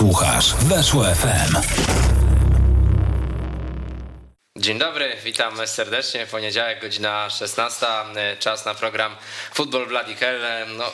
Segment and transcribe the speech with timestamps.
[0.00, 2.19] Słuchasz Weszło FM.
[4.60, 6.26] Dzień dobry, witam serdecznie.
[6.26, 7.86] Poniedziałek, godzina 16,
[8.38, 9.16] czas na program
[9.54, 10.40] Football Bloody Hell.
[10.76, 10.92] No,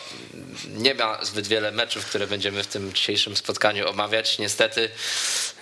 [0.68, 4.38] nie ma zbyt wiele meczów, które będziemy w tym dzisiejszym spotkaniu omawiać.
[4.38, 4.90] Niestety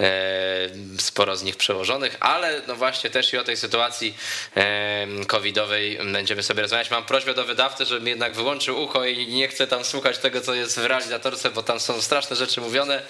[0.00, 0.68] e,
[0.98, 4.16] sporo z nich przełożonych, ale no właśnie też i o tej sytuacji
[4.56, 6.90] e, covidowej będziemy sobie rozmawiać.
[6.90, 10.40] Mam prośbę do wydawcy, żeby mi jednak wyłączył ucho i nie chcę tam słuchać tego,
[10.40, 13.02] co jest w realizatorce, bo tam są straszne rzeczy mówione.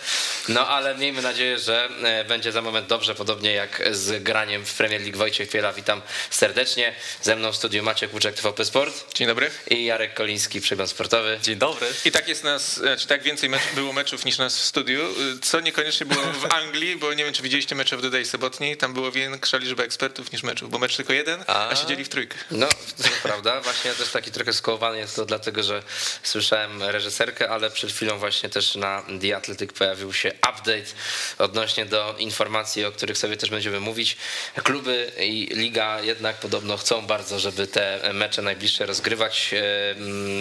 [0.49, 4.84] No ale miejmy nadzieję, że e, będzie za moment dobrze, podobnie jak z graniem w
[4.85, 5.73] Premier League Wojciech Chwiela.
[5.73, 6.95] Witam serdecznie.
[7.23, 9.15] Ze mną w studiu Maciek Łuczek, TVP Sport.
[9.15, 9.51] Dzień dobry.
[9.71, 11.39] I Jarek Koliński, Przegląd Sportowy.
[11.43, 11.87] Dzień dobry.
[12.05, 15.01] I tak jest nas, znaczy tak więcej mecz, było meczów niż nas w studiu,
[15.43, 18.77] co niekoniecznie było w Anglii, bo nie wiem, czy widzieliście mecze w The Day sobotniej,
[18.77, 22.09] tam było większa liczba ekspertów niż meczów, bo mecz tylko jeden, a, a siedzieli w
[22.09, 22.37] trójkę.
[22.51, 23.61] No, to prawda.
[23.61, 25.83] Właśnie ja też taki trochę skołowany jest to dlatego, że
[26.23, 30.87] słyszałem reżyserkę, ale przed chwilą właśnie też na The Athletic pojawił się update
[31.39, 34.17] odnośnie do informacji, o których sobie też będziemy mówić.
[34.75, 39.55] Kluby i liga jednak podobno chcą bardzo, żeby te mecze najbliższe rozgrywać.
[39.55, 40.01] E,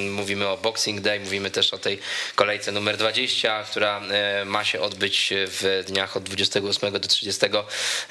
[0.10, 2.00] mówimy o Boxing Day, mówimy też o tej
[2.36, 7.46] kolejce numer 20, która e, ma się odbyć w dniach od 28 do 30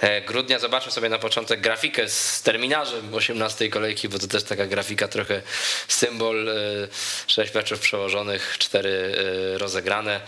[0.00, 0.58] e, grudnia.
[0.58, 5.42] Zobaczmy sobie na początek grafikę z terminarzem 18 kolejki, bo to też taka grafika trochę
[5.88, 6.50] symbol.
[7.26, 9.14] 6 meczów przełożonych, 4
[9.58, 10.20] rozegrane.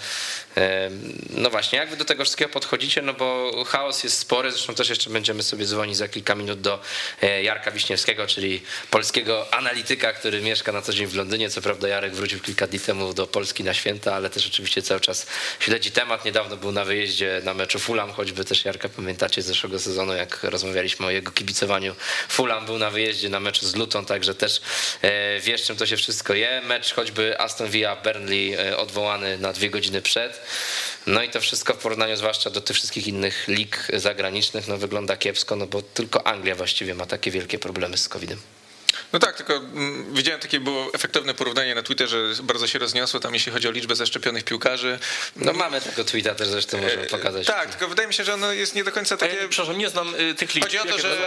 [1.30, 3.02] No właśnie, jak wy do tego wszystkiego podchodzicie?
[3.02, 6.80] No bo chaos jest spory, zresztą też jeszcze będziemy sobie dzwonić za kilka minut do
[7.22, 11.50] e, Jarka Wiśniewskiego, czyli polskiego analityka, który mieszka na co dzień w Londynie.
[11.50, 15.00] Co prawda Jarek wrócił kilka dni temu do Polski na święta, ale też oczywiście cały
[15.00, 15.27] czas
[15.61, 16.24] śledzi temat.
[16.24, 20.44] Niedawno był na wyjeździe na meczu Fulham, choćby też Jarka pamiętacie z zeszłego sezonu, jak
[20.44, 21.94] rozmawialiśmy o jego kibicowaniu.
[22.28, 24.61] Fulham był na wyjeździe na meczu z Luton, także też
[25.02, 26.62] e, wiesz czym to się wszystko je.
[26.66, 30.43] Mecz choćby Aston Villa Burnley e, odwołany na dwie godziny przed.
[31.06, 35.16] No i to wszystko w porównaniu zwłaszcza do tych wszystkich innych lig zagranicznych no wygląda
[35.16, 38.40] kiepsko, no bo tylko Anglia właściwie ma takie wielkie problemy z COVID-em.
[39.12, 43.34] No tak, tylko mm, widziałem takie było efektywne porównanie na Twitterze, bardzo się rozniosło tam,
[43.34, 44.98] jeśli chodzi o liczbę zaszczepionych piłkarzy.
[45.36, 47.46] No mamy tego tweeta też zresztą możemy e, pokazać.
[47.46, 49.36] Tak, tylko wydaje mi się, że ono jest nie do końca takie...
[49.36, 50.66] Ja, przepraszam, nie znam y, tych liczb.
[50.66, 51.18] Chodzi o to, że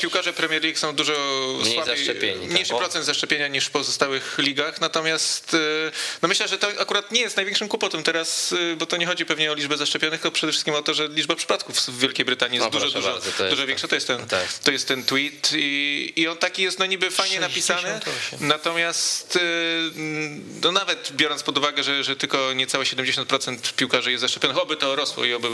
[0.00, 1.12] piłkarze Premier League są dużo
[1.60, 2.50] Mniej słabiej, zaszczepieni, tak.
[2.50, 5.92] mniejszy procent zaszczepienia niż w pozostałych ligach, natomiast y,
[6.22, 9.26] no myślę, że to akurat nie jest największym kłopotem teraz, y, bo to nie chodzi
[9.26, 12.58] pewnie o liczbę zaszczepionych, tylko przede wszystkim o to, że liczba przypadków w Wielkiej Brytanii
[12.58, 13.88] jest no, dużo, dużo, bardzo, dużo jest większa.
[13.88, 14.52] To jest ten, tak.
[14.52, 18.00] to jest ten tweet i, i on taki jest no niby fajnie napisany,
[18.40, 19.40] Natomiast y,
[20.62, 24.96] no nawet biorąc pod uwagę, że, że tylko niecałe 70% piłkarzy jest zaszczepionych, oby to
[24.96, 25.48] rosło i oby,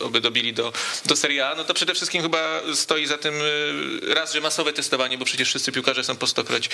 [0.00, 0.72] oby dobili do,
[1.06, 4.72] do Serie A, no to przede wszystkim chyba stoi za tym y, raz, że masowe
[4.72, 6.68] testowanie, bo przecież wszyscy piłkarze są po stokroć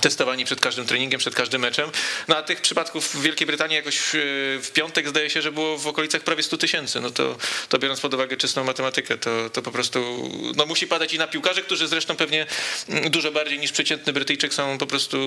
[0.00, 1.90] testowani przed każdym treningiem, przed każdym meczem.
[2.28, 5.78] No a tych przypadków w Wielkiej Brytanii jakoś y, w piątek zdaje się, że było
[5.78, 7.00] w okolicach prawie 100 tysięcy.
[7.00, 7.36] No to,
[7.68, 11.26] to biorąc pod uwagę czystą matematykę, to, to po prostu no musi padać i na
[11.26, 12.46] piłkarzy, którzy zresztą pewnie
[12.88, 15.18] mm, dużo bardziej niż przeciętny Brytyjczyk są po prostu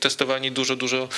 [0.00, 1.08] testowani dużo, dużo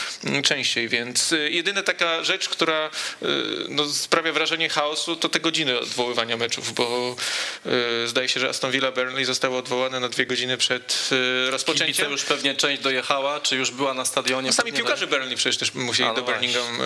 [0.43, 2.91] częściej, więc y, jedyna taka rzecz, która
[3.23, 3.27] y,
[3.69, 7.17] no, sprawia wrażenie chaosu, to te godziny odwoływania meczów, bo
[8.05, 11.11] y, zdaje się, że Aston Villa Burnley zostało odwołane na dwie godziny przed
[11.51, 11.87] rozpoczęciem.
[11.87, 14.47] Kibice już pewnie część dojechała, czy już była na stadionie?
[14.47, 16.79] No, sami piłkarze Burnley przecież też musieli no do Birmingham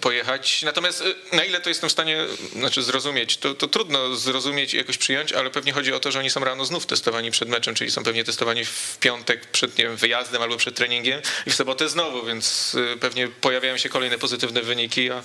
[0.00, 4.76] pojechać, natomiast na ile to jestem w stanie znaczy zrozumieć, to, to trudno zrozumieć i
[4.76, 7.74] jakoś przyjąć, ale pewnie chodzi o to, że oni są rano znów testowani przed meczem,
[7.74, 11.54] czyli są pewnie testowani w piątek przed nie wiem, wyjazdem albo przed treningiem i w
[11.54, 15.22] sobotę znowu, więc y, pewnie pojawiają się kolejne pozytywne wyniki a,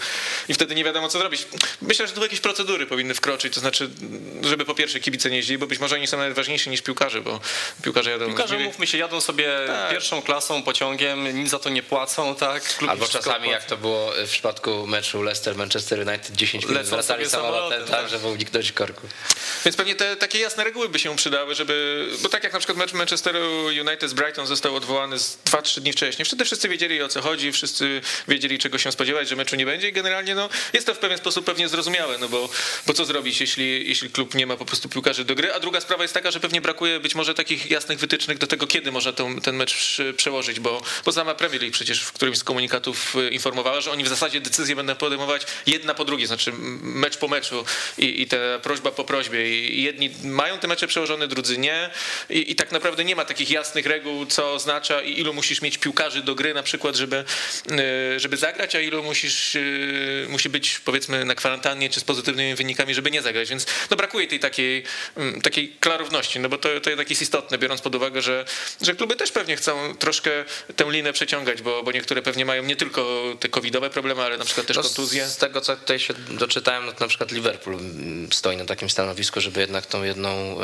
[0.48, 1.48] i wtedy nie wiadomo co zrobić.
[1.82, 3.90] Myślę, że tu jakieś procedury powinny wkroczyć, to znaczy,
[4.42, 7.22] żeby po pierwsze kibice nie jeździli, bo być może oni są nawet ważniejsi niż piłkarze,
[7.22, 7.40] bo
[7.84, 8.26] piłkarze jadą...
[8.26, 9.92] Piłkarze, mówmy się, jadą sobie tak.
[9.92, 12.64] pierwszą klasą, pociągiem, nic za to nie płacą, tak?
[12.64, 13.52] Klub Albo czasami płaci.
[13.52, 18.72] jak to było w przypadku meczu Leicester-Manchester United 10 minut wracali samolotem, tak, żeby uniknąć
[18.72, 19.08] korku.
[19.66, 22.78] Więc pewnie te takie jasne reguły by się przydały, żeby, bo tak jak na przykład
[22.78, 26.26] mecz Manchesteru United z Brighton został odwołany z 2-3 dni wcześniej.
[26.26, 29.90] Wtedy wszyscy wiedzieli o co chodzi, wszyscy wiedzieli czego się spodziewać, że meczu nie będzie.
[29.90, 32.50] I generalnie no, jest to w pewien sposób pewnie zrozumiałe, no bo,
[32.88, 35.82] bo co zrobić, jeśli, jeśli klub nie ma po prostu piłkarzy do gry, a druga
[35.82, 39.14] sprawa jest taka, że pewnie brakuje być może takich jasnych wytycznych do tego, kiedy można
[39.14, 43.30] ten, ten mecz przełożyć, bo, bo sama Premier League przecież w którymś z komunikatów y,
[43.30, 46.52] informowała, że oni w zasadzie decyzje będą podejmować jedna po drugiej, znaczy
[46.82, 47.66] mecz po meczu
[47.98, 49.60] i, i ta prośba po prośbie.
[49.82, 51.90] Jedni mają te mecze przełożone, drudzy nie.
[52.30, 55.78] I, i tak naprawdę nie ma takich jasnych reguł, co oznacza i ilu musisz mieć
[55.78, 57.24] piłkarzy do gry na przykład, żeby,
[58.18, 59.58] żeby zagrać, a ilu musisz,
[60.30, 64.28] musi być powiedzmy na kwarantannie czy z pozytywnymi wynikami, żeby nie zagrać, więc no brakuje
[64.28, 64.84] tej takiej,
[65.44, 68.46] takiej klarowności, no bo to, to jednak jest istotne, biorąc pod uwagę, że,
[68.82, 70.32] że kluby też pewnie chcą troszkę
[70.76, 74.46] tę linę przeciągać, bo, bo niektóre pewnie mają nie tylko te covidowe problemy, ale na
[74.46, 75.28] przykład też no, kontuzje.
[75.28, 77.78] Z tego, co tutaj się doczytałem, no na przykład Liverpool
[78.32, 80.58] stoi na takim stanowisku, żeby jednak tą jedną,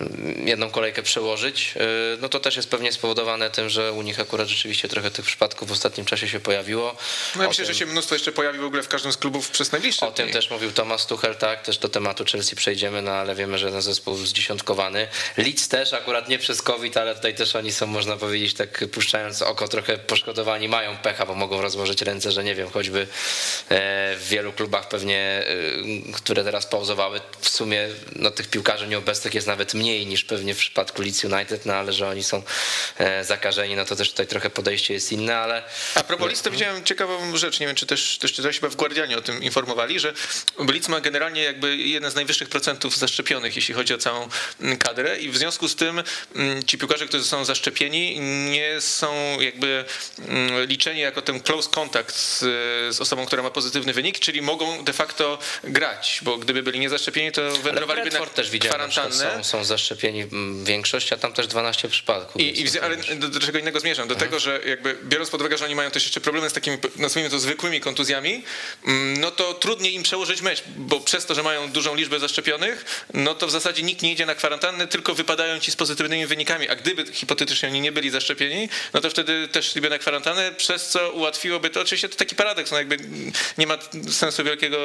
[0.00, 1.74] y, jedną kolejkę przełożyć.
[2.20, 5.68] No to też jest pewnie spowodowane tym, że u nich akurat rzeczywiście trochę tych przypadków
[5.68, 6.96] w ostatnim czasie się pojawiło.
[7.36, 9.50] No ja myślę, tym, że się mnóstwo jeszcze pojawi w ogóle w każdym z klubów
[9.50, 10.16] przez najbliższe O dni.
[10.16, 13.70] tym też mówił Tomasz Tuchel, tak, też do tematu Chelsea przejdziemy, no ale wiemy, że
[13.70, 15.08] ten zespół zdziesiątkowany.
[15.36, 19.42] Leeds też akurat nie przez COVID, ale tutaj też oni są, można powiedzieć, tak puszczając
[19.42, 23.06] oko, trochę poszkodowani, mają pecha, bo mogą rozłożyć ręce, że nie wiem, choćby e,
[24.16, 29.46] w wielu klubach pewnie, e, które teraz pauzowały, w sumie no, tych piłkarzy nieobecnych jest
[29.46, 32.29] nawet mniej niż pewnie w przypadku Leeds United, no ale że oni są
[32.98, 35.62] e, zakażeni, no to też tutaj trochę podejście jest inne, ale...
[35.94, 38.76] A propos Leeds, to widziałem ciekawą rzecz, nie wiem, czy też, też czytałeś chyba w
[38.76, 40.12] Guardianie o tym informowali, że
[40.58, 44.28] Leeds ma generalnie jakby jeden z najwyższych procentów zaszczepionych, jeśli chodzi o całą
[44.78, 46.02] kadrę i w związku z tym
[46.66, 49.84] ci piłkarze, którzy są zaszczepieni, nie są jakby
[50.18, 52.38] mm, liczeni jako ten close contact z,
[52.94, 57.32] z, osobą, która ma pozytywny wynik, czyli mogą de facto grać, bo gdyby byli niezaszczepieni,
[57.32, 59.10] to wędrowaliby na też kwarantannę.
[59.10, 60.26] Są, są zaszczepieni
[60.64, 62.19] większość, a tam też 12 przypadków.
[62.36, 64.08] I, i ale do, do, czego innego zmierzam?
[64.08, 64.30] Do mhm.
[64.30, 67.30] tego, że jakby biorąc pod uwagę, że oni mają też jeszcze problemy z takimi, nazwijmy
[67.30, 68.42] to zwykłymi kontuzjami,
[68.86, 73.06] mm, no to trudniej im przełożyć mecz, bo przez to, że mają dużą liczbę zaszczepionych,
[73.14, 76.68] no to w zasadzie nikt nie idzie na kwarantannę, tylko wypadają ci z pozytywnymi wynikami,
[76.68, 80.88] a gdyby hipotetycznie oni nie byli zaszczepieni, no to wtedy też szliby na kwarantannę, przez
[80.88, 82.96] co ułatwiłoby to, oczywiście to taki paradoks, no jakby
[83.58, 83.78] nie ma
[84.10, 84.78] sensu wielkiego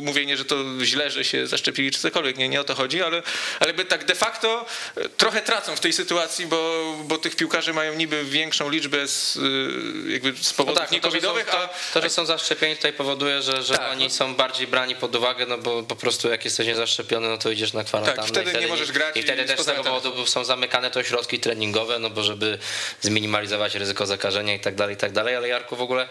[0.00, 3.22] mówienia, że to źle, że się zaszczepili czy cokolwiek, nie, nie o to chodzi, ale,
[3.60, 6.65] ale jakby tak de facto e, trochę tracą w tej sytuacji, bo,
[7.04, 11.32] bo tych piłkarzy mają niby większą liczbę z, e, jakby z powodów no tak, no
[11.44, 14.10] to, to, że są zaszczepieni tutaj powoduje, że, że tak, oni no.
[14.10, 17.72] są bardziej brani pod uwagę, no bo po prostu jak jesteś niezaszczepiony, no to idziesz
[17.72, 18.16] na kwarantannę.
[18.16, 19.16] Tak, wtedy, wtedy nie możesz grać.
[19.16, 22.58] I wtedy też z tego powodu są zamykane te ośrodki treningowe, no bo żeby
[23.00, 26.08] zminimalizować ryzyko zakażenia i tak dalej, i tak dalej, ale Jarku w ogóle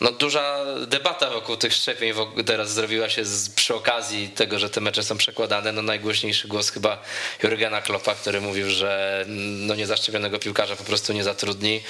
[0.00, 2.14] no duża debata wokół tych szczepień
[2.46, 6.70] teraz zrobiła się z, przy okazji tego, że te mecze są przekładane, no najgłośniejszy głos
[6.70, 7.02] chyba
[7.42, 11.82] Jurgena Kloppa, który mówił, że no niezaszczepionego piłkarza po prostu nie zatrudni,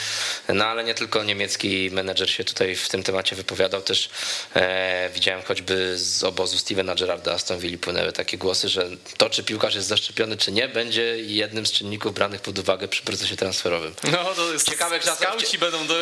[0.49, 4.11] no ale nie tylko niemiecki menedżer się tutaj w tym temacie wypowiadał, też
[4.55, 9.45] e, widziałem choćby z obozu Stevena Gerrarda Aston Villa płynęły takie głosy, że to czy
[9.45, 13.95] piłkarz jest zaszczepiony czy nie, będzie jednym z czynników branych pod uwagę przy procesie transferowym.
[14.13, 15.29] No to jest ciekawych czasach.
[15.29, 15.95] Skauci będą do,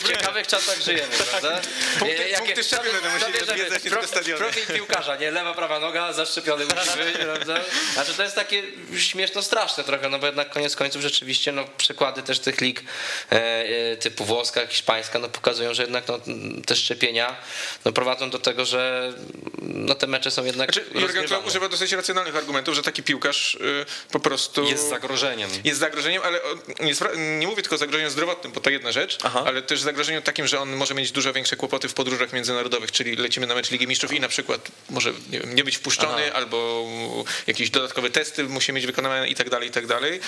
[0.00, 1.60] w ciekawych czasach żyjemy, prawda?
[1.98, 5.30] Punkty, Jakie, punkty szczepień będą musieli pro, Profil piłkarza, nie?
[5.30, 7.60] Lewa, prawa noga, zaszczepiony musi być, prawda?
[7.94, 8.62] Znaczy to jest takie
[8.98, 12.82] śmieszno straszne trochę, no bo jednak koniec końców rzeczywiście no, przykłady też tych lig
[13.32, 13.34] e,
[13.92, 16.20] e, typu włoska, hiszpańska, no pokazują, że jednak no,
[16.66, 17.36] te szczepienia
[17.84, 19.12] no, prowadzą do tego, że
[19.62, 23.54] no, te mecze są jednak znaczy, Jurgen Klopp używa dosyć racjonalnych argumentów, że taki piłkarz
[23.54, 24.64] y, po prostu...
[24.64, 25.50] Jest zagrożeniem.
[25.64, 26.40] Jest zagrożeniem, ale
[26.80, 26.94] nie,
[27.38, 29.44] nie mówię tylko o zagrożeniu zdrowotnym, bo to jedna rzecz, Aha.
[29.46, 33.16] ale też zagrożeniu takim, że on może mieć dużo większe kłopoty w podróżach międzynarodowych, czyli
[33.16, 36.34] lecimy na mecz Ligi Mistrzów i na przykład może nie, wiem, nie być wpuszczony Aha.
[36.34, 36.86] albo
[37.46, 40.20] jakieś dodatkowe testy musi mieć wykonane i tak dalej, i tak dalej.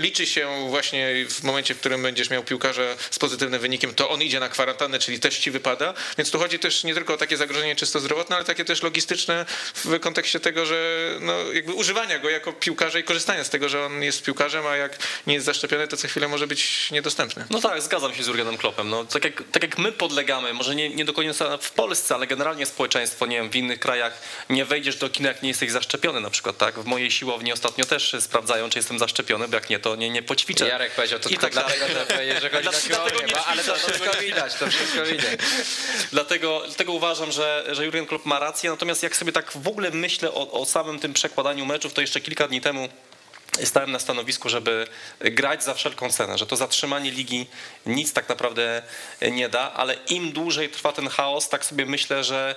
[0.00, 4.22] Liczy się właśnie w momencie, w którym będziesz miał piłkarza z pozytywnym wynikiem, to on
[4.22, 7.36] idzie na kwarantannę, czyli też ci wypada, więc tu chodzi też nie tylko o takie
[7.36, 12.30] zagrożenie czysto zdrowotne, ale takie też logistyczne w kontekście tego, że no jakby używania go
[12.30, 15.88] jako piłkarza i korzystania z tego, że on jest piłkarzem, a jak nie jest zaszczepiony,
[15.88, 17.44] to co chwilę może być niedostępny.
[17.50, 18.88] No tak, zgadzam się z Jurgenem Kloppem.
[18.88, 22.26] No, tak, jak, tak jak my podlegamy, może nie, nie do końca w Polsce, ale
[22.26, 26.20] generalnie społeczeństwo, nie wiem, w innych krajach nie wejdziesz do kina, jak nie jesteś zaszczepiony
[26.20, 26.78] na przykład, tak?
[26.78, 30.22] W mojej siłowni ostatnio też sprawdzają, czy jestem zaszczepiony, bo jak nie, to nie, nie
[30.22, 30.68] poćwiczę.
[30.68, 31.84] Jarek powiedział to I tak dlatego,
[32.40, 32.88] że chodzi
[33.30, 35.40] na ale to wszystko widać, to wszystko widać.
[36.12, 39.90] dlatego, dlatego uważam, że, że Jurgen Klopp ma rację, natomiast jak sobie tak w ogóle
[39.90, 42.88] myślę o, o samym tym przekładaniu meczów, to jeszcze kilka dni temu
[43.64, 44.86] stałem na stanowisku, żeby
[45.20, 47.46] grać za wszelką cenę, że to zatrzymanie ligi
[47.86, 48.82] nic tak naprawdę
[49.32, 52.54] nie da, ale im dłużej trwa ten chaos, tak sobie myślę, że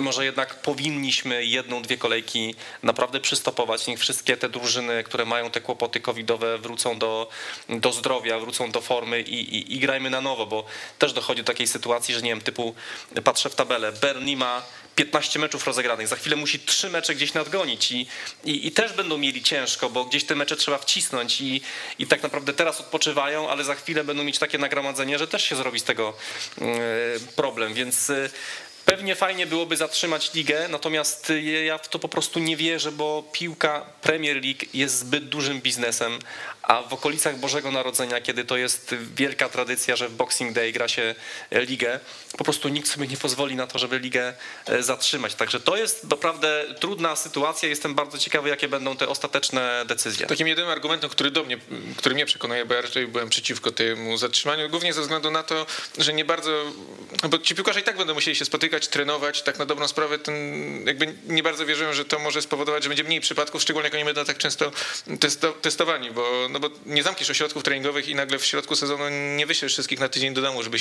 [0.00, 3.86] może jednak powinniśmy jedną, dwie kolejki naprawdę przystopować.
[3.86, 7.28] Niech wszystkie te drużyny, które mają te kłopoty covidowe wrócą do,
[7.68, 10.64] do zdrowia, wrócą do formy i, i, i grajmy na nowo, bo
[10.98, 12.74] też dochodzi do takiej sytuacji, że nie wiem, typu
[13.24, 14.62] patrzę w tabelę, Berni ma
[14.96, 18.06] 15 meczów rozegranych, za chwilę musi trzy mecze gdzieś nadgonić i,
[18.44, 21.60] i, i, też będą mieli ciężko, bo gdzieś te mecze trzeba wcisnąć i,
[21.98, 25.56] i tak naprawdę teraz odpoczywają, ale za chwilę będą mieć takie nagromadzenie, że też się
[25.56, 26.16] zrobi z tego
[26.60, 26.64] e,
[27.36, 28.30] problem, więc e,
[28.86, 31.32] Pewnie fajnie byłoby zatrzymać ligę, natomiast
[31.64, 36.18] ja w to po prostu nie wierzę, bo piłka Premier League jest zbyt dużym biznesem,
[36.62, 40.88] a w okolicach Bożego Narodzenia, kiedy to jest wielka tradycja, że w Boxing Day gra
[40.88, 41.14] się
[41.52, 42.00] ligę,
[42.38, 44.34] po prostu nikt sobie nie pozwoli na to, żeby ligę
[44.66, 45.34] e, zatrzymać.
[45.34, 47.68] Także to jest naprawdę trudna sytuacja.
[47.68, 50.26] Jestem bardzo ciekawy, jakie będą te ostateczne decyzje.
[50.26, 51.58] Takim jedynym argumentem, który do mnie,
[51.96, 55.66] który mnie przekonuje, bo ja raczej byłem przeciwko temu zatrzymaniu, głównie ze względu na to,
[55.98, 56.72] że nie bardzo,
[57.28, 60.18] bo ci piłkarze i tak będą musieli się spotykać, trenować, tak na dobrą sprawę,
[60.84, 64.04] jakby nie bardzo wierzę, że to może spowodować, że będzie mniej przypadków, szczególnie jak oni
[64.04, 64.72] będą tak często
[65.20, 69.04] testo, testowani, bo, no bo nie zamkniesz ośrodków treningowych i nagle w środku sezonu
[69.36, 70.78] nie wyślesz wszystkich na tydzień do domu, żeby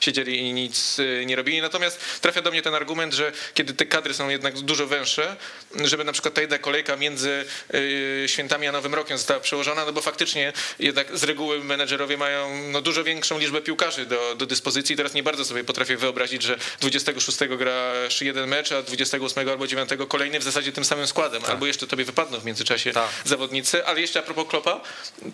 [0.00, 1.60] siedzieli i nic y, nie robili.
[1.60, 5.36] Natomiast trafia do mnie ten argument, że kiedy te kadry są jednak dużo węższe,
[5.84, 9.92] żeby na przykład ta jedna kolejka między y, świętami a Nowym Rokiem została przełożona, no
[9.92, 14.96] bo faktycznie jednak z reguły menedżerowie mają no, dużo większą liczbę piłkarzy do, do dyspozycji.
[14.96, 19.90] Teraz nie bardzo sobie potrafię wyobrazić, że 26 grasz jeden mecz, a 28 albo 9
[20.08, 21.50] kolejny w zasadzie tym samym składem, tak.
[21.50, 23.08] albo jeszcze tobie wypadną w międzyczasie tak.
[23.24, 23.86] zawodnicy.
[23.86, 24.80] Ale jeszcze a propos Klopa,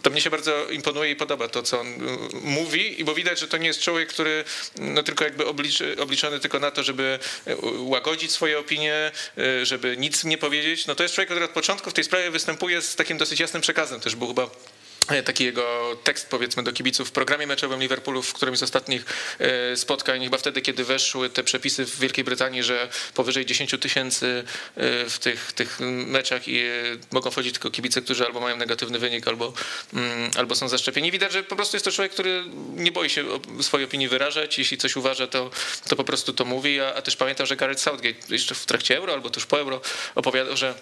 [0.02, 1.98] to mnie się bardzo imponuje i podoba to, co on y,
[2.32, 4.44] mówi, bo widać, że to nie jest człowiek, który
[4.76, 9.96] no, tylko jakby obliczy, obliczony tylko na to, żeby y, łagodzić swoje opinie, y, żeby
[9.96, 10.86] nic nie powiedzieć.
[10.86, 13.62] No to jest człowiek, który od początku w tej sprawie występuje z takim dosyć jasnym
[13.62, 14.00] przekazem.
[14.00, 14.50] Też był chyba
[15.24, 19.04] taki jego tekst powiedzmy do kibiców w programie meczowym Liverpoolu w którymś z ostatnich
[19.38, 24.44] e, spotkań, chyba wtedy, kiedy weszły te przepisy w Wielkiej Brytanii, że powyżej 10 tysięcy
[24.76, 26.60] e, w tych, tych meczach i
[27.10, 29.52] mogą wchodzić tylko kibice, którzy albo mają negatywny wynik, albo,
[29.94, 31.10] mm, albo są zaszczepieni.
[31.10, 32.44] Widać, że po prostu jest to człowiek, który
[32.76, 33.24] nie boi się
[33.60, 34.58] swojej opinii wyrażać.
[34.58, 35.50] Jeśli coś uważa, to,
[35.88, 36.80] to po prostu to mówi.
[36.80, 39.80] A, a też pamiętam, że Gareth Southgate jeszcze w trakcie Euro albo tuż po Euro
[40.14, 40.74] opowiadał, że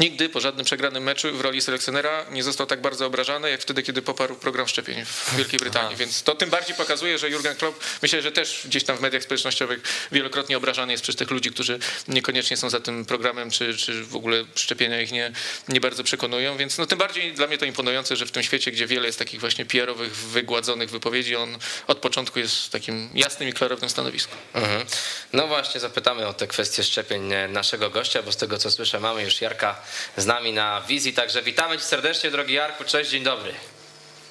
[0.00, 3.82] Nigdy po żadnym przegranym meczu w roli selekcjonera nie został tak bardzo obrażany, jak wtedy,
[3.82, 5.96] kiedy poparł program szczepień w Wielkiej Brytanii.
[5.96, 9.22] Więc to tym bardziej pokazuje, że Jurgen Klopp, myślę, że też gdzieś tam w mediach
[9.22, 11.78] społecznościowych wielokrotnie obrażany jest przez tych ludzi, którzy
[12.08, 15.32] niekoniecznie są za tym programem, czy, czy w ogóle szczepienia ich nie,
[15.68, 16.56] nie bardzo przekonują.
[16.56, 19.18] Więc no, tym bardziej dla mnie to imponujące, że w tym świecie, gdzie wiele jest
[19.18, 24.34] takich właśnie PR-owych, wygładzonych wypowiedzi, on od początku jest w takim jasnym i klarownym stanowisku.
[24.54, 24.86] Mhm.
[25.32, 29.22] No właśnie, zapytamy o te kwestie szczepień naszego gościa, bo z tego co słyszę, mamy
[29.22, 29.77] już Jarka
[30.16, 31.12] z nami na wizji.
[31.12, 32.84] Także witamy Cię serdecznie, drogi Jarku.
[32.84, 33.54] Cześć, dzień dobry.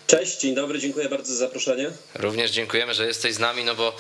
[0.07, 1.89] Cześć, dzień dobry, dziękuję bardzo za zaproszenie.
[2.15, 3.95] Również dziękujemy, że jesteś z nami, no bo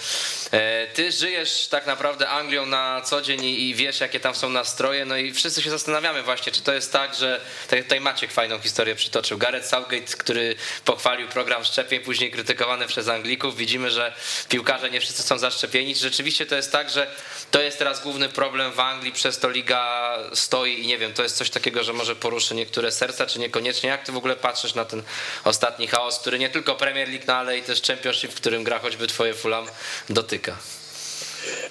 [0.51, 5.05] e, ty żyjesz tak naprawdę Anglią na co dzień i, wiesz, jakie tam są nastroje,
[5.05, 8.95] no i wszyscy się zastanawiamy właśnie, czy to jest tak, że tutaj Maciek fajną historię
[8.95, 9.37] przytoczył.
[9.37, 13.57] Gareth Southgate, który pochwalił program szczepień, później krytykowany przez Anglików.
[13.57, 14.13] Widzimy, że
[14.49, 15.95] piłkarze nie wszyscy są zaszczepieni.
[15.95, 17.07] Rzeczywiście to jest tak, że
[17.51, 21.23] to jest teraz główny problem w Anglii, przez to liga stoi i nie wiem, to
[21.23, 23.89] jest coś takiego, że może poruszy niektóre serca, czy niekoniecznie.
[23.89, 25.03] Jak ty w ogóle patrzysz na ten
[25.43, 28.79] ostatni chaos, który nie tylko Premier League, no ale i też Championship, w którym gra
[28.79, 29.65] choćby twoje Fulham,
[30.09, 30.57] dotyka?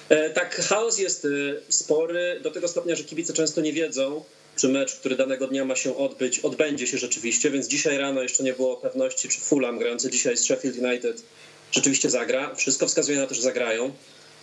[0.09, 1.27] E, tak, chaos jest e,
[1.69, 4.23] spory, do tego stopnia, że kibice często nie wiedzą,
[4.55, 8.43] czy mecz, który danego dnia ma się odbyć, odbędzie się rzeczywiście, więc dzisiaj rano jeszcze
[8.43, 11.23] nie było pewności, czy Fulham grający dzisiaj z Sheffield United
[11.71, 12.55] rzeczywiście zagra.
[12.55, 13.91] Wszystko wskazuje na to, że zagrają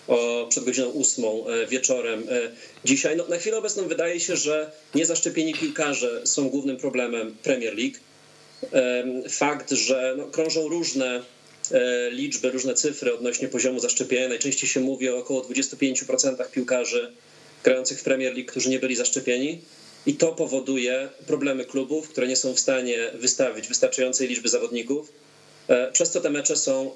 [0.09, 2.27] o, przed godziną ósmą e, wieczorem
[2.85, 3.17] dzisiaj.
[3.17, 7.99] No, na chwilę obecną wydaje się, że niezaszczepieni piłkarze są głównym problemem Premier League
[9.29, 11.23] fakt, że no, krążą różne
[11.71, 14.29] e, liczby, różne cyfry odnośnie poziomu zaszczepienia.
[14.29, 17.13] Najczęściej się mówi o około 25% piłkarzy
[17.65, 19.61] grających w Premier League, którzy nie byli zaszczepieni.
[20.07, 25.13] I to powoduje problemy klubów, które nie są w stanie wystawić wystarczającej liczby zawodników,
[25.69, 26.95] e, przez co te mecze są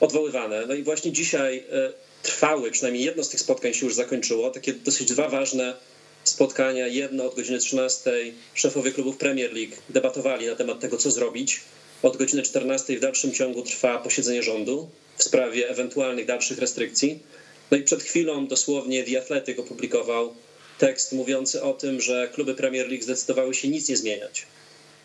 [0.00, 0.66] odwoływane.
[0.66, 1.92] No i właśnie dzisiaj e,
[2.22, 5.74] trwały, przynajmniej jedno z tych spotkań się już zakończyło, takie dosyć dwa ważne
[6.24, 6.86] spotkania.
[6.86, 8.10] Jedno od godziny 13
[8.54, 11.60] szefowie klubów Premier League debatowali na temat tego, co zrobić.
[12.02, 17.18] Od godziny 14 w dalszym ciągu trwa posiedzenie rządu w sprawie ewentualnych dalszych restrykcji.
[17.70, 20.34] No i przed chwilą dosłownie The Athletic opublikował
[20.78, 24.46] tekst mówiący o tym, że kluby Premier League zdecydowały się nic nie zmieniać.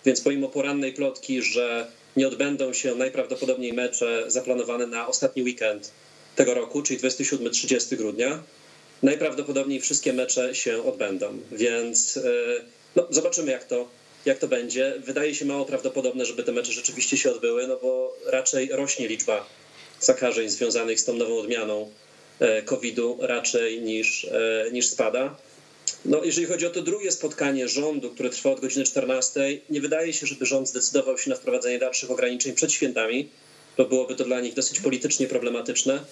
[0.06, 5.92] Więc pomimo porannej plotki, że nie odbędą się najprawdopodobniej mecze zaplanowane na ostatni weekend
[6.36, 8.44] tego roku, czyli 27-30 grudnia,
[9.04, 12.22] najprawdopodobniej wszystkie mecze się odbędą, więc e,
[12.96, 13.88] no, zobaczymy jak to,
[14.26, 14.94] jak to będzie.
[15.00, 19.46] Wydaje się mało prawdopodobne, żeby te mecze rzeczywiście się odbyły, no bo raczej rośnie liczba
[20.00, 21.92] zakażeń związanych z tą nową odmianą
[22.40, 25.38] e, COVID-u raczej niż, e, niż spada.
[26.06, 30.14] No, jeżeli chodzi o to drugie spotkanie rządu, które trwa od godziny 14, nie wydaje
[30.14, 33.30] się, żeby rząd zdecydował się na wprowadzenie dalszych ograniczeń przed świętami,
[33.78, 36.04] bo byłoby to dla nich dosyć politycznie problematyczne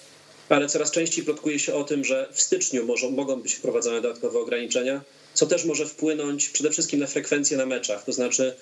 [0.48, 4.38] ale coraz częściej plotkuje się o tym, że w styczniu może, mogą być wprowadzone dodatkowe
[4.38, 5.00] ograniczenia,
[5.34, 8.04] co też może wpłynąć przede wszystkim na frekwencję na meczach.
[8.04, 8.54] To znaczy,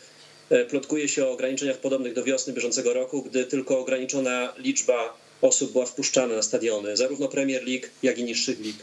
[0.50, 5.72] e, plotkuje się o ograniczeniach podobnych do wiosny bieżącego roku, gdy tylko ograniczona liczba osób
[5.72, 8.76] była wpuszczana na stadiony, zarówno Premier League, jak i niższych lig.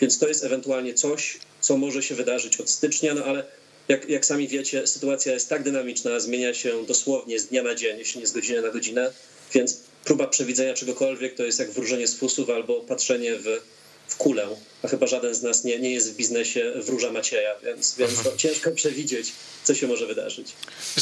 [0.00, 3.44] Więc to jest ewentualnie coś, co może się wydarzyć od stycznia, no ale
[3.88, 7.98] jak, jak sami wiecie, sytuacja jest tak dynamiczna, zmienia się dosłownie z dnia na dzień,
[7.98, 9.12] jeśli nie z godziny na godzinę,
[9.54, 13.60] więc próba przewidzenia czegokolwiek to jest jak wróżenie z fusów albo patrzenie w,
[14.08, 14.48] w kulę,
[14.82, 18.36] a chyba żaden z nas nie, nie jest w biznesie wróża Macieja, więc, więc to
[18.36, 19.32] ciężko przewidzieć,
[19.64, 20.52] co się może wydarzyć.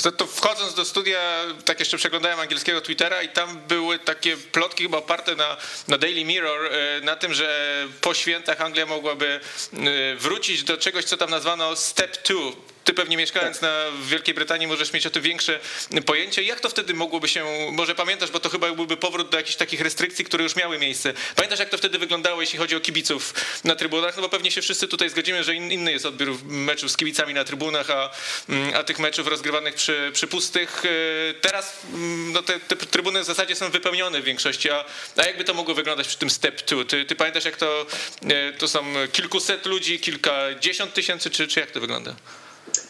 [0.02, 4.82] To, to wchodząc do studia, tak jeszcze przeglądałem angielskiego Twittera i tam były takie plotki
[4.82, 5.56] chyba oparte na,
[5.88, 11.04] na Daily Mirror, e, na tym, że po świętach Anglia mogłaby e, wrócić do czegoś,
[11.04, 15.22] co tam nazwano Step 2 ty pewnie mieszkając na Wielkiej Brytanii możesz mieć o tym
[15.22, 15.60] większe
[16.06, 16.42] pojęcie.
[16.42, 19.80] Jak to wtedy mogłoby się, może pamiętasz, bo to chyba byłby powrót do jakichś takich
[19.80, 21.14] restrykcji, które już miały miejsce.
[21.36, 24.16] Pamiętasz, jak to wtedy wyglądało, jeśli chodzi o kibiców na trybunach?
[24.16, 27.44] No bo pewnie się wszyscy tutaj zgodzimy, że inny jest odbiór meczów z kibicami na
[27.44, 28.10] trybunach, a,
[28.48, 30.82] mm, a tych meczów rozgrywanych przy, przy pustych.
[30.84, 34.84] E, teraz mm, no te, te trybuny w zasadzie są wypełnione w większości, a,
[35.16, 36.84] a jakby to mogło wyglądać przy tym step two?
[36.84, 37.86] Ty, ty pamiętasz, jak to,
[38.28, 42.14] e, to są kilkuset ludzi, kilkadziesiąt tysięcy, czy, czy jak to wygląda?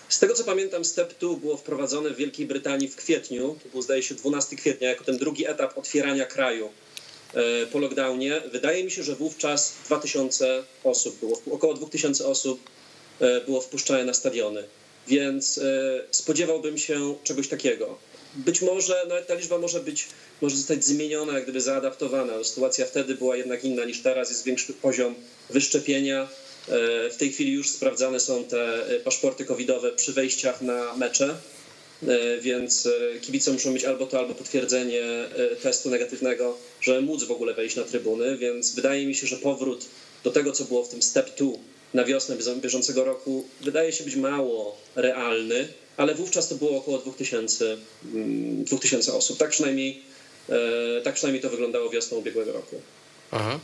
[0.09, 3.57] Z tego co pamiętam, Step 2 było wprowadzone w Wielkiej Brytanii w kwietniu.
[3.63, 6.71] To był zdaje się 12 kwietnia, jako ten drugi etap otwierania kraju
[7.35, 8.43] e, po lockdownie.
[8.53, 12.61] Wydaje mi się, że wówczas 2000 osób było, około 2000 osób
[13.21, 14.65] e, było wpuszczane na stadiony.
[15.09, 15.63] Więc e,
[16.11, 17.99] spodziewałbym się czegoś takiego.
[18.35, 20.09] Być może nawet ta liczba może być,
[20.41, 22.45] może zostać zmieniona, jak gdyby zaadaptowana.
[22.45, 25.15] Sytuacja wtedy była jednak inna niż teraz, jest większy poziom
[25.51, 26.29] wyszczepienia
[27.11, 31.35] w tej chwili już sprawdzane są te e, paszporty covidowe przy wejściach na mecze,
[32.09, 32.89] e, więc
[33.23, 35.03] kibice muszą mieć albo to, albo potwierdzenie
[35.63, 39.85] testu negatywnego, żeby móc w ogóle wejść na trybuny, więc wydaje mi się, że powrót
[40.25, 41.51] do tego, co było w tym step 2
[41.95, 47.77] na wiosnę bieżącego roku, wydaje się być mało realny, ale wówczas to było około 2000,
[48.03, 49.39] 2000 mm, osób.
[49.39, 50.03] Tak przynajmniej,
[51.05, 52.81] tak przynajmniej to wyglądało wiosną ubiegłego roku.
[53.33, 53.61] Mhm.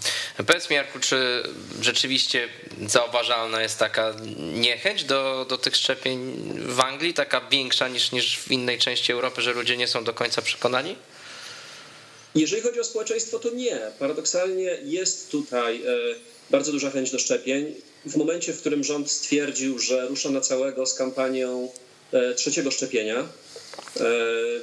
[0.47, 1.43] Powiedz mi, Jarku, czy
[1.81, 2.49] rzeczywiście
[2.87, 4.15] zauważalna jest taka
[4.55, 6.19] niechęć do, do tych szczepień
[6.67, 10.15] w Anglii, taka większa niż, niż w innej części Europy, że ludzie nie są do
[10.15, 10.97] końca przekonani?
[12.35, 13.81] Jeżeli chodzi o społeczeństwo, to nie.
[13.99, 15.91] Paradoksalnie jest tutaj e,
[16.51, 17.75] bardzo duża chęć do szczepień.
[18.07, 21.73] W momencie, w którym rząd stwierdził, że rusza na całego z kampanią
[22.13, 23.29] e, trzeciego szczepienia,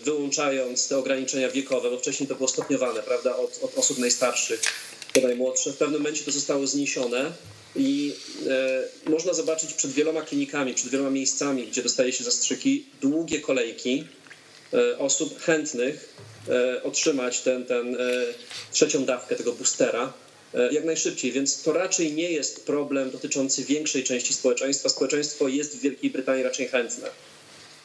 [0.04, 4.62] wyłączając te ograniczenia wiekowe, bo wcześniej to było stopniowane, prawda, od, od osób najstarszych
[5.16, 5.74] do najmłodszych.
[5.74, 7.32] W pewnym momencie to zostało zniesione
[7.76, 8.14] i
[9.06, 14.04] e, można zobaczyć przed wieloma klinikami, przed wieloma miejscami, gdzie dostaje się zastrzyki, długie kolejki
[14.74, 16.16] e, osób chętnych
[16.50, 18.00] e, otrzymać ten, ten e,
[18.72, 20.14] trzecią dawkę tego boostera
[20.54, 24.90] e, jak najszybciej, więc to raczej nie jest problem dotyczący większej części społeczeństwa.
[24.90, 27.10] Społeczeństwo jest w Wielkiej Brytanii raczej chętne.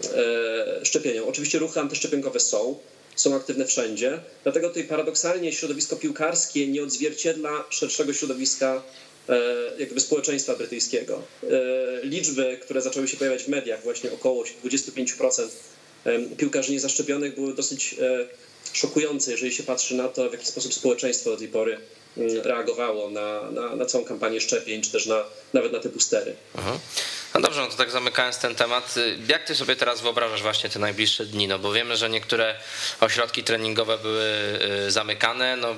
[0.03, 1.29] E, szczepieniom.
[1.29, 2.79] Oczywiście ruchy antyszczepionkowe są,
[3.17, 8.83] są aktywne wszędzie, dlatego tutaj paradoksalnie środowisko piłkarskie nie odzwierciedla szerszego środowiska
[9.29, 9.35] e,
[9.79, 11.23] jakby społeczeństwa brytyjskiego.
[11.43, 15.49] E, liczby, które zaczęły się pojawiać w mediach, właśnie około 25%
[16.37, 17.95] piłkarzy niezaszczepionych były dosyć
[18.73, 21.79] szokujące, jeżeli się patrzy na to, w jaki sposób społeczeństwo do tej pory
[22.45, 26.37] reagowało na, na, na całą kampanię szczepień, czy też na, nawet na te boostery.
[27.35, 30.71] No dobrze, no to tak zamykając ten temat, y, jak ty sobie teraz wyobrażasz właśnie
[30.71, 31.49] te najbliższe dni?
[31.49, 32.55] No bo wiemy, że niektóre
[33.01, 34.25] ośrodki treningowe były
[34.87, 35.75] y, zamykane, no,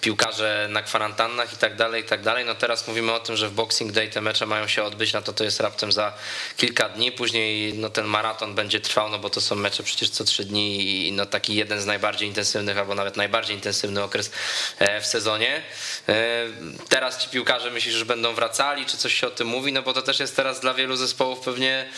[0.00, 2.44] piłkarze na kwarantannach i tak dalej, i tak dalej.
[2.44, 5.22] No teraz mówimy o tym, że w Boxing Day te mecze mają się odbyć, no
[5.22, 6.12] to to jest raptem za
[6.56, 7.12] kilka dni.
[7.12, 11.06] Później no, ten maraton będzie trwał, no bo to są mecze przecież co trzy dni
[11.08, 14.30] i no taki jeden z najbardziej intensywnych, albo nawet najbardziej intensywny okres
[14.78, 15.51] e, w sezonie.
[16.08, 16.46] E,
[16.88, 19.72] teraz ci piłkarze myślisz, że będą wracali, czy coś się o tym mówi?
[19.72, 21.88] No bo to też jest teraz dla wielu zespołów pewnie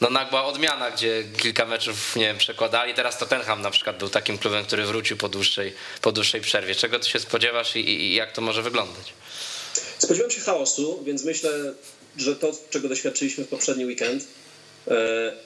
[0.00, 2.94] no, nagła odmiana, gdzie kilka meczów nie wiem, przekładali.
[2.94, 6.74] Teraz Tottenham na przykład był takim klubem, który wrócił po dłuższej, po dłuższej przerwie.
[6.74, 9.12] Czego ty się spodziewasz i, i jak to może wyglądać?
[9.98, 11.50] Spodziewam się chaosu, więc myślę,
[12.16, 14.24] że to, czego doświadczyliśmy w poprzedni weekend,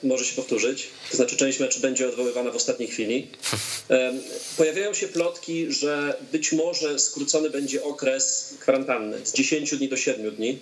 [0.02, 0.88] może się powtórzyć.
[1.10, 3.26] To znaczy, część meczu będzie odwoływana w ostatniej chwili.
[3.90, 4.12] E,
[4.56, 10.30] pojawiają się plotki, że być może skrócony będzie okres kwarantanny z 10 dni do 7
[10.30, 10.58] dni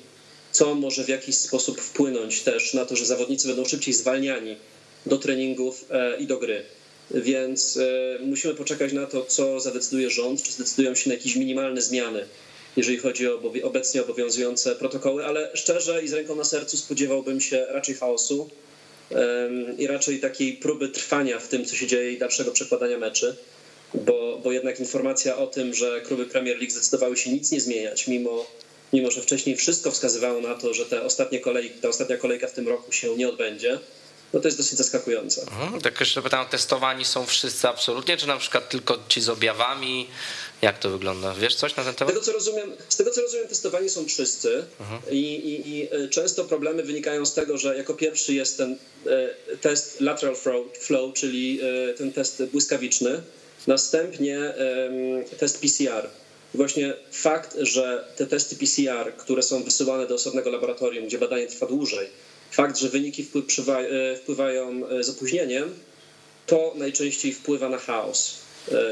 [0.57, 4.57] co może w jakiś sposób wpłynąć też na to, że zawodnicy będą szybciej zwalniani
[5.07, 6.63] do treningów e, i do gry.
[7.11, 11.83] Więc e, musimy poczekać na to, co zadecyduje rząd, czy zdecydują się na jakieś minimalne
[11.83, 12.27] zmiany,
[12.77, 17.67] jeżeli chodzi o obecnie obowiązujące protokoły, ale szczerze i z ręką na sercu spodziewałbym się
[17.69, 18.51] raczej chaosu
[19.79, 23.37] i raczej takiej próby trwania w tym, co się dzieje i dalszego przekładania meczy,
[23.95, 28.07] bo, bo jednak informacja o tym, że kluby Premier League zdecydowały się nic nie zmieniać,
[28.07, 28.47] mimo
[28.93, 31.41] mimo że wcześniej wszystko wskazywało na to, że te ostatnie
[31.83, 33.79] ta ostatnia kolejka w tym roku się nie odbędzie,
[34.33, 35.43] no to jest dosyć zaskakujące.
[35.43, 40.07] Mhm, tak jeszcze pytam, testowani są wszyscy absolutnie, czy na przykład tylko ci z objawami,
[40.63, 41.35] Jak to wygląda?
[41.35, 42.15] Wiesz coś na ten temat?
[42.15, 45.01] Z tego co rozumiem, z tego, co rozumiem testowani są wszyscy mhm.
[45.11, 49.57] i, i, i, e, często problemy wynikają z tego, że jako pierwszy jest ten e,
[49.57, 50.37] test lateral
[50.81, 53.23] flow, czyli e, ten test błyskawiczny,
[53.67, 54.55] następnie
[55.39, 56.09] test PCR.
[56.55, 61.47] I właśnie fakt, że te testy PCR, które są wysyłane do osobnego laboratorium, gdzie badanie
[61.47, 62.09] trwa dłużej,
[62.51, 63.27] fakt, że wyniki
[64.23, 65.75] wpływają z opóźnieniem,
[66.47, 68.46] to najczęściej wpływa na chaos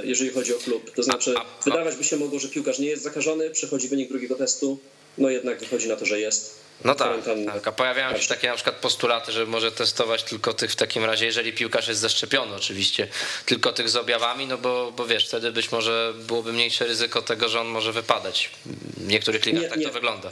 [0.04, 0.90] jeżeli chodzi o klub.
[0.94, 1.34] To znaczy,
[1.64, 4.78] wydawać by się mogło, że piłkarz nie jest zakażony, przechodzi wynik drugiego testu,
[5.18, 6.64] no jednak wychodzi na to, że jest.
[6.84, 10.72] No tak, tak, a pojawiają się takie na przykład postulaty, że może testować tylko tych
[10.72, 13.08] w takim razie, jeżeli piłkarz jest zaszczepiony oczywiście,
[13.46, 17.48] tylko tych z objawami, no bo, bo wiesz, wtedy być może byłoby mniejsze ryzyko tego,
[17.48, 18.50] że on może wypadać.
[18.96, 19.86] W niektórych ligach nie, tak nie.
[19.86, 20.30] to wygląda.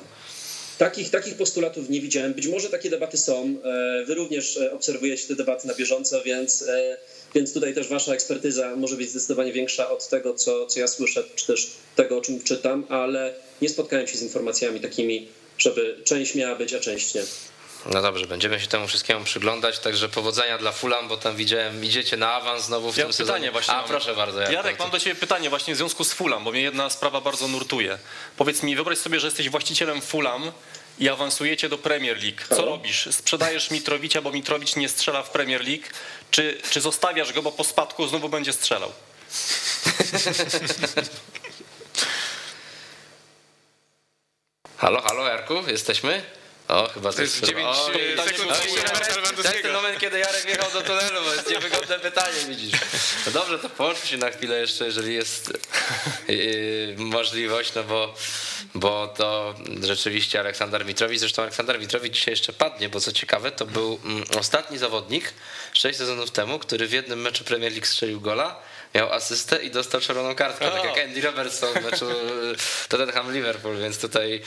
[0.82, 2.34] Takich, takich postulatów nie widziałem.
[2.34, 3.56] Być może takie debaty są.
[3.64, 6.64] E, wy również e, obserwujecie te debaty na bieżąco, więc
[7.34, 11.24] więc tutaj też wasza ekspertyza może być zdecydowanie większa od tego, co, co ja słyszę,
[11.34, 16.34] czy też tego, o czym czytam, ale nie spotkałem się z informacjami takimi, żeby część
[16.34, 17.22] miała być, a część nie.
[17.86, 22.16] No dobrze, będziemy się temu wszystkiemu przyglądać, także powodzenia dla Fulham, bo tam widziałem, idziecie
[22.16, 23.50] na awans znowu w ja tym pytanie sezonie.
[23.50, 23.86] Właśnie A, mam.
[23.86, 24.40] proszę bardzo.
[24.40, 27.20] Jak Jarek, mam do ciebie pytanie właśnie w związku z Fulham, bo mnie jedna sprawa
[27.20, 27.98] bardzo nurtuje.
[28.36, 30.52] Powiedz mi, wyobraź sobie, że jesteś właścicielem Fulham
[30.98, 32.40] i awansujecie do Premier League.
[32.48, 33.08] Co robisz?
[33.10, 35.84] Sprzedajesz Mitrowicia, bo Mitrowicz nie strzela w Premier League,
[36.30, 38.92] czy, czy zostawiasz go, bo po spadku znowu będzie strzelał?
[44.76, 46.22] halo, halo, Jarku, jesteśmy?
[46.72, 48.48] O, chyba to jest 9 o, sekund.
[49.42, 52.80] To jest ten moment, kiedy Jarek wjechał do tunelu, bo jest niewygodne pytanie, widzisz.
[53.26, 55.52] No dobrze, to połączmy się na chwilę jeszcze, jeżeli jest
[56.28, 58.14] yy, możliwość, no bo,
[58.74, 63.66] bo to rzeczywiście Aleksander Mitrowicz, zresztą Aleksander Mitrowicz dzisiaj jeszcze padnie, bo co ciekawe, to
[63.66, 65.34] był mm, ostatni zawodnik
[65.72, 68.62] 6 sezonów temu, który w jednym meczu Premier League strzelił gola,
[68.94, 72.06] miał asystę i dostał czerwoną kartkę, tak jak Andy Robertson w meczu
[72.88, 74.42] Tottenham Liverpool, więc tutaj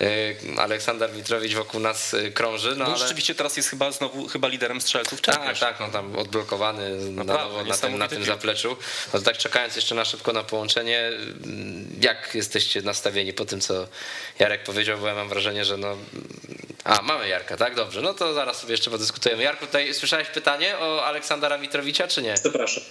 [0.00, 2.70] y, Aleksander Mitrowicz wokół nas y, krąży.
[2.70, 2.98] No, no ale...
[2.98, 5.20] rzeczywiście teraz jest chyba znowu chyba liderem strzelców.
[5.20, 8.76] Tak, tak, no tam odblokowany na nowo na tym, na tym zapleczu.
[9.14, 13.86] No tak czekając jeszcze na szybko na połączenie, mm, jak jesteście nastawieni po tym, co
[14.38, 15.96] Jarek powiedział, bo ja mam wrażenie, że no...
[16.84, 17.74] A, mamy Jarka, tak?
[17.74, 19.42] Dobrze, no to zaraz sobie jeszcze podyskutujemy.
[19.42, 22.36] Jarku, tutaj słyszałeś pytanie o Aleksandra Mitrowicza, czy nie?
[22.36, 22.82] Zapraszam.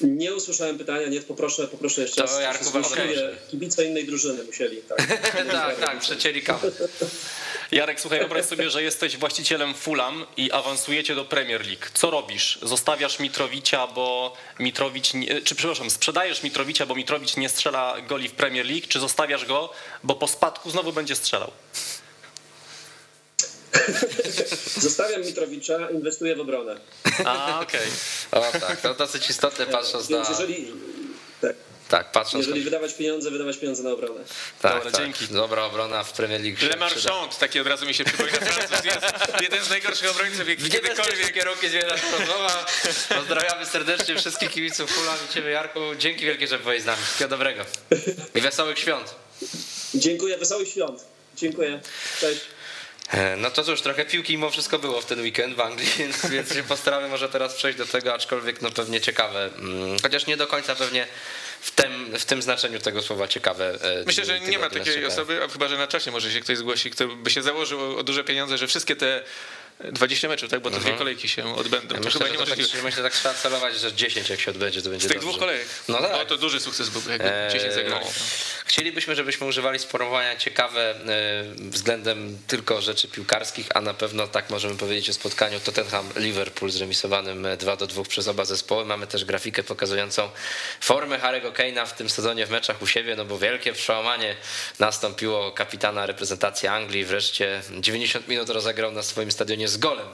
[0.00, 2.34] Nie usłyszałem pytania, nie, poproszę, poproszę jeszcze raz.
[2.34, 3.36] To Jarku, okay.
[3.50, 5.06] Kibice innej drużyny musieli, tak.
[5.52, 6.70] tak, tak, przecięli kawę.
[7.72, 11.82] Jarek, słuchaj, wyobraź sobie, że jesteś właścicielem Fulham i awansujecie do Premier League.
[11.94, 12.58] Co robisz?
[12.62, 18.32] Zostawiasz Mitrowicia, bo Mitrowicz, nie, czy przepraszam, sprzedajesz Mitrowicia, bo Mitrowicz nie strzela goli w
[18.32, 21.50] Premier League, czy zostawiasz go, bo po spadku znowu będzie strzelał?
[24.86, 26.80] Zostawiam Mitrowicza, inwestuję w obronę.
[27.24, 27.80] A, okej.
[28.32, 28.40] Okay.
[28.40, 30.18] O tak, to dosyć istotne patrząc na...
[30.28, 30.72] Jeżeli,
[31.40, 31.56] tak.
[31.88, 32.46] Tak, patrząc.
[32.46, 34.24] Jeżeli wydawać pieniądze, wydawać pieniądze na obronę.
[34.62, 35.00] Tak, Dobra, tak.
[35.00, 35.34] dzięki.
[35.34, 36.66] Dobra obrona w Premier League.
[36.70, 38.38] Le Marchand, taki od razu mi się przypomina.
[38.84, 41.32] jest jeden z najgorszych obrońców, jaki kiedykolwiek.
[41.32, 41.66] kierunki
[42.18, 42.66] rozmowa.
[43.08, 44.90] Pozdrawiamy serdecznie wszystkich kibiców
[45.30, 45.80] i Ciebie Jarku.
[45.98, 47.02] Dzięki wielkie, że byłeś z nami.
[47.02, 47.64] Wszystkiego dobrego.
[48.34, 49.14] I wesołych świąt.
[49.94, 51.04] Dziękuję, wesołych świąt.
[51.36, 51.80] Dziękuję.
[52.20, 52.40] Cześć.
[53.12, 56.26] E, no to cóż, trochę piłki mimo wszystko było w ten weekend w Anglii, więc,
[56.32, 60.36] więc się postaramy może teraz przejść do tego, aczkolwiek no pewnie ciekawe, mm, chociaż nie
[60.36, 61.06] do końca pewnie
[61.60, 63.78] w tym, w tym znaczeniu tego słowa ciekawe.
[63.82, 66.90] E, Myślę, że nie ma takiej osoby, chyba że na czasie może się ktoś zgłosi,
[66.90, 69.22] kto by się założył o duże pieniądze, że wszystkie te
[69.80, 70.60] 20 meczów, tak?
[70.60, 70.98] Bo to dwie mhm.
[70.98, 71.94] kolejki się odbędą.
[71.94, 74.90] Ja myślę, chyba nie tak, myślę, tak trzeba celować, że 10 jak się odbędzie, to
[74.90, 75.30] będzie Z tych dobrze.
[75.30, 75.68] dwóch kolejek.
[75.88, 76.28] No tak.
[76.28, 78.04] To duży sukces był, jakby 10 zagrali.
[78.04, 78.12] No.
[78.66, 84.76] Chcielibyśmy, żebyśmy używali sformułowania ciekawe e, względem tylko rzeczy piłkarskich, a na pewno tak możemy
[84.76, 88.84] powiedzieć o spotkaniu Tottenham-Liverpool zremisowanym 2 do 2 przez oba zespoły.
[88.84, 90.30] Mamy też grafikę pokazującą
[90.80, 94.36] formę Harry'ego Kane'a w tym sezonie w meczach u siebie, no bo wielkie przełamanie
[94.78, 97.04] nastąpiło kapitana reprezentacji Anglii.
[97.04, 100.06] Wreszcie 90 minut rozegrał na swoim stadionie z golem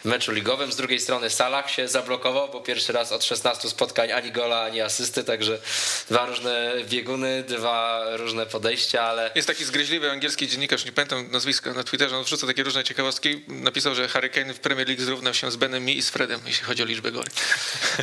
[0.00, 0.72] w meczu ligowym.
[0.72, 4.80] Z drugiej strony Salah się zablokował, bo pierwszy raz od 16 spotkań ani gola, ani
[4.80, 5.58] asysty, także
[6.10, 9.30] dwa różne bieguny, dwa różne podejścia, ale...
[9.34, 13.44] Jest taki zgryźliwy angielski dziennikarz, nie pamiętam nazwiska, na Twitterze, on wrzuca takie różne ciekawostki.
[13.48, 16.40] Napisał, że Harry Kane w Premier League zrównał się z Benem Mi i z Fredem,
[16.46, 17.28] jeśli chodzi o liczbę goli.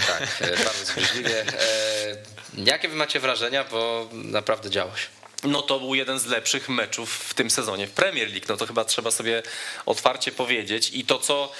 [0.07, 1.41] Tak, e, bardzo zgryźliwie.
[1.41, 2.17] E,
[2.57, 5.24] jakie wy macie wrażenia, bo naprawdę działo się?
[5.47, 8.45] No to był jeden z lepszych meczów w tym sezonie w Premier League.
[8.49, 9.43] No to chyba trzeba sobie
[9.85, 10.89] otwarcie powiedzieć.
[10.93, 11.51] I to, co,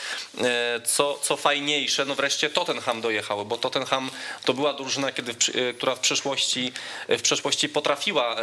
[0.42, 4.12] e, co, co fajniejsze, no wreszcie Tottenham dojechał, bo Tottenham
[4.46, 6.72] to była drużyna, kiedy e, która w przeszłości,
[7.10, 8.42] w przeszłości potrafiła e,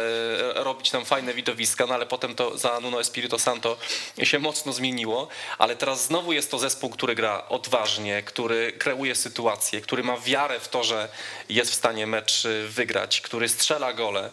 [0.63, 3.77] robić nam fajne widowiska, no ale potem to za Nuno Espirito Santo
[4.23, 5.27] się mocno zmieniło.
[5.57, 10.59] Ale teraz znowu jest to zespół, który gra odważnie, który kreuje sytuację, który ma wiarę
[10.59, 11.09] w to, że
[11.49, 14.29] jest w stanie mecz wygrać, który strzela gole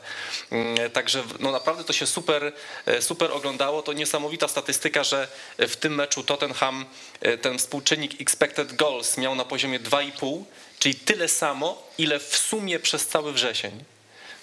[0.50, 2.52] mm, Także no naprawdę to się super,
[2.86, 3.82] e, super oglądało.
[3.82, 6.86] To niesamowita statystyka, że w tym meczu Tottenham
[7.20, 10.42] e, ten współczynnik expected goals miał na poziomie 2,5,
[10.78, 13.84] czyli tyle samo, ile w sumie przez cały wrzesień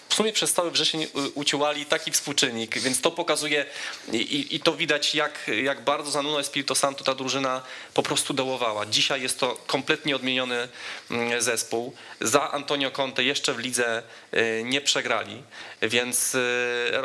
[0.10, 3.66] w sumie przez cały wrzesień uciułali taki współczynnik, więc to pokazuje
[4.12, 7.62] i, i, to widać, jak, jak bardzo za Nuno Espirito Santo ta drużyna
[7.94, 8.86] po prostu dołowała.
[8.86, 10.68] Dzisiaj jest to kompletnie odmieniony
[11.12, 11.94] mm, zespół.
[12.22, 15.44] Za Antonio Conte jeszcze w lidze y, nie przegrali,
[15.82, 16.40] więc y,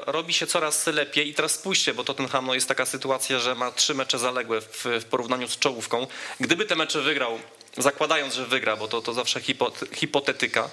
[0.07, 3.71] robi się coraz lepiej i teraz spójrzcie, bo Tottenham no jest taka sytuacja, że ma
[3.71, 6.07] trzy mecze zaległe w, w porównaniu z czołówką.
[6.41, 7.39] Gdyby te mecze wygrał,
[7.79, 9.41] zakładając, że wygra, bo to, to zawsze
[9.95, 10.71] hipotetyka,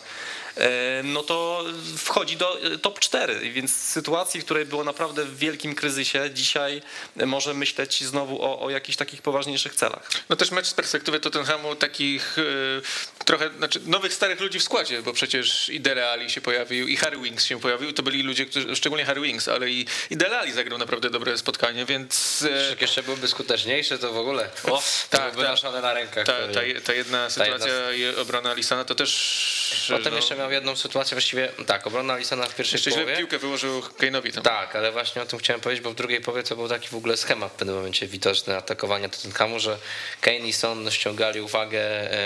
[1.04, 1.64] no to
[1.98, 6.30] wchodzi do e, top 4, więc w sytuacji, w której było naprawdę w wielkim kryzysie,
[6.34, 6.82] dzisiaj
[7.26, 10.10] może myśleć znowu o, o jakichś takich poważniejszych celach.
[10.30, 12.82] No też mecz z perspektywy Tottenhamu takich y,
[13.26, 16.98] trochę, znaczy nowych, starych ludzi w składzie, bo przecież i Dele Ali się pojawił, i
[16.98, 20.40] Harry Wings się pojawił, to byli ludzie, którzy, szczególnie Harry Wings, ale i, i Dele
[20.40, 22.46] Ali zagrał naprawdę dobre spotkanie, więc...
[22.70, 26.26] Jak jeszcze byłby skuteczniejszy, to w ogóle o, tak, były ta, na rękach.
[26.26, 28.22] Ta, ta, ta jedna sytuacja ta jedna...
[28.22, 29.92] obrona Alisana to też...
[29.92, 33.18] Potem no, jeszcze miał jedną sytuację, właściwie tak, obrona Alisona w pierwszej Jeszcze połowie.
[33.18, 34.44] Piłkę wyłożył Kane'owi tam.
[34.44, 36.96] Tak, ale właśnie o tym chciałem powiedzieć, bo w drugiej połowie to był taki w
[36.96, 39.78] ogóle schemat w pewnym momencie widoczny atakowania Tottenhamu, że
[40.22, 41.82] Kane i Son ściągali uwagę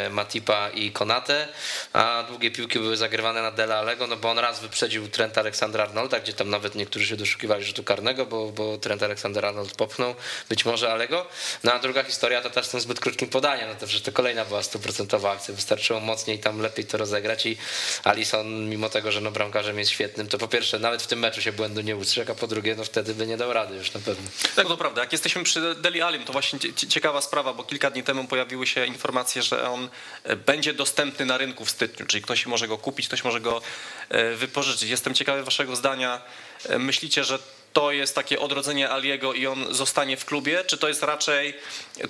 [0.06, 1.48] e, Matipa i Konate,
[1.94, 6.20] a długie piłki były zagrywane na Dela Alego, no bo on raz wyprzedził Trent Alexander-Arnolda,
[6.20, 10.16] gdzie tam nawet niektórzy się doszukiwali rzutu karnego, bo, bo Trent Alexander-Arnold popchnął,
[10.50, 11.26] być może Alego.
[11.64, 14.12] No a druga historia to też z tym zbyt krótkim podaniem, no to przecież to
[14.12, 17.58] kolejna była stuprocentowa akcja, wystarczyło mocniej tam lepiej to rozegrać i
[18.04, 21.42] Alison mimo tego, że no bramkarzem jest świetnym, to po pierwsze nawet w tym meczu
[21.42, 24.00] się błędu nie ustrzegł, a po drugie no wtedy by nie dał rady już na
[24.00, 24.30] pewno.
[24.56, 25.02] Tak, to prawda.
[25.02, 28.86] Jak jesteśmy przy Deli Alim, to właśnie ciekawa sprawa, bo kilka dni temu pojawiły się
[28.86, 29.90] informacje, że on
[30.24, 33.62] e, będzie dostępny na rynku w styczniu, czyli ktoś może go kupić, ktoś może go
[34.10, 34.90] e, wypożyczyć.
[34.90, 36.22] Jestem ciekawy waszego zdania.
[36.70, 37.40] E, myślicie, że
[37.74, 41.54] to jest takie odrodzenie Aliego i on zostanie w klubie, czy to jest raczej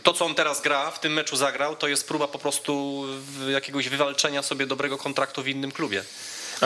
[0.03, 3.03] to, co on teraz gra, w tym meczu zagrał, to jest próba po prostu
[3.51, 6.03] jakiegoś wywalczenia sobie dobrego kontraktu w innym klubie?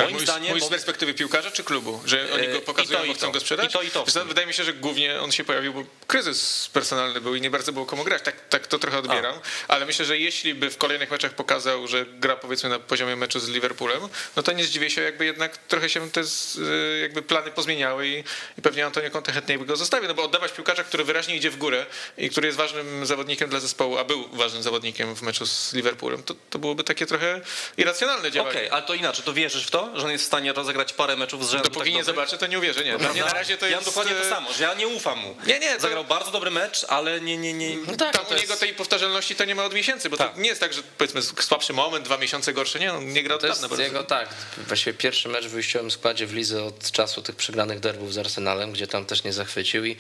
[0.02, 0.50] Moim mówisz, zdaniem.
[0.50, 2.02] Mówisz z perspektywy piłkarza czy klubu?
[2.06, 3.70] Że oni go e, pokazują, bo chcą go sprzedać?
[3.70, 4.06] I to, i to.
[4.26, 7.74] Wydaje mi się, że głównie on się pojawił, bo kryzys personalny był i nie bardzo
[7.74, 8.22] było komu grać.
[8.22, 9.36] Tak, tak to trochę odbieram.
[9.68, 9.74] A.
[9.74, 13.40] Ale myślę, że jeśli by w kolejnych meczach pokazał, że gra powiedzmy na poziomie meczu
[13.40, 14.02] z Liverpoolem,
[14.36, 18.24] no to nie zdziwię się, jakby jednak trochę się te y, jakby plany pozmieniały i,
[18.58, 20.08] i pewnie Antonio Conte chętniej by go zostawił.
[20.08, 21.86] No bo oddawać piłkarza, który wyraźnie idzie w górę
[22.18, 26.24] i który jest ważnym zawodnikiem dla zespołu, a był ważnym zawodnikiem w meczu z Liverpoolem,
[26.24, 27.42] to, to byłoby takie trochę
[27.78, 28.52] irracjonalne działanie.
[28.52, 30.94] Okej, okay, ale to inaczej, to wierzysz w to, że on jest w stanie rozegrać
[30.94, 31.64] parę meczów z rzędu.
[31.64, 32.98] Dopóki tak nie zobaczę, to nie uwierzę, nie.
[32.98, 33.80] No, na razie to jest...
[33.80, 35.36] Ja dokładnie to e, samo, że ja nie ufam mu.
[35.48, 35.76] Nie, nie.
[35.76, 35.82] To...
[35.82, 37.78] Zagrał bardzo dobry mecz, ale nie, nie, nie.
[37.88, 40.34] No tak, tam u niego tej powtarzalności to nie ma od miesięcy, bo tak.
[40.34, 43.36] to nie jest tak, że powiedzmy słabszy moment, dwa miesiące gorszy, nie, on nie gra
[43.36, 47.22] od to jest jego, tak, właściwie pierwszy mecz w wyjściowym składzie w Lidze od czasu
[47.22, 49.98] tych przegranych derbów z Arsenalem, gdzie tam też nie zachwycił i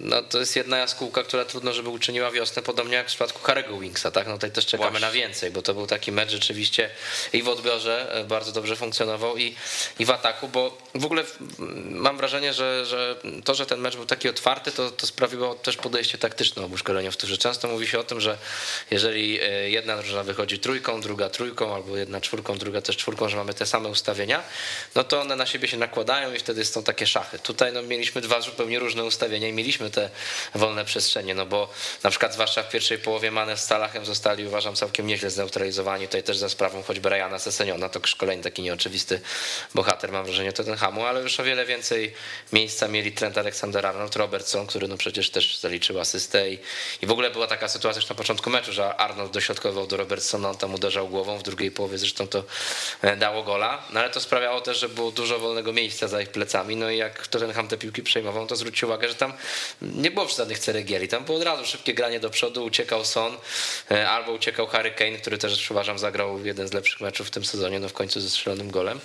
[0.00, 3.80] no, to jest jedna jaskółka, która trudno, żeby uczyniła wiosnę, podobnie jak w przypadku Harry'ego
[3.80, 5.06] Wingsa, tak, no tutaj też czekamy Właśnie.
[5.06, 6.90] na więcej, bo to był taki mecz rzeczywiście
[7.32, 9.54] i w odbiorze e, bardzo dobrze funkcjonował i,
[9.98, 11.24] i w ataku, bo w ogóle
[11.90, 15.76] mam wrażenie, że, że to, że ten mecz był taki otwarty, to, to sprawiło też
[15.76, 18.38] podejście taktyczne obu szkoleniowców, często mówi się o tym, że
[18.90, 23.36] jeżeli e, jedna drużyna wychodzi trójką, druga trójką, albo jedna czwórką, druga też czwórką, że
[23.36, 24.42] mamy te same ustawienia,
[24.94, 27.38] no to one na siebie się nakładają i wtedy są takie szachy.
[27.38, 30.10] Tutaj no, mieliśmy dwa zupełnie różne ustawienia i mieliśmy te
[30.54, 31.68] wolne przestrzenie, no bo
[32.02, 36.22] na przykład zwłaszcza w pierwszej połowie Mane z Salachem zostali uważam całkiem nieźle zneutralizowani, tutaj
[36.22, 39.20] też za sprawą choćby Ryana Seseniona, to szkolenie taki nieoczywisty
[39.74, 42.14] bohater mam wrażenie Tottenhamu, ale już o wiele więcej
[42.52, 46.58] miejsca mieli Trent Alexander-Arnold, Robertson, który no przecież też zaliczył asystę i,
[47.02, 50.50] i w ogóle była taka sytuacja już na początku meczu, że Arnold dośrodkował do Robertsona,
[50.50, 52.44] on tam uderzał głową, w drugiej połowie zresztą to
[53.02, 56.28] e, dało gola, no ale to sprawiało też, że było dużo wolnego miejsca za ich
[56.28, 59.32] plecami, no i jak Tottenham te piłki przejmował, to zwróćcie uwagę, że tam
[59.82, 63.36] nie było żadnych ceregieli, tam było od razu szybkie granie do przodu, uciekał Son,
[63.90, 67.44] e, albo uciekał Harry Kane, który też uważam zagrał jeden z lepszych meczów w tym
[67.44, 69.00] sezonie, no w końcu ze strzelonym golem.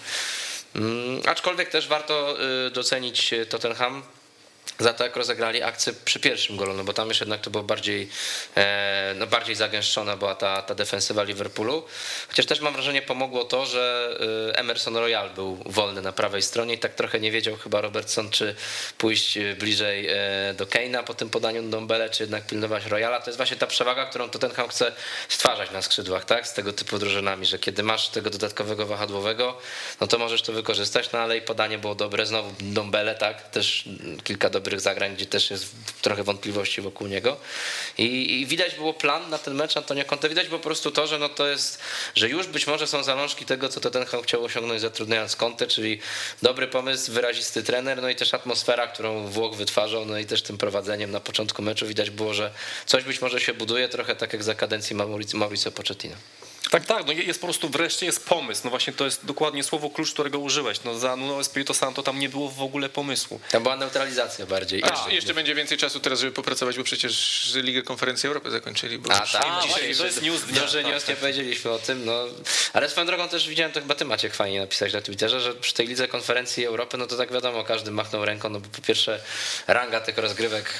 [0.75, 4.03] Mm, aczkolwiek też warto y, docenić Tottenham
[4.83, 7.63] za to, jak rozegrali akcję przy pierwszym golu, no bo tam już jednak to było
[7.63, 8.09] bardziej,
[8.57, 11.85] e, no bardziej zagęszczona była ta, ta defensywa Liverpoolu.
[12.27, 14.17] Chociaż też mam wrażenie pomogło to, że
[14.51, 18.29] e, Emerson Royal był wolny na prawej stronie i tak trochę nie wiedział chyba Robertson,
[18.29, 18.55] czy
[18.97, 20.09] pójść e, bliżej
[20.57, 23.19] do Keina po tym podaniu Dombele, czy jednak pilnować Royala.
[23.19, 24.91] To jest właśnie ta przewaga, którą Tottenham chce
[25.29, 26.47] stwarzać na skrzydłach, tak?
[26.47, 29.57] Z tego typu drużynami, że kiedy masz tego dodatkowego wahadłowego,
[30.01, 32.25] no to możesz to wykorzystać, no ale i podanie było dobre.
[32.25, 33.49] Znowu Dombele, tak?
[33.49, 33.83] Też
[34.23, 35.65] kilka dobrych zagrań, gdzie też jest
[36.01, 37.37] trochę wątpliwości wokół niego.
[37.97, 40.29] I, I, widać było plan na ten mecz Antonio Conte.
[40.29, 41.79] Widać po prostu to, że no to jest,
[42.15, 45.99] że już być może są zalążki tego, co Tottenham chciał osiągnąć zatrudniając Conte, czyli
[46.41, 50.57] dobry pomysł, wyrazisty trener, no i też atmosfera, którą Włoch wytwarzał, no i też tym
[50.57, 52.51] prowadzeniem na początku meczu widać było, że
[52.85, 54.95] coś być może się buduje, trochę tak jak za kadencji
[55.33, 56.15] Mauricio Pochettino.
[56.73, 58.61] Tak, tak, no jest po prostu wreszcie jest pomysł.
[58.63, 60.83] No właśnie to jest dokładnie słowo klucz, którego użyłeś.
[60.83, 63.39] No za Nuno Espirito Santo tam nie było w ogóle pomysłu.
[63.51, 64.83] Tam była neutralizacja bardziej.
[64.83, 68.97] A jeszcze, jeszcze będzie więcej czasu teraz, żeby popracować, bo przecież Ligę Konferencji Europy zakończyli.
[68.99, 70.67] Bo A tak, A, dzisiaj, to jest news dnia.
[70.67, 72.25] Że news nie powiedzieliśmy o tym, no.
[72.73, 75.73] Ale swoją drogą też widziałem, to chyba ty Maciek fajnie napisać na Twitterze, że przy
[75.73, 79.19] tej Lidze Konferencji Europy, no to tak wiadomo, każdy machnął ręką, no bo po pierwsze
[79.67, 80.77] ranga tych rozgrywek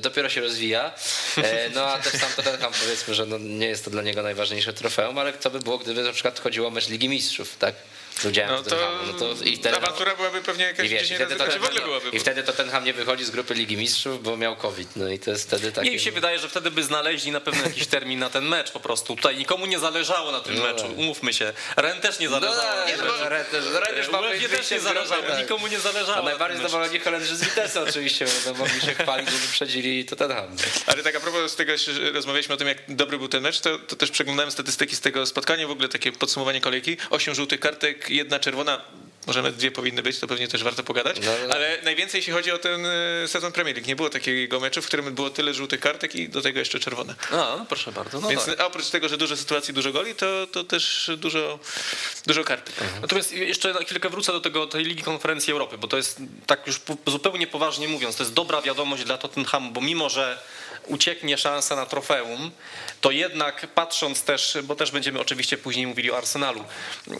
[0.00, 0.92] dopiero się rozwija,
[1.36, 4.22] e, no a też sam to tam powiedzmy, że no, nie jest to dla niego
[4.22, 7.74] najważniejsze trofeum, ale co by było, gdyby na przykład chodziło o mecz Ligi Mistrzów, tak?
[8.48, 11.44] No to, no to i wtedy, awantura byłaby pewnie jakaś i wiesz, 10 razy to
[11.44, 12.08] w ogóle byłaby.
[12.12, 14.88] I wtedy Tottenham nie wychodzi z grupy Ligi Mistrzów, bo miał COVID.
[14.96, 15.88] No i to jest wtedy takie...
[15.88, 18.70] Nie, mi się wydaje, że wtedy by znaleźli na pewno jakiś termin na ten mecz
[18.70, 19.16] po prostu.
[19.16, 20.98] Tutaj nikomu nie zależało na tym no meczu, tak.
[20.98, 21.52] umówmy się.
[21.76, 22.80] Ren też nie zależało.
[22.80, 23.96] No, nie, no, Ren też, Ren
[24.50, 25.38] też nie zależało, tak.
[25.38, 26.18] nikomu nie zależało.
[26.18, 30.56] A najbardziej zadowoleni Holendrzy z Vitesse oczywiście, bo mogli się chwalić, że wyprzedzili Tottenham.
[30.86, 33.60] Ale tak a propos z tego, że rozmawialiśmy o tym, jak dobry był ten mecz,
[33.60, 36.96] to, to też przeglądałem statystyki z tego spotkania, w ogóle takie podsumowanie kolejki.
[37.10, 38.80] Osiem żółtych kartek, jedna czerwona
[39.26, 41.54] może nawet dwie powinny być, to pewnie też warto pogadać, no, no.
[41.54, 43.88] ale najwięcej jeśli chodzi o ten e, sezon Premier League.
[43.88, 47.14] Nie było takiego meczu, w którym było tyle żółtych kartek i do tego jeszcze czerwone.
[47.30, 48.20] A, no proszę bardzo.
[48.20, 48.60] No Więc tak.
[48.60, 51.58] oprócz tego, że dużo sytuacji, dużo goli, to, to też dużo,
[52.26, 52.82] dużo kartek.
[52.82, 53.02] Mhm.
[53.02, 56.66] Natomiast jeszcze na chwilkę wrócę do tego, tej Ligi Konferencji Europy, bo to jest tak
[56.66, 60.38] już zupełnie poważnie mówiąc, to jest dobra wiadomość dla Tottenhamu, bo mimo, że
[60.86, 62.50] ucieknie szansa na trofeum,
[63.00, 66.64] to jednak patrząc też, bo też będziemy oczywiście później mówili o Arsenalu,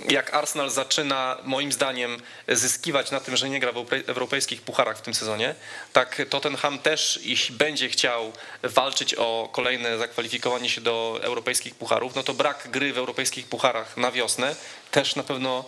[0.08, 5.02] jak Arsenal zaczyna moim zdaniem zyskiwać na tym, że nie gra w europejskich pucharach w
[5.02, 5.54] tym sezonie,
[5.92, 12.22] tak Tottenham też, jeśli będzie chciał walczyć o kolejne zakwalifikowanie się do europejskich pucharów, no
[12.22, 14.54] to brak gry w europejskich pucharach na wiosnę
[14.92, 15.64] też na pewno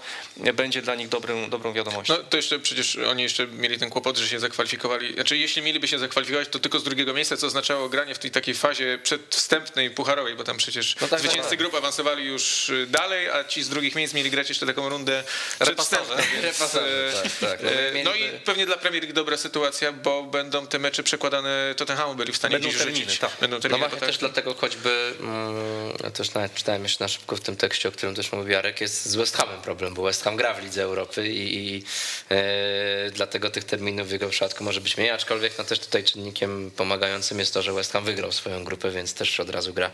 [0.55, 2.15] będzie dla nich dobrą, dobrą wiadomością.
[2.19, 5.15] No to jeszcze przecież oni jeszcze mieli ten kłopot, że się zakwalifikowali.
[5.15, 8.31] Znaczy, jeśli mieliby się zakwalifikować, to tylko z drugiego miejsca, co oznaczało granie w tej
[8.31, 11.59] takiej fazie przedwstępnej pucharowej, bo tam przecież no tak, zwycięzcy tak, tak.
[11.59, 15.25] grup awansowali już y, dalej, a ci z drugich miejsc mieli grać jeszcze taką rundę
[15.61, 16.15] przedwstępną.
[16.17, 17.61] Tak, tak.
[17.63, 17.71] No,
[18.05, 22.33] no i pewnie dla Premier League dobra sytuacja, bo będą te mecze przekładane Tottenhamu byli
[22.33, 23.19] w stanie będą terminy, rzucić.
[23.19, 23.31] Tak.
[23.41, 27.57] Będą terminy, no też dlatego choćby, mm, też nawet czytałem jeszcze na szybko w tym
[27.57, 30.55] tekście, o którym też mówił Jarek, jest z West Hamem problem, bo West Ham gra
[30.55, 31.85] w Lidze Europy i, i
[32.31, 36.71] e, dlatego tych terminów w jego przypadku może być mniej, aczkolwiek no też tutaj czynnikiem
[36.77, 39.91] pomagającym jest to, że West Ham wygrał swoją grupę, więc też od razu gra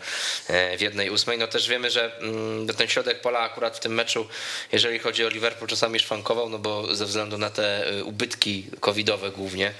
[0.47, 1.37] e, w jednej ósmej.
[1.37, 4.27] No też wiemy, że mm, ten środek pola akurat w tym meczu,
[4.71, 9.31] jeżeli chodzi o Liverpool, czasami szwankował, no bo ze względu na te e, ubytki covidowe
[9.31, 9.73] głównie,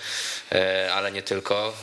[0.94, 1.74] ale nie tylko,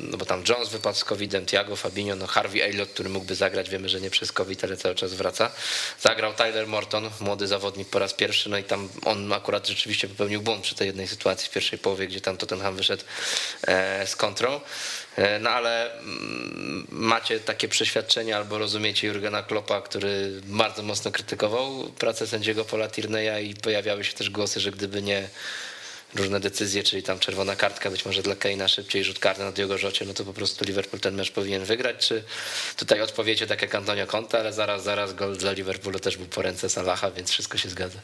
[0.00, 3.70] no bo tam Jones wypadł z covidem, Thiago, Fabinho, no Harvey Elliott, który mógłby zagrać,
[3.70, 5.50] wiemy, że nie przez covid, ale cały czas wraca.
[6.00, 10.42] Zagrał Tyler Morton, młody zawodnik po raz pierwszy, no i tam on akurat rzeczywiście popełnił
[10.42, 13.04] błąd przy tej jednej sytuacji w pierwszej połowie, gdzie tam Tottenham wyszedł
[13.62, 14.60] e, z kontrą.
[15.16, 21.92] E, no ale mm, macie takie przeświadczenie albo rozumiecie Jurgena Kloppa, który bardzo mocno krytykował
[21.98, 25.28] pracę sędziego Paula Tierney'a i pojawiały się też głosy, że gdyby nie
[26.14, 29.78] różne decyzje, czyli tam czerwona kartka, być może dla Keina szybciej rzut karny na Diogo
[29.78, 32.24] Rzocie, no to po prostu Liverpool ten mecz powinien wygrać, czy
[32.76, 36.42] tutaj odpowiecie tak jak Antonio Conte, ale zaraz, zaraz gol dla Liverpoolu też był po
[36.42, 37.98] ręce Salaha, więc wszystko się zgadza.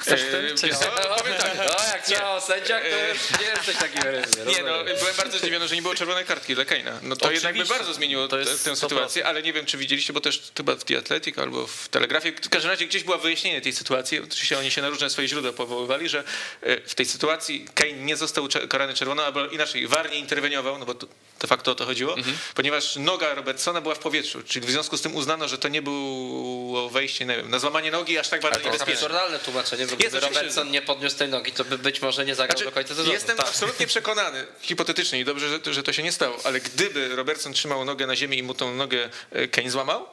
[0.00, 0.54] Chcesz ty?
[0.60, 1.56] Czy no, powiem tak.
[1.56, 4.48] No, jak trzeba o sędziach, to już nie jesteś takim ryzmem.
[4.48, 6.98] Nie, no, byłem bardzo zdziwiony, że nie było czerwonej kartki dla Keina.
[7.02, 7.48] No to Oczywiście.
[7.48, 10.76] jednak by bardzo zmieniło jest tę sytuację, ale nie wiem, czy widzieliście, bo też chyba
[10.76, 14.20] w The Athletic albo w Telegrafie, w każdym razie gdzieś było wyjaśnienie tej sytuacji.
[14.20, 16.24] Oczywiście oni się na różne swoje źródła powoływali, że
[16.62, 20.86] e, w tej sytuacji Kane nie został karany czerwoną, albo inaczej, war nie interweniował, no
[20.86, 20.94] bo
[21.40, 22.36] de facto o to chodziło, mhm.
[22.54, 25.82] ponieważ noga Robertsona była w powietrzu, czyli w związku z tym uznano, że to nie
[25.82, 28.86] było wejście, nie wiem, na złamanie nogi aż tak bardzo niebezpieczne.
[28.86, 32.24] To jest absurdalne tłumaczenie, bo gdyby Robertson nie podniósł tej nogi, to by być może
[32.24, 33.12] nie zagrał znaczy, do końca sezonu.
[33.12, 33.48] Jestem tak.
[33.48, 37.84] absolutnie przekonany, hipotetycznie i dobrze, że, że to się nie stało, ale gdyby Robertson trzymał
[37.84, 40.06] nogę na ziemi i mu tą nogę e, Kane złamał,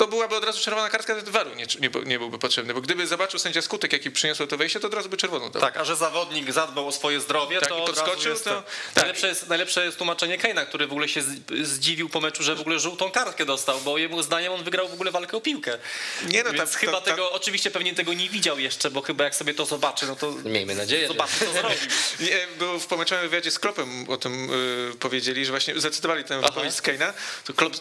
[0.00, 3.06] to byłaby od razu czerwona kartka, ten waru nie, nie, nie byłby potrzebny, bo gdyby
[3.06, 5.62] zobaczył sędzia skutek, jaki przyniosło to wejście, to od razu by czerwoną dał.
[5.62, 8.50] Tak, a że zawodnik zadbał o swoje zdrowie, Tak, to i od podskoczył, jest to-
[8.50, 8.62] to...
[8.62, 8.96] tak.
[8.96, 11.22] Najlepsze, jest, najlepsze jest tłumaczenie Keina, który w ogóle się
[11.62, 14.92] zdziwił po meczu, że w ogóle żółtą kartkę dostał, bo jemu zdaniem on wygrał w
[14.92, 15.78] ogóle walkę o piłkę.
[16.28, 19.02] Nie, no, Więc tam- chyba tam- tam- tego, oczywiście pewnie tego nie widział jeszcze, bo
[19.02, 21.02] chyba jak sobie to zobaczy, no to Miejmy nadzieję.
[21.02, 21.78] że- zobaczy, co zrobił.
[22.30, 24.50] Nie, było w pomeczowym wywiadzie z Klopem o tym
[24.92, 27.12] y, powiedzieli, że właśnie zacytowali tę wypowiedź z Keina,
[27.44, 27.72] to Klop,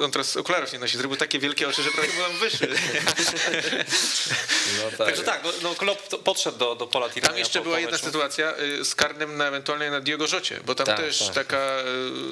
[0.00, 2.68] on teraz okularów nie nosi, zrobił takie wielkie oczy, że prawie nam wyszły.
[4.76, 5.06] No tak.
[5.06, 7.80] Także tak, no, no Klopp podszedł do, do pola Tirania Tam jeszcze po, była po
[7.80, 11.34] jedna sytuacja y, z karnym na ewentualnie na Diogo Rzocie, bo tam Tak, też tak.
[11.34, 11.84] taka, y,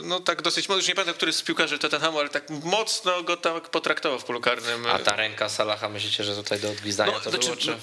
[0.02, 3.68] no tak dosyć, już nie pamiętam, który z piłkarzy Tottenhamu, ale tak mocno go tak
[3.68, 4.86] potraktował w polu karnym.
[4.86, 7.76] A ta ręka Salaha, myślicie, że tutaj do odgwizdania No, to znaczy, było, czy...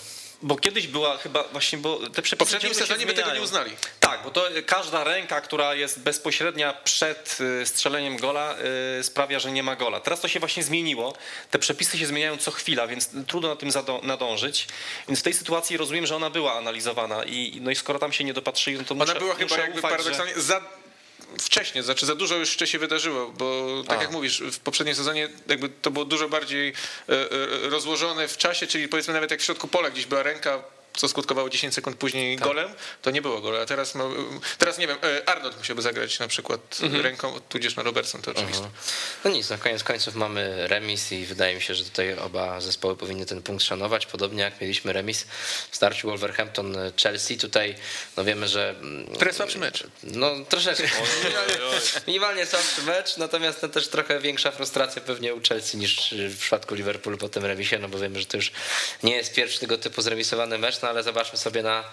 [0.43, 3.71] Bo kiedyś była chyba właśnie, bo te przepisy W poprzednim sezonie by tego nie uznali.
[3.99, 8.55] Tak, bo to każda ręka, która jest bezpośrednia przed y, strzeleniem gola,
[8.99, 9.99] y, sprawia, że nie ma gola.
[9.99, 11.13] Teraz to się właśnie zmieniło.
[11.51, 13.69] Te przepisy się zmieniają co chwila, więc trudno na tym
[14.03, 14.67] nadążyć.
[15.07, 18.23] Więc w tej sytuacji rozumiem, że ona była analizowana i no i skoro tam się
[18.23, 19.97] nie dopatrzyli, no to muszę, Ona była chyba muszę jakby ufać, że...
[19.97, 20.61] paradoksalnie za
[21.39, 24.01] wcześnie, znaczy za dużo już się wydarzyło, bo tak A.
[24.01, 28.67] jak mówisz, w poprzednim sezonie jakby to było dużo bardziej e, e, rozłożone w czasie,
[28.67, 30.63] czyli powiedzmy nawet jak w środku pola gdzieś była ręka,
[30.97, 32.47] co skutkowało 10 sekund później Tak.
[32.47, 33.61] golem, to nie było gola.
[33.61, 34.03] A teraz, ma,
[34.57, 37.01] teraz nie wiem, e, Arnold musiałby zagrać na przykład Mhm.
[37.03, 38.69] ręką, tudzież na Robertson, to oczywiste.
[39.25, 42.95] No nic, na koniec końców mamy remis i wydaje mi się, że tutaj oba zespoły
[42.97, 45.25] powinny ten punkt szanować, podobnie jak mieliśmy remis
[45.71, 47.37] w starciu Wolverhampton-Chelsea.
[47.37, 47.75] Tutaj
[48.17, 48.69] no wiemy, że...
[48.69, 49.83] mm, jest słabszy mecz.
[50.03, 50.89] No troszeczkę.
[52.07, 56.75] Minimalnie słabszy mecz, natomiast to też trochę większa frustracja pewnie u Chelsea niż w przypadku
[56.75, 58.51] Liverpoolu po tym remisie, no bo wiemy, że to już
[59.03, 61.83] nie jest pierwszy tego typu zremisowany mecz, no ale zobaczmy sobie na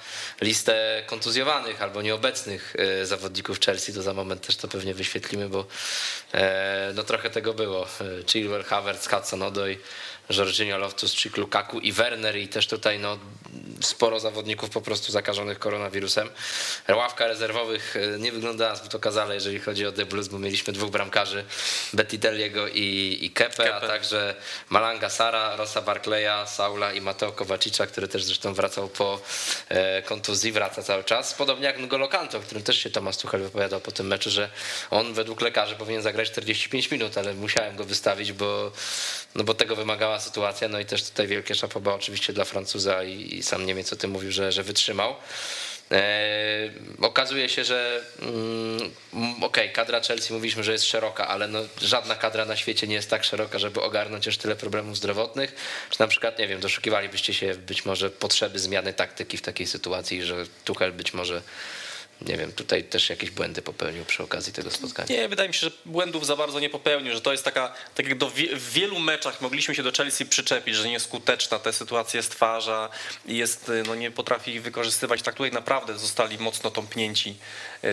[0.40, 5.66] listę kontuzjowanych albo nieobecnych e, zawodników Chelsea, to za moment też to pewnie wyświetlimy, bo
[6.34, 7.86] e, no trochę tego było.
[7.86, 9.76] E, Chilwell, Havertz, Hudson-Odoi,
[10.30, 13.18] Jorginho Loftus-Cheek, Lukaku i Werner i też tutaj no
[13.80, 16.30] sporo zawodników po prostu zakażonych koronawirusem.
[16.88, 20.90] Ławka rezerwowych e, nie wyglądała zbyt okazale, jeżeli chodzi o The Blues, bo mieliśmy dwóch
[20.90, 21.44] bramkarzy,
[21.92, 24.34] Bettidelliego i, i Kepe, a także
[24.70, 29.20] Malanga Sara, Rosa Barclaya, Saula i Mateo Kovacicia, który też zresztą wracał po
[29.68, 31.34] e, kontuzji, wraca cały czas.
[31.34, 34.50] Podobnie jak N'Golo Kanto, o którym też się Tomasz Tuchel wypowiadał po tym meczu, że
[34.90, 38.72] on według lekarzy powinien zagrać 45 minut, ale musiałem go wystawić, bo,
[39.34, 40.68] no bo tego wymagała sytuacja.
[40.68, 44.10] No i też tutaj wielkie szapoba oczywiście dla Francuza i, i sam Niemiec o tym
[44.10, 45.14] mówił, że, że wytrzymał.
[45.90, 48.92] E, okazuje się, że mm,
[49.36, 52.94] okej, okay, kadra Chelsea mówiliśmy, że jest szeroka, ale no, żadna kadra na świecie nie
[52.94, 55.54] jest tak szeroka, żeby ogarnąć już tyle problemów zdrowotnych.
[55.90, 60.22] Czy na przykład, nie wiem, doszukiwalibyście się być może potrzeby zmiany taktyki w takiej sytuacji,
[60.22, 61.42] że Tuchel być może
[62.22, 65.08] nie wiem, tutaj też jakieś błędy popełnił przy okazji tego spotkania.
[65.08, 68.08] Nie, wydaje mi się, że błędów za bardzo nie popełnił, że to jest taka, tak
[68.08, 72.88] jak do w wielu meczach mogliśmy się do Chelsea przyczepić, że nieskuteczna te sytuacje stwarza
[73.26, 75.22] jest, no nie potrafi ich wykorzystywać.
[75.22, 77.36] Tak tutaj naprawdę zostali mocno tąpnięci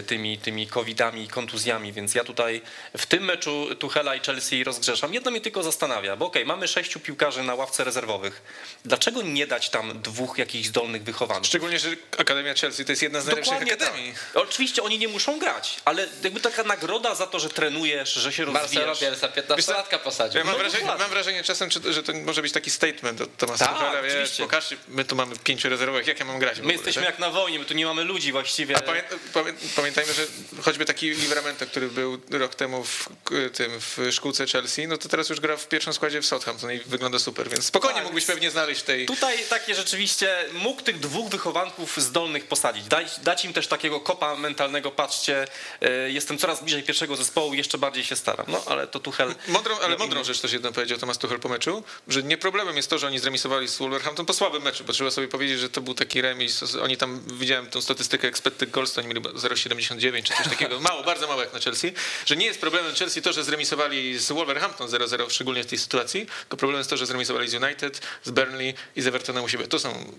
[0.07, 2.61] tymi, tymi covidami i kontuzjami, więc ja tutaj
[2.97, 5.13] w tym meczu Tuchela i Chelsea rozgrzeszam.
[5.13, 8.41] Jedno mnie tylko zastanawia, bo okej, okay, mamy sześciu piłkarzy na ławce rezerwowych.
[8.85, 11.45] Dlaczego nie dać tam dwóch jakichś zdolnych wychowanych?
[11.45, 14.13] Szczególnie, że Akademia Chelsea to jest jedna z najlepszych Dokładnie akademii.
[14.33, 14.43] tak.
[14.43, 18.45] Oczywiście oni nie muszą grać, ale jakby taka nagroda za to, że trenujesz, że się
[18.45, 19.01] Marcelo rozwijasz.
[19.01, 20.39] Bielsa 15-latka posadził.
[20.39, 23.65] Ja mam, No wrażenie, mam wrażenie czasem, że to może być taki statement od Tomasa
[23.65, 24.43] Tak, Tuchela, wiesz, oczywiście.
[24.43, 27.11] pokażcie, my tu mamy pięciu rezerwowych, jak ja mam grać My ogóle, jesteśmy tak?
[27.11, 28.77] jak na wojnie, my tu nie mamy ludzi właściwie.
[28.77, 30.27] A pamię, pamię, pamiętajmy, że
[30.61, 33.09] choćby taki Livramento, który był rok temu w,
[33.53, 36.79] tym, w szkółce Chelsea, no to teraz już gra w pierwszym składzie w Southampton i
[36.79, 39.05] wygląda super, więc spokojnie Tak, mógłbyś pewnie znaleźć tej...
[39.05, 42.85] Tutaj takie rzeczywiście mógł tych dwóch wychowanków zdolnych posadzić.
[42.85, 45.47] Dać, dać im też takiego kopa mentalnego, patrzcie,
[45.81, 48.45] e, jestem coraz bliżej pierwszego zespołu, jeszcze bardziej się staram.
[48.49, 49.35] No ale to Tuchel...
[49.47, 52.89] Mądrą, ale mądrą rzecz też jedną powiedział Tomasz Tuchel po meczu, że nie problemem jest
[52.89, 55.81] to, że oni zremisowali z Wolverhampton po słabym meczu, bo trzeba sobie powiedzieć, że to
[55.81, 59.21] był taki remis, oni tam, widziałem tą statystykę expected goals, to oni mieli
[59.69, 61.93] 0,79 czy coś takiego, mało, bardzo mało jak na Chelsea,
[62.25, 66.25] że nie jest problemem Chelsea to, że zremisowali z Wolverhampton 0-0, szczególnie w tej sytuacji,
[66.39, 69.67] tylko problemem jest to, że zremisowali z United, z Burnley i z Evertonem u siebie.
[69.67, 70.11] To są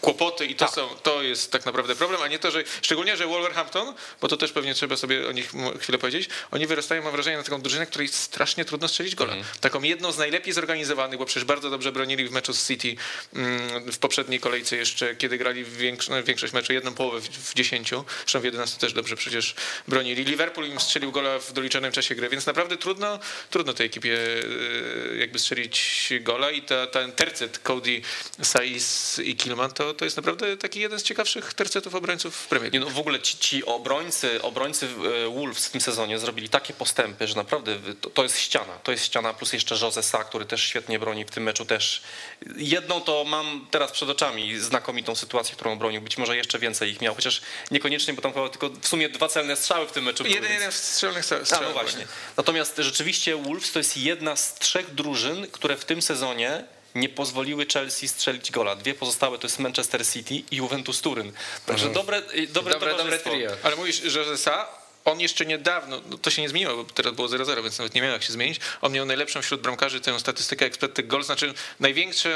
[0.00, 0.74] kłopoty i to, Tak.
[0.74, 4.36] są, to jest tak naprawdę problem, a nie to, że szczególnie, że Wolverhampton, bo to
[4.36, 7.86] też pewnie trzeba sobie o nich chwilę powiedzieć, oni wyrastają, mam wrażenie, na taką drużynę,
[7.86, 9.34] której strasznie trudno strzelić gola.
[9.60, 12.96] Taką jedną z najlepiej zorganizowanych, bo przecież bardzo dobrze bronili w meczu z City
[13.34, 17.28] mm, w poprzedniej kolejce jeszcze, kiedy grali w większo- no, większość meczu, jedną połowę w,
[17.28, 19.54] w 10, zresztą w 11 też dobrze przecież
[19.88, 20.24] bronili.
[20.24, 23.18] Liverpool im strzelił gola w doliczonym czasie gry, więc naprawdę trudno,
[23.50, 24.18] trudno tej ekipie
[25.12, 28.00] e, jakby strzelić gola i ta, ten tercet Cody,
[28.42, 32.46] Saiz i Kilman to to, to jest naprawdę taki jeden z ciekawszych tercetów obrońców w
[32.46, 32.88] Premier League.
[32.88, 37.28] no w ogóle ci, ci obrońcy, obrońcy e, Wolves w tym sezonie zrobili takie postępy,
[37.28, 38.72] że naprawdę to, to jest ściana.
[38.82, 42.02] To jest ściana plus jeszcze Jose Sa, który też świetnie broni w tym meczu też.
[42.56, 46.00] Jedną to mam teraz przed oczami znakomitą sytuację, którą bronił.
[46.00, 49.28] Być może jeszcze więcej ich miał, chociaż niekoniecznie, bo tam chyba tylko w sumie dwa
[49.28, 50.34] celne strzały w tym meczu były.
[50.34, 51.58] Jeden, jeden strzelnych strzał.
[51.58, 52.06] A, no właśnie.
[52.36, 56.64] Natomiast rzeczywiście Wolves to jest jedna z trzech drużyn, które w tym sezonie
[56.94, 58.76] nie pozwoliły Chelsea strzelić gola.
[58.76, 61.32] Dwie pozostałe to jest Manchester City i Juventus Turyn.
[61.66, 61.94] Także mhm.
[61.94, 63.50] dobre, dobre, dobre, dobre trio.
[63.62, 64.66] Ale mówisz, że Sa
[65.08, 68.02] on jeszcze niedawno, no to się nie zmieniło, bo teraz było 0-0, więc nawet nie
[68.02, 68.60] miał jak się zmienić.
[68.80, 72.28] On miał najlepszą wśród bramkarzy tę statystykę expected goals, znaczy największą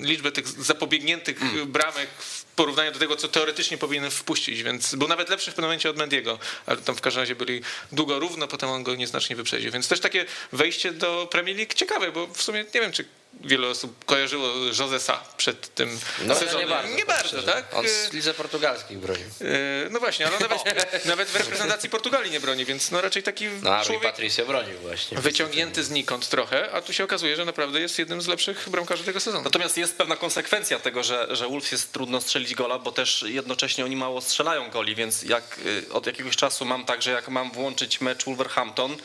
[0.00, 1.72] liczbę tych zapobiegniętych mm.
[1.72, 5.68] bramek w porównaniu do tego, co teoretycznie powinien wpuścić, więc był nawet lepszy w pewnym
[5.68, 7.60] momencie od Mendiego, ale tam w każdym razie byli
[7.92, 12.12] długo równo, potem on go nieznacznie wyprzedził, więc też takie wejście do Premier League ciekawe,
[12.12, 13.04] bo w sumie nie wiem, czy
[13.40, 16.68] wiele osób kojarzyło Josesa przed tym no, sezonem.
[16.68, 17.74] Nie bardzo, nie bardzo tak?
[17.74, 19.22] On z lidze portugalskiej broni.
[19.40, 20.64] E, no właśnie, ale nawet,
[21.04, 25.18] nawet w reprezentacji Portugalii nie broni, więc no raczej taki no, człowiek Patricio bronił właśnie.
[25.18, 29.20] Wyciągnięty znikąd trochę, a tu się okazuje, że naprawdę jest jednym z lepszych bramkarzy tego
[29.20, 29.44] sezonu.
[29.44, 33.84] Natomiast jest pewna konsekwencja tego, że, że Wolves jest trudno strzelić gola, bo też jednocześnie
[33.84, 37.50] oni mało strzelają goli, więc jak y, od jakiegoś czasu mam tak, że jak mam
[37.52, 38.96] włączyć mecz Wolverhampton,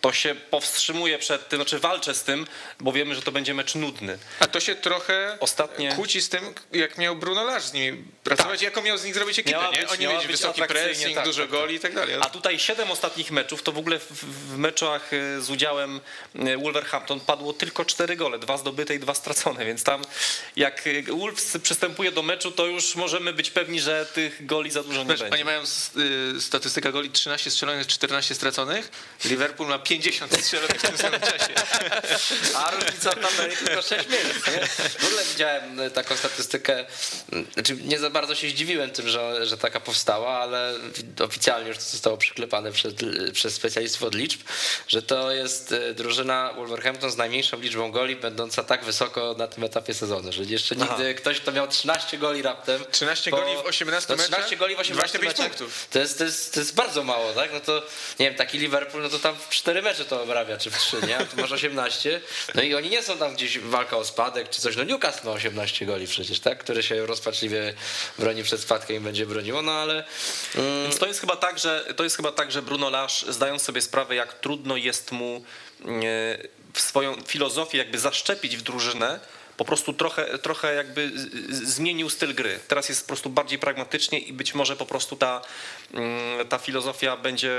[0.00, 2.46] to się powstrzymuje przed tym, znaczy walczę z tym,
[2.80, 4.18] bo wiemy, że to będzie mecz nudny.
[4.40, 5.92] A to się trochę Ostatnie...
[5.92, 8.62] kłóci z tym, jak miał Bruno Lage z nimi pracować, tak.
[8.62, 9.88] jaką miał z nich zrobić ekipę, miała nie?
[9.88, 12.14] Oni mieli wysoki pressing, tak, dużo tak, goli i tak dalej.
[12.20, 14.12] A tutaj siedem ostatnich meczów, to w ogóle w,
[14.52, 16.00] w meczach y, z udziałem
[16.34, 20.02] y, Wolverhampton padło tylko cztery gole, dwa zdobyte i dwa stracone, więc tam
[20.56, 24.82] jak y, Wolves przystępuje do meczu, to już możemy być pewni, że tych goli za
[24.82, 25.34] dużo nie Wiesz, będzie.
[25.34, 25.62] Oni mają
[26.40, 28.90] statystykę goli 13 strzelonych, 14 straconych,
[29.24, 31.54] Liverpool ma 50 strzelonych w tym samym czasie.
[32.54, 34.46] A różnica tam daje tylko 6 miejsc.
[34.46, 34.66] Nie?
[34.98, 36.86] W ogóle widziałem e, taką statystykę,
[37.54, 40.74] znaczy nie za bardzo się zdziwiłem tym, że, że taka powstała, ale
[41.20, 42.94] oficjalnie już to zostało przyklepane przez,
[43.32, 44.40] przez specjalistów od liczb,
[44.88, 49.64] że to jest e, drużyna Wolverhampton z najmniejszą liczbą goli, będąca tak wysoko na tym
[49.64, 51.14] etapie sezonu, że jeszcze nigdy Aha.
[51.16, 52.84] ktoś, kto miał 13 goli raptem...
[52.90, 54.30] 13 goli w 18 no, meczach?
[54.30, 55.46] 13 goli w 18 meczach.
[55.46, 55.88] punktów.
[55.90, 57.52] To jest, to, jest, to jest bardzo mało, tak?
[57.52, 57.82] No to,
[58.18, 60.78] nie wiem, taki Liverpool, no to tam w 4 cztery mecze to obrawia, czy w
[60.78, 61.18] trzy, nie?
[61.18, 62.20] A tu masz 18.
[62.54, 64.76] No i oni nie są tam gdzieś walka o spadek czy coś.
[64.76, 66.58] No Newcastle ma 18 goli przecież, tak?
[66.58, 67.74] Który się rozpaczliwie
[68.18, 70.04] broni przed spadkiem i będzie broniło, no ale...
[70.54, 70.82] Mm.
[70.82, 73.82] Więc to jest chyba tak, że, to jest chyba tak, że Bruno Lasz zdając sobie
[73.82, 75.88] sprawę, jak trudno jest mu e,
[76.72, 79.20] w swoją filozofię jakby zaszczepić w drużynę,
[79.60, 81.10] po prostu trochę, trochę jakby
[81.50, 82.58] zmienił styl gry.
[82.68, 85.42] Teraz jest po prostu bardziej pragmatycznie i być może po prostu ta,
[85.94, 87.52] mm, ta filozofia będzie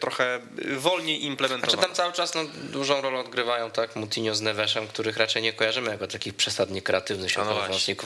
[0.00, 0.40] trochę
[0.76, 1.72] wolniej implementowana.
[1.72, 5.52] Znaczy tam cały czas no, dużą rolę odgrywają tak Mutinho z Neveszem, których raczej nie
[5.52, 7.42] kojarzymy jako takich przesadnie kreatywnych no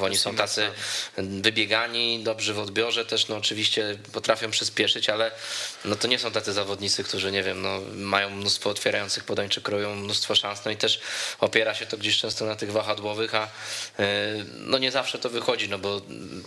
[0.06, 0.70] Oni są tacy
[1.16, 5.30] wybiegani, dobrzy w odbiorze, też no oczywiście potrafią przyspieszyć, ale
[5.84, 9.60] no to nie są tacy zawodnicy, którzy nie wiem, no, mają mnóstwo otwierających podań, czy
[9.60, 11.00] kroją mnóstwo szans, no i też
[11.40, 13.34] opiera się to gdzieś często na tych wahadłowych,
[13.98, 16.00] E, no nie zawsze to wychodzi, no bo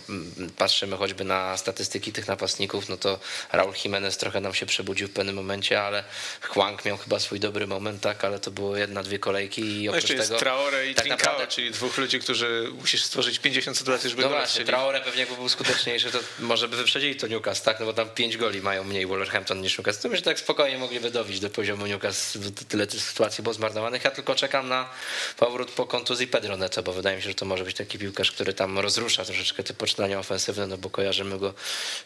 [0.08, 3.18] mm, patrzymy choćby na statystyki tych napastników, no to
[3.52, 6.04] Raul Jimenez trochę nam się przebudził w pewnym momencie, ale
[6.40, 9.92] Hwang miał chyba swój dobry moment, tak, ale to było jedna, dwie kolejki i no
[9.92, 10.38] oprócz jeszcze tego...
[10.38, 11.46] Traore i tak Trincao, naprawdę...
[11.46, 15.36] czyli dwóch ludzi, którzy musisz stworzyć 50 sytuacji, żeby no go właśnie, Traore pewnie jakby
[15.36, 18.84] był skuteczniejszy, to może by wyprzedzili to Newcastle, tak, no bo tam 5 goli mają
[18.84, 22.38] mniej Wolverhampton niż Newcastle, to myślę, że tak spokojnie mogli wydobić do poziomu Newcastle
[22.68, 24.88] tyle tych sytuacji było zmarnowanych, ja tylko czekam na
[25.36, 28.32] powrót po kontuzji Pedro Neto, bo wydaje mi się, że to może być taki piłkarz,
[28.32, 31.54] który tam rozrusza troszeczkę te poczynania ofensywne, no bo kojarzymy go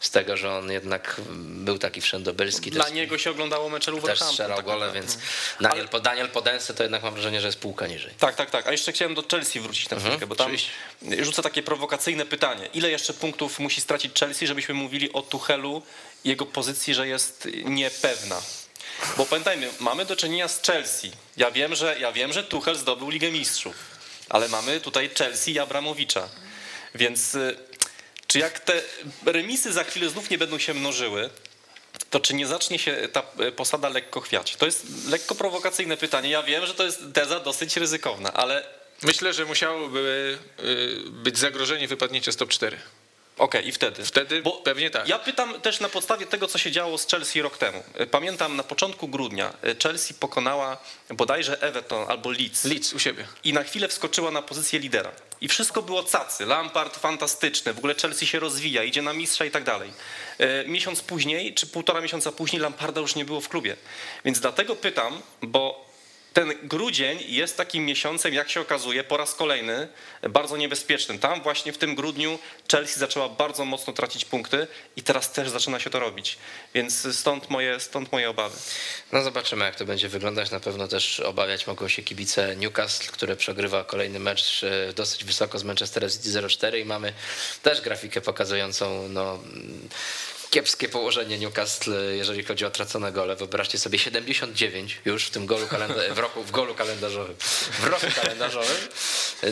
[0.01, 2.71] z tego, że on jednak był taki wszędobylski.
[2.71, 5.33] Dla niego się oglądało mecze Też strzelał tak gole, więc mhm.
[5.61, 6.03] Daniel, Ale...
[6.03, 8.15] Daniel Podensy to jednak mam wrażenie, że jest półka niżej.
[8.19, 8.67] Tak, tak, tak.
[8.67, 11.25] A jeszcze chciałem do Chelsea wrócić na mhm, chwilkę, bo tam oczywiście.
[11.25, 12.69] rzucę takie prowokacyjne pytanie.
[12.75, 15.83] Ile jeszcze punktów musi stracić Chelsea, żebyśmy mówili o Tuchelu
[16.25, 18.43] i jego pozycji, że jest niepewna?
[19.17, 21.11] Bo pamiętajmy, mamy do czynienia z Chelsea.
[21.37, 23.98] Ja wiem, że, ja wiem, że Tuchel zdobył Ligę Mistrzów
[24.29, 26.29] ale mamy tutaj Chelsea i Abramowicza.
[26.95, 27.57] Więc y,
[28.27, 28.83] czy jak te
[29.27, 31.31] remisy za chwilę znów nie będą się mnożyły,
[32.11, 34.57] to czy nie zacznie się ta y, posada lekko chwiać?
[34.57, 36.31] To jest lekko prowokacyjne pytanie.
[36.31, 38.79] Ja wiem, że to jest teza dosyć ryzykowna, ale.
[39.03, 42.79] Myślę, że musiałoby y, być zagrożenie wypadnięcia z top 4.
[43.39, 44.05] Okej, okay, i wtedy?
[44.05, 45.09] Wtedy Bo pewnie tak.
[45.09, 47.83] Ja pytam też na podstawie tego, co się działo z Chelsea rok temu.
[48.11, 50.77] Pamiętam na początku grudnia Chelsea pokonała
[51.11, 52.65] bodajże Everton albo Leeds.
[52.65, 53.27] Leeds u siebie.
[53.45, 55.11] I na chwilę wskoczyła na pozycję lidera.
[55.41, 56.47] I wszystko było cacy.
[56.47, 59.91] Lampard fantastyczny, w ogóle Chelsea się rozwija, idzie na mistrza i tak dalej.
[60.39, 63.77] E, miesiąc później, czy półtora miesiąca później Lamparda już nie było w klubie.
[64.25, 65.88] Więc dlatego pytam, bo
[66.39, 69.89] ten grudzień jest takim miesiącem, jak się okazuje, po raz kolejny
[70.31, 71.19] bardzo niebezpiecznym.
[71.19, 72.39] Tam właśnie w tym grudniu
[72.71, 74.67] Chelsea zaczęła bardzo mocno tracić punkty
[74.97, 76.39] i teraz też zaczyna się to robić.
[76.75, 78.57] Więc stąd moje, stąd moje obawy.
[79.13, 80.51] No zobaczymy, jak to będzie wyglądać.
[80.51, 85.59] Na pewno też obawiać mogą się kibice Newcastle, które przegrywa kolejny mecz e, dosyć wysoko
[85.59, 87.13] z Manchester City 0-4 i mamy
[87.63, 89.39] też grafikę pokazującą no,
[90.51, 93.37] kiepskie położenie Newcastle, jeżeli chodzi o tracone gole.
[93.37, 95.67] Wyobraźcie sobie 79 już w tym golu
[96.15, 97.37] w roku w golu kalendarzowym.
[97.81, 98.77] W roku kalendarzowym.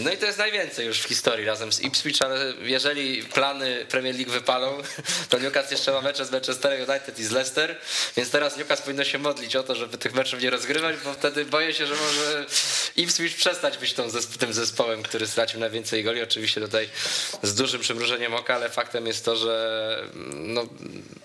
[0.01, 4.15] No i to jest najwięcej już w historii razem z Ipswich, ale jeżeli plany Premier
[4.15, 4.83] League wypalą,
[5.29, 7.81] to Newcastle jeszcze ma mecze z Manchester United i z Leicester,
[8.17, 11.45] więc teraz Newcastle powinno się modlić o to, żeby tych meczów nie rozgrywać, bo wtedy
[11.45, 12.47] boję się, że może
[12.97, 16.23] Ipswich przestać być tą tym zespołem, który stracił najwięcej goli.
[16.23, 16.89] Oczywiście tutaj
[17.43, 20.03] z dużym przymrużeniem oka, ale faktem jest to, że
[20.35, 20.67] no,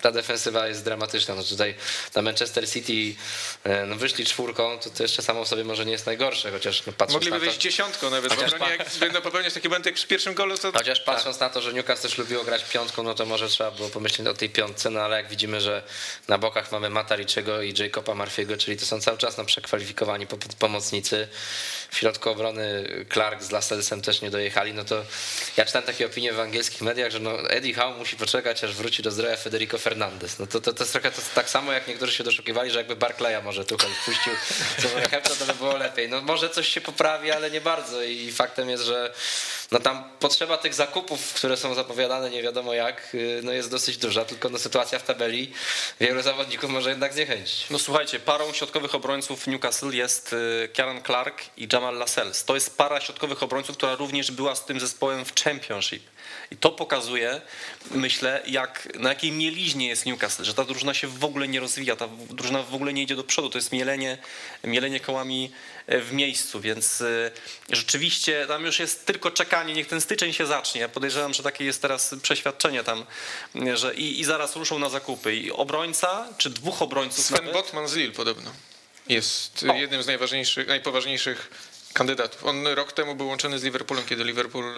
[0.00, 1.34] ta defensywa jest dramatyczna.
[1.34, 1.74] No tutaj
[2.14, 3.20] na Manchester City
[3.64, 6.86] e, no wyszli czwórką, to, to jeszcze samo w sobie może nie jest najgorsze, chociaż
[6.86, 9.88] no, patrząc Mogliby na to, wyjść dziesiątką nawet, Chociaż obronie, jak będą popełniać takie błędy
[9.88, 10.72] jak przy pierwszym golu, to...
[10.72, 13.88] Chociaż patrząc na to, że Newcastle też lubiło grać piątką, no to może trzeba było
[13.88, 15.82] pomyśleć o tej piątce, no ale jak widzimy, że
[16.28, 20.26] na bokach mamy Matariczego i Jacoba Marfiego, czyli to są cały czas no, przekwalifikowani
[20.58, 21.28] pomocnicy.
[21.92, 25.04] W środku obrony Clark z Lascellesem też nie dojechali, no to
[25.56, 29.02] ja czytałem takie opinie w angielskich mediach, że no Eddie Howe musi poczekać, aż wróci
[29.02, 30.38] do zdrowia Federico Fernandez.
[30.38, 32.96] No to, to, to jest trochę to, tak samo, jak niektórzy się doszukiwali, że jakby
[32.96, 34.32] Barclaya może Tuchel wpuścił
[34.82, 36.08] co Wolverhampton, to by było lepiej.
[36.08, 39.12] No może coś się poprawi, ale nie bardzo i faktem jest, że
[39.72, 43.96] no tam potrzeba tych zakupów, które są zapowiadane nie wiadomo jak, y, no jest dosyć
[43.96, 45.52] duża, tylko no sytuacja w tabeli
[46.00, 47.66] wielu zawodników może jednak zniechęcić.
[47.70, 52.44] No słuchajcie, parą środkowych obrońców Newcastle jest y, Kieran Clark i Jamal Lascelles.
[52.44, 56.02] To jest para środkowych obrońców, która również była z tym zespołem w Championship.
[56.50, 57.40] I to pokazuje,
[57.90, 61.96] myślę, jak, na jakiej mieliźnie jest Newcastle, że ta drużyna się w ogóle nie rozwija,
[61.96, 63.50] ta drużyna w ogóle nie idzie do przodu.
[63.50, 64.18] To jest mielenie,
[64.64, 65.52] mielenie kołami
[65.86, 67.30] e, w miejscu, więc e,
[67.70, 70.80] rzeczywiście tam już jest tylko czekanie, niech ten styczeń się zacznie.
[70.80, 73.06] Ja podejrzewam, że takie jest teraz przeświadczenie tam,
[73.74, 75.36] że i, i zaraz ruszą na zakupy.
[75.36, 78.50] I obrońca, czy dwóch obrońców Sven nawet, Botman z Lille podobno.
[79.08, 79.74] Jest O.
[79.74, 81.50] jednym z najważniejszych, najpoważniejszych
[81.92, 82.44] kandydatów.
[82.44, 84.64] On rok temu był łączony z Liverpoolem, kiedy Liverpool.
[84.64, 84.72] Yy,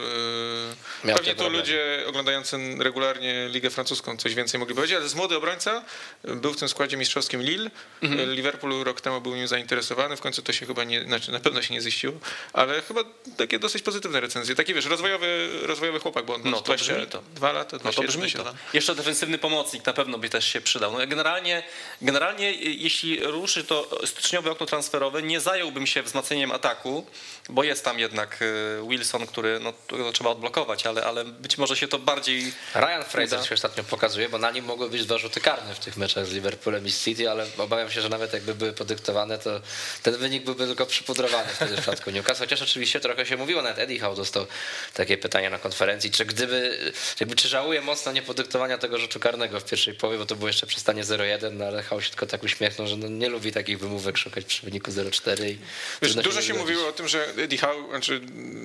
[1.05, 1.59] Miał pewnie to problemy.
[1.59, 5.83] ludzie oglądający regularnie Ligę Francuską coś więcej mogli powiedzieć, ale jest młody obrońca,
[6.25, 7.71] był w tym składzie mistrzowskim Lille.
[8.03, 8.33] Mhm.
[8.33, 11.63] Liverpool rok temu był nim zainteresowany, w końcu to się chyba nie, znaczy na pewno
[11.63, 12.15] się nie ziściło,
[12.53, 13.01] ale chyba
[13.37, 14.55] takie dosyć pozytywne recenzje.
[14.55, 18.13] Taki wiesz, rozwojowy, rozwojowy chłopak, bo on No to brzmi 22 lata, No 21, to
[18.19, 18.39] brzmi to.
[18.43, 18.69] 22.
[18.75, 20.93] Jeszcze defensywny pomocnik na pewno by też się przydał.
[20.93, 21.63] No generalnie,
[22.03, 27.04] generalnie jeśli ruszy to styczniowe okno transferowe, nie zająłbym się wzmacnianiem ataku,
[27.49, 29.73] bo jest tam jednak y, Wilson, który no,
[30.13, 32.53] trzeba odblokować, ale, ale być może się to bardziej...
[32.75, 33.49] Ryan Fraser Uda.
[33.49, 36.33] się ostatnio pokazuje, bo na nim mogły być dwa rzuty karne w tych meczach z
[36.33, 39.61] Liverpoolem i City, ale obawiam się, że nawet jakby były podyktowane, to
[40.03, 42.45] ten wynik byłby tylko przypudrowany wtedy w przypadku Newcastle.
[42.45, 44.47] Chociaż oczywiście trochę się mówiło, nawet Eddie Howe dostał
[44.95, 49.65] takie pytania na konferencji, czy gdyby, jakby, czy żałuje mocno niepodyktowania tego rzutu karnego w
[49.65, 52.43] pierwszej połowie, bo to było jeszcze przy stanie 0-1, no ale Howe się tylko tak
[52.43, 55.51] uśmiechnął, że no nie lubi takich wymówek szukać przy wyniku 0-4.
[55.51, 55.59] I
[56.03, 56.61] Wiesz, dużo się zgodzić.
[56.61, 58.21] mówiło o tym, że Eddie Howe, znaczy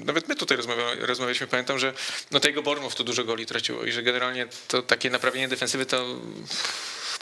[0.06, 1.94] nawet my tutaj rozmawia, rozmawialiśmy, pamiętam, że
[2.32, 6.06] no tego Bournemouth to dużo goli traciło i że generalnie to takie naprawienie defensywy to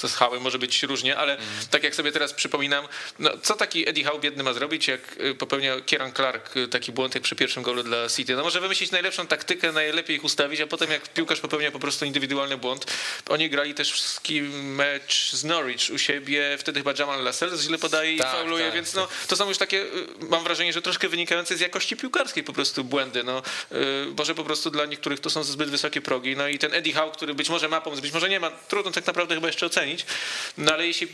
[0.03, 1.37] z Howe może być różnie, ale
[1.71, 2.87] tak jak sobie teraz przypominam,
[3.19, 6.91] no co taki Eddie Howe biedny ma zrobić, jak y, popełnia Kieran Clark y, taki
[6.91, 8.35] błąd jak przy pierwszym golu dla City.
[8.35, 12.05] No może wymyślić najlepszą taktykę, najlepiej ich ustawić, a potem jak piłkarz popełnia po prostu
[12.05, 12.85] indywidualny błąd.
[13.29, 14.19] Oni grali też
[14.63, 18.73] mecz z Norwich u siebie, wtedy chyba Jamal Lascelles źle podaje i Tak, fauluje, tak,
[18.73, 22.43] więc no to są już takie, y, mam wrażenie, że troszkę wynikające z jakości piłkarskiej
[22.43, 23.23] po prostu błędy.
[23.23, 23.41] No,
[24.17, 26.35] może po prostu dla niektórych to są zbyt wysokie progi.
[26.35, 28.91] No i ten Eddie Howe, który być może ma pomysł, być może nie ma, trudno
[28.91, 29.86] tak naprawdę chyba jeszcze ocenić.
[30.57, 31.07] No ale jeśli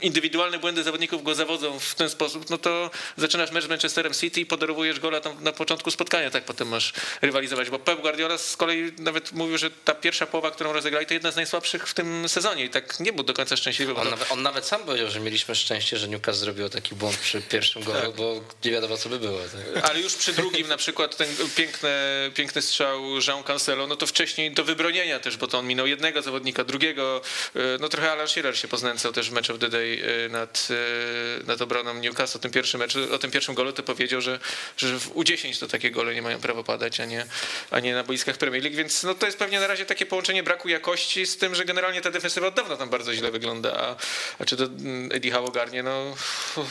[0.00, 4.40] indywidualne błędy zawodników go zawodzą w ten sposób, no to zaczynasz mecz z Manchesterem City
[4.40, 7.70] i podarowujesz gola tam na początku spotkania, tak potem masz rywalizować.
[7.70, 11.30] Bo Pep Guardiola z kolei nawet mówił, że ta pierwsza połowa, którą rozegrali, to jedna
[11.30, 13.94] z najsłabszych w tym sezonie i tak nie był do końca szczęśliwy.
[13.94, 17.42] On nawet, on nawet sam powiedział, że mieliśmy szczęście, że Newcastle zrobił taki błąd przy
[17.42, 19.38] pierwszym golu, bo nie wiadomo co by było.
[19.74, 19.90] Tak.
[19.90, 21.90] Ale już przy drugim na przykład ten piękny,
[22.34, 26.22] piękny strzał Jean Cancelo, no to wcześniej do wybronienia też, bo to on minął jednego
[26.22, 27.20] zawodnika, drugiego.
[27.56, 30.68] y, No trochę Alan Shearer się poznęcał też w Match of the Day y, nad,
[30.70, 32.38] y, nad obroną Newcastle.
[32.38, 34.38] O tym pierwszym meczu, o tym pierwszym golu to powiedział, że,
[34.76, 37.26] że w U10 to takie gole nie mają prawa padać, a nie,
[37.70, 40.42] a nie na boiskach Premier League, więc no to jest pewnie na razie takie połączenie
[40.42, 43.96] braku jakości z tym, że generalnie ta defensywa od dawna tam bardzo źle wygląda, a,
[44.38, 46.16] a czy to mm, Eddie Howe ogarnie, no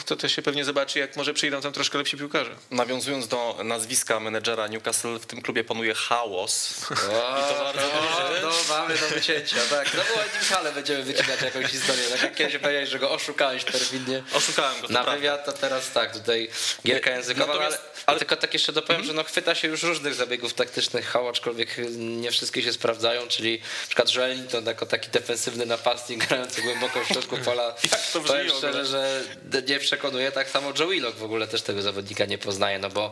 [0.06, 2.56] to też się pewnie zobaczy, jak może przyjdą tam troszkę lepsi piłkarze.
[2.72, 6.86] Nawiązując do nazwiska menedżera Newcastle, w tym klubie panuje chaos.
[6.92, 8.42] O, to bardzo no, dobrze.
[8.42, 9.94] no, mamy do wycięcia, tak.
[9.94, 12.04] No bo o Edim Hale będziemy wycinać jakąś historię.
[12.12, 12.56] Tak jak kiedyś
[12.90, 14.24] że go oszukałeś perfidnie.
[14.34, 16.50] Oszukałem go, Na wywiad, to teraz tak, tutaj
[16.86, 20.54] gierka językowa, ale, ale- tylko tak jeszcze dopowiem, że no chwyta się już różnych zabiegów
[20.54, 25.66] taktycznych Hał, aczkolwiek nie wszystkie się sprawdzają, czyli na przykład Joel Linton jako taki defensywny
[25.66, 27.76] napastnik grający głęboko w środku pola.
[27.92, 29.22] Jak to powiem szczerze, że
[29.68, 33.12] nie przekonuje, tak samo Joe Willock w ogóle też tego zawodnika nie poznaje, no bo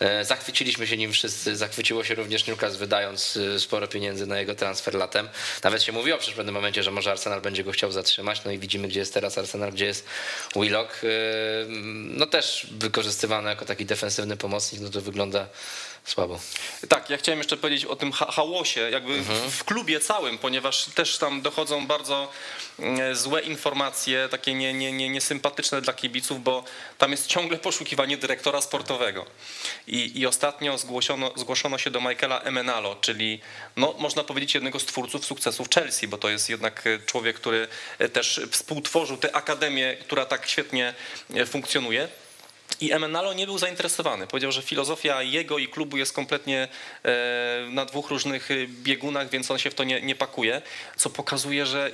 [0.00, 4.54] e, zachwyciliśmy się nim wszyscy, zachwyciło się również Newcastle wydając e, sporo pieniędzy na jego
[4.54, 5.28] transfer latem.
[5.64, 8.50] Nawet się mówiło przecież w pewnym momencie, że może Arsenal będzie go chciał zatrzymać, no
[8.50, 10.04] i widzimy gdzie jest teraz Arsenal, gdzie jest
[10.56, 11.00] Willock.
[11.92, 15.46] No też wykorzystywany jako taki defensywny pomocnik, no to wygląda
[16.08, 16.40] słabo.
[16.88, 19.50] Tak, ja chciałem jeszcze powiedzieć o tym ha- hałosie, jakby Mhm.
[19.50, 22.32] w, klubie całym, ponieważ też tam dochodzą bardzo
[22.78, 26.64] mm, złe informacje, takie nie, nie, nie, niesympatyczne dla kibiców, bo
[26.98, 29.26] tam jest ciągle poszukiwanie dyrektora sportowego.
[29.86, 33.40] I, i ostatnio zgłoszono, zgłoszono się do Michaela Emenalo, czyli
[33.76, 37.68] no, można powiedzieć jednego z twórców sukcesów Chelsea, bo to jest jednak e, człowiek, który
[37.98, 40.94] e, też współtworzył tę akademię, która tak świetnie
[41.34, 42.08] e, funkcjonuje.
[42.80, 44.26] I Emenalo nie był zainteresowany.
[44.26, 46.68] Powiedział, że filozofia jego i klubu jest kompletnie
[47.04, 50.62] e, na dwóch różnych biegunach, więc on się w to nie, nie pakuje,
[50.96, 51.92] co pokazuje, że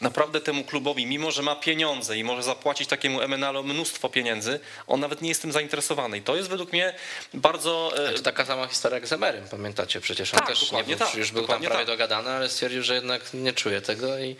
[0.00, 5.00] naprawdę temu klubowi, mimo że ma pieniądze i może zapłacić takiemu Emenalo mnóstwo pieniędzy, on
[5.00, 6.18] nawet nie jest tym zainteresowany.
[6.18, 6.94] I to jest według mnie
[7.34, 7.92] bardzo...
[8.08, 10.34] e, To taka sama historia jak z Emerym, pamiętacie przecież.
[10.34, 11.86] On Tak, też nie był, tak, już był tam prawie tak.
[11.86, 14.36] dogadany, ale stwierdził, że jednak nie czuje tego i,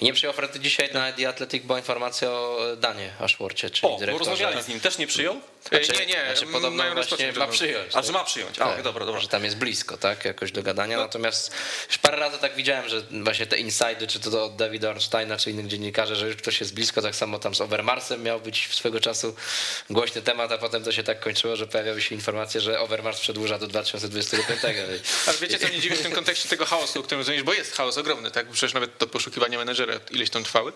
[0.00, 3.98] i nie przyjął oferty dzisiaj na The Athletic była informacja o Danie Ashworcie, czyli O,
[3.98, 4.30] dyrektorze.
[4.30, 5.40] rozmawiali z nim, też nie przyjął?
[5.68, 7.96] Znaczy, nie, nie, Znaczy, podobno mają właśnie ma przyjąć.
[7.96, 8.58] A, że ma przyjąć.
[8.58, 9.20] A, Tak, dobra, dobra.
[9.20, 10.96] Że tam jest blisko, tak, jakoś do gadania.
[10.96, 11.52] Natomiast
[11.88, 15.50] już parę razy tak widziałem, że właśnie te insajdy, czy to od Davida Ornsteina, czy
[15.50, 19.00] innych dziennikarzy, że już ktoś jest blisko, tak samo tam z Overmarsem miał być swego
[19.00, 19.34] czasu
[19.90, 23.58] głośny temat, a potem to się tak kończyło, że pojawiały się informacje, że Overmars przedłuża
[23.58, 24.60] do 2025.
[25.26, 27.76] Ale wiecie, co mnie dziwi w tym kontekście tego chaosu, o którym rozumiem, bo jest
[27.76, 28.48] chaos ogromny, tak?
[28.48, 30.72] Przecież nawet to poszukiwanie menedżera ileś tam trwały,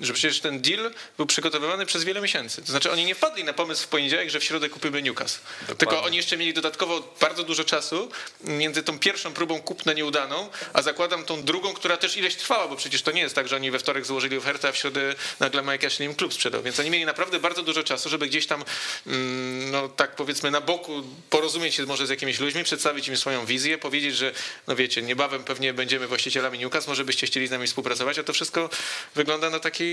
[0.00, 2.62] że przecież ten deal był przygotowywany przez wiele miesięcy.
[2.62, 5.40] To znaczy oni nie wpadli na pomysł w poniedziałek, że w środę kupimy Newcastle.
[5.78, 8.10] Tylko oni jeszcze mieli dodatkowo bardzo dużo czasu
[8.44, 12.76] między tą pierwszą próbą kupna nieudaną, a zakładam tą drugą, która też ileś trwała, bo
[12.76, 15.62] przecież to nie jest tak, że oni we wtorek złożyli ofertę, a w środę nagle
[15.62, 16.62] Mike Ashley im klub sprzedał.
[16.62, 18.64] Więc oni mieli naprawdę bardzo dużo czasu, żeby gdzieś tam,
[19.06, 23.46] mm, no tak powiedzmy na boku porozumieć się może z jakimiś ludźmi, przedstawić im swoją
[23.46, 24.32] wizję, powiedzieć, że
[24.66, 28.32] no wiecie, niebawem pewnie będziemy właścicielami Newcastle, może byście chcieli z nami współpracować, a to
[28.32, 28.70] wszystko
[29.14, 29.84] wygląda na taki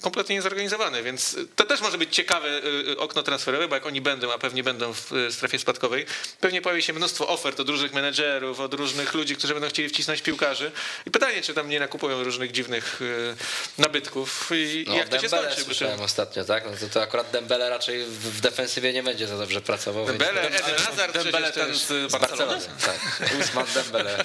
[0.00, 4.32] kompletnie niezorganizowany, więc to też może być ciekawe y, okno transferowe, bo jak oni będą,
[4.32, 6.06] a pewnie będą w y, strefie spadkowej,
[6.40, 10.22] pewnie pojawi się mnóstwo ofert od różnych menedżerów, od różnych ludzi, którzy będą chcieli wcisnąć
[10.22, 10.72] piłkarzy
[11.06, 13.36] i pytanie, czy tam nie nakupują różnych dziwnych y,
[13.78, 15.56] nabytków i, No, jak to się skończy.
[15.56, 16.64] to- słyszałem ostatnio, tak?
[16.64, 20.06] No to, to akurat Dembele raczej w, defensywie nie będzie za dobrze pracował.
[20.06, 22.60] Dembele, Eden Hazard Dembele ten z Z Barcelony?
[22.86, 23.30] Tak.
[23.40, 24.24] Usman Dembele,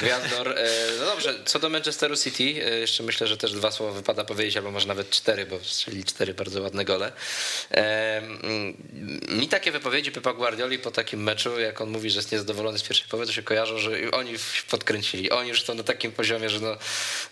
[0.00, 0.48] gwiazdor.
[0.58, 0.64] E,
[0.98, 4.56] No dobrze, co do Manchesteru City, e, jeszcze myślę, że też dwa słowa wypada powiedzieć,
[4.56, 7.12] albo może nawet cztery, bo strzeli cztery bardzo ładne gole.
[7.70, 8.76] E, mm,
[9.28, 12.82] Mi takie wypowiedzi Pepa Guardioli po takim meczu, jak on mówi, że jest niezadowolony z
[12.82, 14.34] pierwszej połowy, to się kojarzą, że oni
[14.70, 15.30] podkręcili.
[15.30, 16.76] Oni już są na takim poziomie, że no...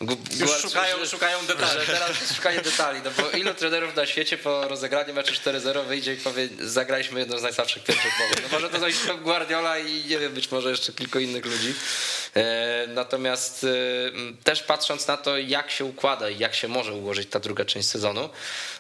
[0.01, 1.87] gu- Już Guard- szukają, szukają detali.
[1.87, 6.17] teraz szukanie detali, no bo ilu trenerów na świecie po rozegraniu meczu 4-0 wyjdzie i
[6.17, 8.33] powie, zagraliśmy jedną z najsłabszych pierwszych połów.
[8.43, 11.75] No może to zrobić Pep Guardiola i nie wiem, być może jeszcze kilku innych ludzi.
[12.37, 13.69] E, Natomiast e,
[14.45, 17.89] też patrząc na to, jak się układa i jak się może ułożyć ta druga część
[17.89, 18.31] sezonu,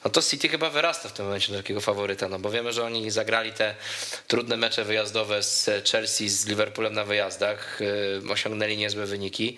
[0.05, 2.84] no to City chyba wyrasta w tym momencie do takiego faworyta, no bo wiemy, że
[2.84, 3.74] oni zagrali te
[4.26, 7.80] trudne mecze wyjazdowe z Chelsea, z Liverpoolem na wyjazdach,
[8.28, 9.57] e, osiągnęli niezłe wyniki.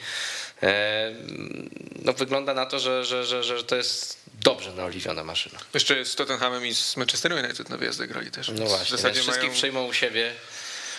[2.04, 5.58] No wygląda na to, że, że, że, że to jest dobrze naoliwiona maszyna.
[5.74, 8.48] Jeszcze z Tottenhamem i z Manchester United na wyjazdy grali też.
[8.48, 9.54] No właśnie, w zasadzie wszystkich mają...
[9.54, 10.32] przyjmą u siebie,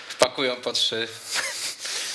[0.09, 1.07] wpakują po trzy.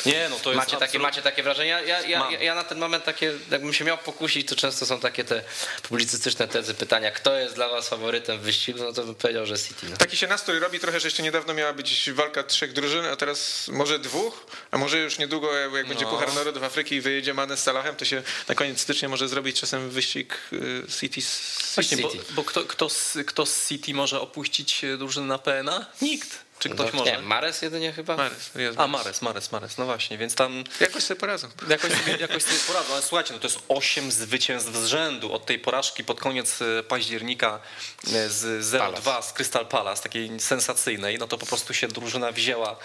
[0.07, 1.69] Nie, no to jest Macie takie, absolut- macie takie wrażenie?
[1.71, 5.01] Ja, ja, ja, ja na ten moment takie, jakbym się miał pokusić, to często są
[5.01, 5.43] takie te
[5.83, 9.59] publicystyczne tezy, pytania, kto jest dla was faworytem w wyścigu, no to bym powiedział, że
[9.59, 9.87] City.
[9.91, 9.97] No.
[9.97, 13.69] Taki się nastrój robi trochę, że jeszcze niedawno miała być walka trzech drużyn, a teraz
[13.69, 16.11] może dwóch, a może już niedługo, jak, jak będzie No.
[16.11, 19.61] Puchar Narodów Afryki i wyjedzie Mane z Salahem, to się na koniec stycznia może zrobić
[19.61, 22.25] czasem wyścig y, City z Właśnie, bo, City.
[22.31, 25.87] bo kto, kto, z, kto z City może opuścić drużynę na PNA?
[26.03, 26.46] Nikt.
[26.59, 27.13] Czy ktoś no, może?
[27.13, 28.17] Nie, Mares jedynie chyba?
[28.17, 28.51] Mares.
[28.55, 31.49] Jest A, Mares, Mares, Mares, no właśnie, więc tam Jakoś sobie poradzą.
[31.69, 32.93] jakoś sobie, jakoś sobie poradzą.
[32.93, 36.83] Ale słuchajcie, no to jest 8 zwycięstw z rzędu od tej porażki pod koniec e,
[36.83, 37.61] października
[38.07, 42.77] e, z 0-2 z Crystal Palace, takiej sensacyjnej, no to po prostu się drużyna wzięła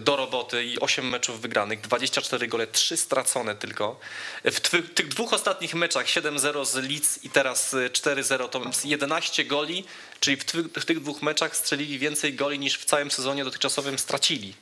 [0.00, 4.00] do roboty i 8 meczów wygranych, 24 gole, 3 stracone tylko.
[4.44, 4.60] W
[4.94, 9.84] tych dwóch ostatnich meczach 7-0 z Leeds i teraz e, 4-0 to 11 goli,
[10.20, 10.44] czyli w,
[10.80, 14.54] w tych dwóch meczach strzelili więcej goli niż w całym sezonie dotychczasowym stracili.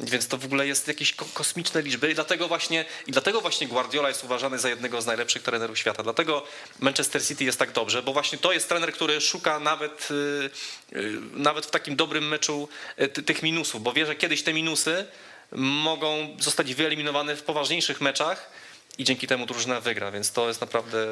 [0.00, 4.08] Więc to w ogóle jest jakieś kosmiczne liczby i dlatego właśnie, i dlatego właśnie Guardiola
[4.08, 6.02] jest uważany za jednego z najlepszych trenerów świata.
[6.02, 6.46] Dlatego
[6.80, 10.50] Manchester City jest tak dobrze, bo właśnie to jest trener, który szuka nawet, y,
[10.96, 12.68] y, nawet w takim dobrym meczu
[13.00, 15.06] y, tych minusów, bo wie, że kiedyś te minusy
[15.52, 18.50] mogą zostać wyeliminowane w poważniejszych meczach
[19.00, 21.06] i dzięki temu drużyna wygra, więc to jest naprawdę.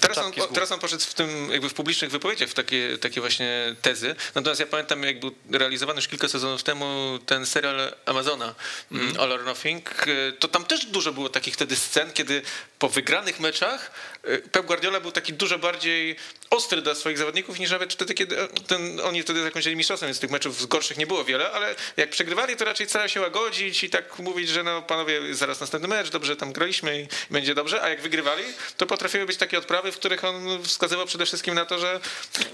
[0.00, 3.74] Teraz on, teraz on poszedł w tym jakby w publicznych wypowiedziach w takie, takie właśnie
[3.82, 4.14] tezy.
[4.34, 8.54] Natomiast ja pamiętam, jak był realizowany już kilka sezonów temu ten serial Amazona
[8.92, 9.20] mm.
[9.20, 10.06] All or Nothing,
[10.38, 12.42] to tam też dużo było takich wtedy scen, kiedy
[12.78, 13.90] po wygranych meczach
[14.22, 16.16] e, Pep Guardiola był taki dużo bardziej
[16.50, 20.20] ostry dla swoich zawodników niż nawet wtedy, kiedy e, ten, oni wtedy zakończyli mistrzostwem, więc
[20.20, 23.90] tych meczów gorszych nie było wiele, ale jak przegrywali, to raczej starał się łagodzić i
[23.90, 27.88] tak mówić, że no panowie, zaraz następny mecz, dobrze tam graliśmy i będzie dobrze, a
[27.88, 28.44] jak wygrywali,
[28.76, 32.00] to potrafiły być takie odprawy, w których on wskazywał przede wszystkim na to, że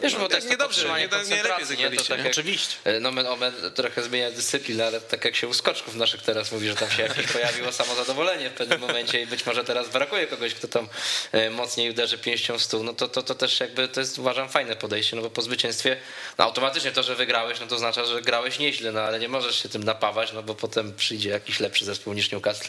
[0.02, 2.16] Wiesz, bo tak niedobrze, nie, nie, nie lepiej zagraliście.
[2.16, 2.76] Tak Oczywiście.
[2.84, 6.52] E, no men, omen trochę zmienia dyscyplinę, ale tak jak się u skoczków naszych teraz
[6.52, 10.26] mówi, że tam się jakieś pojawiło samozadowolenie w pewnym momencie i być może teraz brakuje
[10.26, 10.88] kogoś, kto tam
[11.32, 14.48] e, mocniej uderzy pięścią w stół, no to, to, to też jakby to jest uważam
[14.48, 15.96] fajne podejście, no bo po zwycięstwie
[16.38, 19.62] no automatycznie to, że wygrałeś, no to oznacza, że grałeś nieźle, no ale nie możesz
[19.62, 22.68] się tym napawać, no bo potem przyjdzie jakiś lepszy zespół niż Newcastle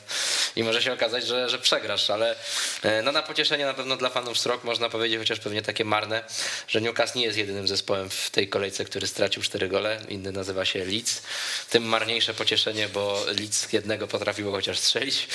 [0.55, 2.35] i może się okazać, że, że przegrasz, ale
[2.83, 6.23] e, no na pocieszenie na pewno dla fanów Srok można powiedzieć, chociaż pewnie takie marne,
[6.67, 10.65] że Newcastle nie jest jedynym zespołem w tej kolejce, który stracił cztery gole, inny nazywa
[10.65, 11.21] się Leeds.
[11.69, 15.27] Tym marniejsze pocieszenie, bo Leeds jednego potrafiło chociaż strzelić,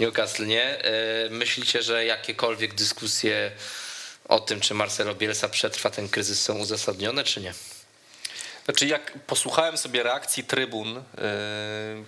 [0.00, 0.84] Newcastle nie.
[0.84, 3.50] E, myślicie, że jakiekolwiek dyskusje
[4.28, 7.54] o tym, czy Marcelo Bielsa przetrwa ten kryzys są uzasadnione, czy nie?
[8.64, 11.02] Znaczy, jak posłuchałem sobie reakcji trybun, yy,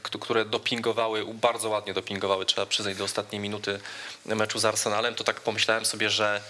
[0.02, 3.80] które dopingowały, bardzo ładnie dopingowały, trzeba przyznać, do ostatniej minuty
[4.24, 6.40] meczu z Arsenalem, to tak pomyślałem sobie, że,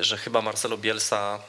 [0.00, 1.40] że chyba Marcelo Bielsa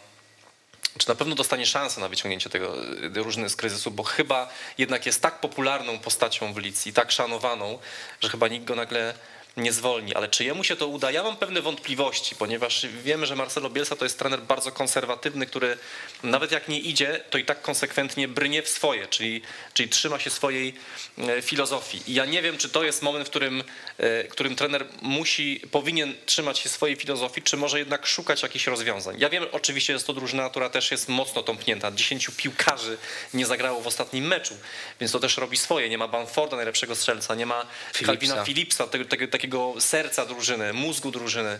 [0.97, 2.83] czy na pewno dostanie szansę na wyciągnięcie tego
[3.17, 7.79] y, różnych z kryzysu, bo chyba jednak jest tak popularną postacią w Licji, tak szanowaną,
[8.21, 9.13] że chyba nikt go nagle
[9.57, 10.15] nie zwolni.
[10.15, 11.11] Ale czy jemu się to uda?
[11.11, 15.77] Ja mam pewne wątpliwości, ponieważ wiemy, że Marcelo Bielsa to jest trener bardzo konserwatywny, który
[16.23, 19.41] nawet jak nie idzie, to i tak konsekwentnie brnie w swoje, czyli,
[19.73, 20.73] czyli trzyma się swojej
[21.17, 22.11] e, filozofii.
[22.11, 23.63] I ja nie wiem, czy to jest moment, w którym,
[23.97, 29.15] e, którym trener musi, powinien trzymać się swojej filozofii, czy może jednak szukać jakichś rozwiązań.
[29.19, 31.91] Ja wiem, oczywiście jest to drużyna, która też jest mocno tąpnięta.
[31.91, 32.97] Dziesięciu piłkarzy
[33.33, 34.53] nie zagrało w ostatnim meczu,
[34.99, 35.89] więc to też robi swoje.
[35.89, 37.65] Nie ma Banforda, najlepszego strzelca, nie ma
[38.05, 41.59] Calvina Philipsa, tego, tego, tego takiego serca drużyny, mózgu drużyny.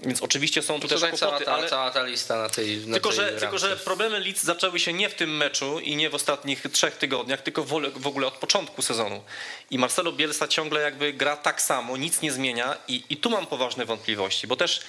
[0.00, 1.68] Więc oczywiście są tu też kłopoty, cała ta, ale...
[1.68, 4.92] cała ta lista na tej na tylko, tej że, tylko, że problemy Leeds zaczęły się
[4.92, 7.64] nie w tym meczu i nie w ostatnich trzech tygodniach, tylko
[7.96, 9.22] w ogóle od początku sezonu.
[9.70, 13.46] I Marcelo Bielsa ciągle jakby gra tak samo, nic nie zmienia i, i tu mam
[13.46, 14.80] poważne wątpliwości, bo też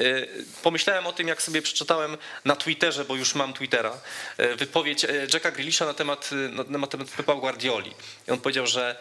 [0.00, 0.28] y,
[0.62, 3.92] Pomyślałem o tym, jak sobie przeczytałem na Twitterze, bo już mam Twittera,
[4.40, 6.30] y, wypowiedź y, Jacka Grealisha na temat,
[6.68, 7.92] na temat Pepa Guardioli.
[8.28, 8.96] I on powiedział, że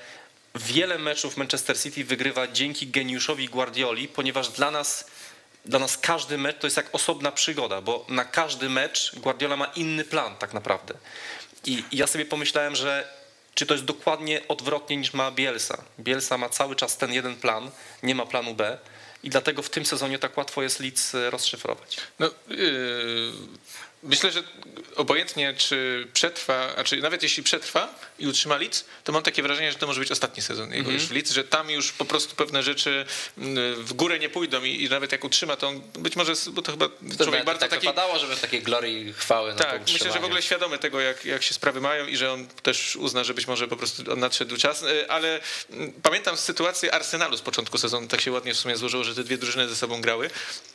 [0.60, 5.06] wiele meczów Manchester City wygrywa dzięki geniuszowi Guardioli, ponieważ dla nas,
[5.66, 9.66] dla nas każdy mecz to jest jak osobna przygoda, bo na każdy mecz Guardiola ma
[9.66, 10.94] inny plan tak naprawdę.
[11.66, 13.18] I, i ja sobie pomyślałem, że
[13.54, 15.84] czy to jest dokładnie odwrotnie niż ma Bielsa.
[16.00, 17.72] Bielsa ma cały czas ten jeden plan,
[18.04, 18.78] nie ma planu B
[19.24, 21.98] i dlatego w tym sezonie tak łatwo jest Leeds rozszyfrować.
[22.20, 23.34] No, yy,
[24.04, 24.44] Myślę, że
[24.96, 29.72] obojętnie czy przetrwa, a czy nawet jeśli przetrwa i utrzyma Leeds, to mam takie wrażenie,
[29.72, 30.94] że to może być ostatni sezon jego mm-hmm.
[30.94, 33.06] już w Leeds, że tam już po prostu pewne rzeczy
[33.38, 36.62] mm, w górę nie pójdą i, i nawet jak utrzyma, to on być może, bo
[36.62, 37.88] to chyba to człowiek bardzo tak taki...
[37.88, 41.44] wypadało, żeby w takiej glorii chwały Tak, myślę, że w ogóle świadomy tego, jak, jak
[41.44, 44.84] się sprawy mają i że on też uzna, że być może po prostu nadszedł czas,
[44.84, 45.40] y, ale
[45.70, 49.24] mm, pamiętam sytuację Arsenalu z początku sezonu, tak się ładnie w sumie złożyło, że te
[49.24, 50.30] dwie drużyny ze sobą grały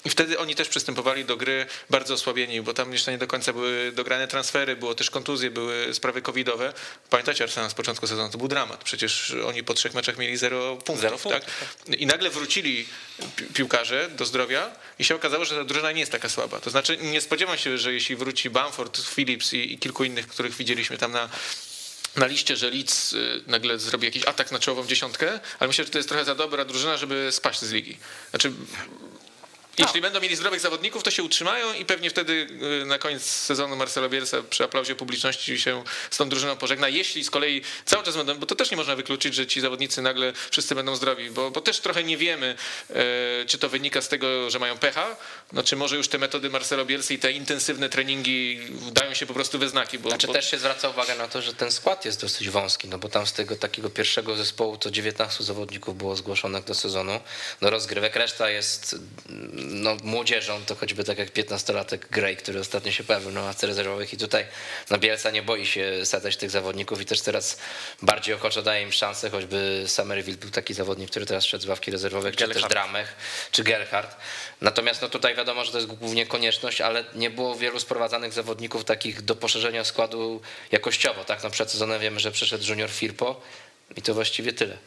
[0.04, 3.52] i wtedy oni też przystępowali do gry bardzo osłabieni, bo tam jeszcze nie do końca
[3.52, 6.72] były dograne transfery, było też kontuzje, były sprawy covidowe.
[7.10, 8.84] Pamiętacie Arsenal z początku sezonu, to był dramat.
[8.84, 11.00] Przecież oni po trzech meczach mieli zero punktów.
[11.00, 11.46] Zero punktów
[11.86, 11.98] tak?
[12.00, 12.86] I nagle wrócili
[13.36, 16.60] pi piłkarze do zdrowia i się okazało, że ta drużyna nie jest taka słaba.
[16.60, 20.56] To znaczy nie spodziewam się, że jeśli wróci Bamford, Phillips i, i kilku innych, których
[20.56, 21.28] widzieliśmy tam na
[22.16, 25.90] na liście, że Leeds y, nagle zrobi jakiś atak na czołową dziesiątkę, ale myślę, że
[25.90, 27.98] to jest trochę za dobra drużyna, żeby spaść z ligi.
[28.30, 28.52] Znaczy,
[29.78, 30.02] jeśli no.
[30.02, 32.46] będą mieli zdrowych zawodników, to się utrzymają i pewnie wtedy
[32.82, 36.88] y, na koniec sezonu Marcelo Bielsa przy aplauzie publiczności się z tą drużyną pożegna.
[36.88, 40.02] Jeśli z kolei cały czas będą, bo to też nie można wykluczyć, że ci zawodnicy
[40.02, 42.56] nagle wszyscy będą zdrowi, bo, bo też trochę nie wiemy,
[42.90, 42.94] e,
[43.46, 45.16] czy to wynika z tego, że mają pecha,
[45.52, 48.60] no czy może już te metody Marcelo Bielsy i te intensywne treningi
[48.92, 49.98] dają się po prostu we znaki.
[49.98, 50.32] Bo, znaczy bo...
[50.32, 53.26] też się zwraca uwagę na to, że ten skład jest dosyć wąski, no bo tam
[53.26, 57.20] z tego takiego pierwszego zespołu to 19 zawodników było zgłoszonych do sezonu,
[57.60, 58.96] do rozgrywek, reszta jest
[59.64, 64.12] no, młodzieżą, to choćby tak jak 15-latek Gray, który ostatnio się pojawił na ławce rezerwowych
[64.12, 64.46] i tutaj
[64.90, 67.58] no, Bielsa nie boi się sadzać tych zawodników i też teraz
[68.02, 71.90] bardziej ochoczo daje im szansę, choćby Somerville był taki zawodnik, który teraz szedł z ławki
[71.90, 73.16] rezerwowych, czy też Dramech,
[73.50, 74.16] czy Gerhard.
[74.60, 78.84] Natomiast no, tutaj wiadomo, że to jest głównie konieczność, ale nie było wielu sprowadzanych zawodników
[78.84, 80.40] takich do poszerzenia składu
[80.72, 81.24] jakościowo.
[81.24, 81.42] Tak?
[81.42, 83.40] No, przed sezonem wiemy, że przeszedł junior Firpo
[83.96, 84.78] i to właściwie tyle.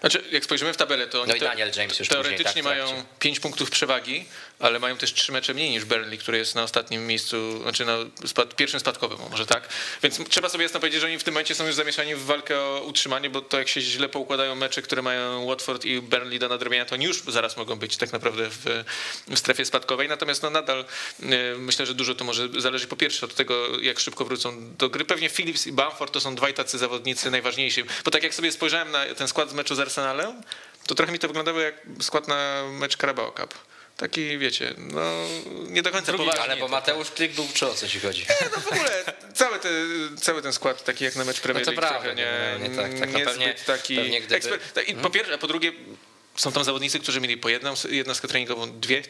[0.00, 1.34] Znaczy, jak spojrzymy w tabelę, to no
[1.76, 4.24] James już teoretycznie później, tak, mają 5 punktów przewagi,
[4.58, 7.96] ale mają też 3 mecze mniej niż Burnley, który jest na ostatnim miejscu, znaczy na
[8.26, 9.68] spad, pierwszym spadkowym, może tak.
[10.02, 12.60] Więc trzeba sobie jasno powiedzieć, że oni w tym momencie są już zamieszani w walkę
[12.60, 16.48] o utrzymanie, bo to jak się źle poukładają mecze, które mają Watford i Burnley do
[16.48, 18.84] nadrobienia, to oni już zaraz mogą być tak naprawdę w,
[19.28, 20.08] w strefie spadkowej.
[20.08, 20.84] Natomiast no nadal
[21.20, 21.26] y,
[21.58, 25.04] myślę, że dużo to może zależy po pierwsze od tego, jak szybko wrócą do gry.
[25.04, 28.90] Pewnie Phillips i Bamford to są dwaj tacy zawodnicy najważniejsi, bo tak jak sobie spojrzałem
[28.90, 30.42] na ten skład z meczu z Arsenalem,
[30.86, 33.54] to trochę mi to wyglądało jak skład na mecz Carabao Cup.
[33.96, 35.02] Taki, wiecie, no
[35.68, 38.20] nie do końca Drugi, Ale bo Mateusz Klik był czy o co ci chodzi?
[38.20, 39.68] Nie, no w ogóle cały, te,
[40.20, 43.12] cały ten skład taki jak na mecz Premier League no to nie, nie, tak, tak,
[43.12, 44.36] no pewnie, taki pewnie gdyby...
[44.36, 44.88] ekspert.
[44.88, 45.72] I po pierwsze, a po drugie
[46.36, 49.02] są tam zawodnicy, którzy mieli po jedną jednostkę treningową, dwie,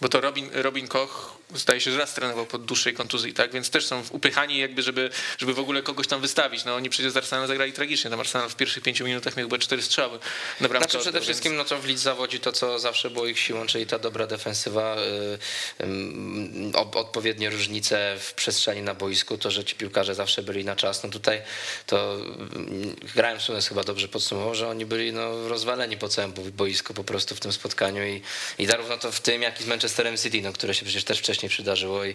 [0.00, 3.52] bo to Robin, Robin Koch zdaje się, że raz trenował pod dłuższej kontuzji, tak?
[3.52, 6.64] Więc też są upychani jakby, żeby, żeby w ogóle kogoś tam wystawić.
[6.64, 8.10] No oni przecież z Arsenalem zagrali tragicznie.
[8.10, 10.18] Tam Arsenal w pierwszych pięciu minutach miał chyba cztery strzały
[10.60, 10.90] na bramkę.
[10.90, 11.70] Znaczy przede wszystkim więc...
[11.70, 14.96] no to w lidze zawodzi to, co zawsze było ich siłą, czyli ta dobra defensywa,
[15.80, 20.76] yy, yy, odpowiednie różnice w przestrzeni na boisku, to, że ci piłkarze zawsze byli na
[20.76, 21.02] czas.
[21.02, 21.42] No tutaj
[21.86, 26.94] to yy, grałem Sunes chyba dobrze podsumował, że oni byli no, rozwaleni po całym boisku
[26.94, 28.22] po prostu w tym spotkaniu i,
[28.58, 31.18] i zarówno to w tym, jak i z Manchesterem City, no, które się przecież też
[31.18, 32.14] wcześniej przydarzyło i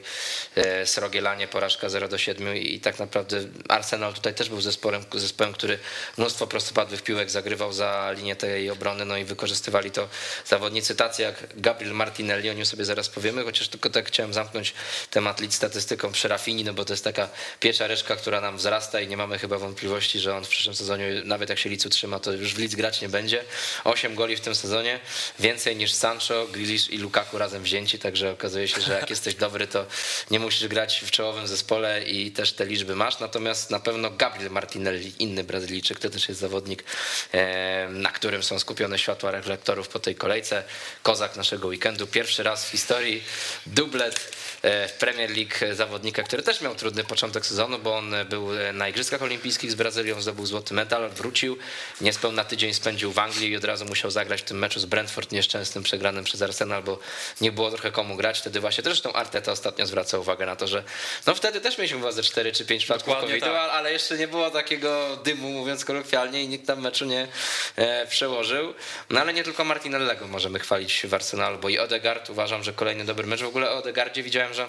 [0.55, 5.53] e, Srogielanie porażka 0 do 7 i tak naprawdę Arsenal tutaj też był zespołem, zespołem,
[5.53, 5.79] który
[6.17, 10.09] mnóstwo prostopadłych piłek zagrywał za linię tej obrony, no i wykorzystywali to
[10.45, 14.73] zawodnicy tacy jak Gabriel Martinelli, o nim sobie zaraz powiemy, chociaż tylko tak chciałem zamknąć
[15.09, 19.01] temat lid statystyką przy Rafini, no bo to jest taka pierwsza reszka, która nam wzrasta
[19.01, 22.19] i nie mamy chyba wątpliwości, że on w przyszłym sezonie, nawet jak się licu trzyma,
[22.19, 23.43] to już w Lidz grać nie będzie.
[23.83, 24.99] 8 goli w tym sezonie,
[25.39, 29.67] więcej niż Sancho, Grealish i Lukaku razem wzięci, także okazuje się, że jak jesteś dobry,
[29.67, 29.85] to
[30.31, 33.19] nie musisz grać w czołowym zespole i też te liczby masz.
[33.19, 36.83] Natomiast na pewno Gabriel Martinelli, inny Brazylijczyk, to też jest zawodnik,
[37.31, 40.63] e, na którym są skupione światła reflektorów po tej kolejce.
[41.03, 42.07] Kozak naszego weekendu.
[42.07, 43.23] Pierwszy raz w historii
[43.65, 44.31] dublet
[44.63, 49.21] w Premier League zawodnika, który też miał trudny początek sezonu, bo on był na Igrzyskach
[49.21, 51.57] Olimpijskich z Brazylią, zdobył złoty medal, wrócił,
[52.01, 55.31] niespełna tydzień spędził w Anglii i od razu musiał zagrać w tym meczu z Brentford
[55.31, 56.99] nieszczęsnym, przegranym przez Arsenal, bo
[57.41, 58.39] nie było trochę komu grać.
[58.39, 60.83] Wtedy właśnie, zresztą Arteta ostatnio zwraca uwagę na to, że
[61.27, 63.71] no wtedy też mieliśmy chyba ze 4 czy 5 przypadków covid tak.
[63.71, 67.27] ale jeszcze nie było takiego dymu, mówiąc kolokwialnie i nikt tam meczu nie
[67.75, 68.73] e, przełożył.
[69.09, 73.05] No ale nie tylko Martinellego możemy chwalić w Arsenalu, bo i Odegaard uważam, że kolejny
[73.05, 73.41] dobry mecz.
[73.41, 74.67] W ogóle o Odegaardzie widziałem, że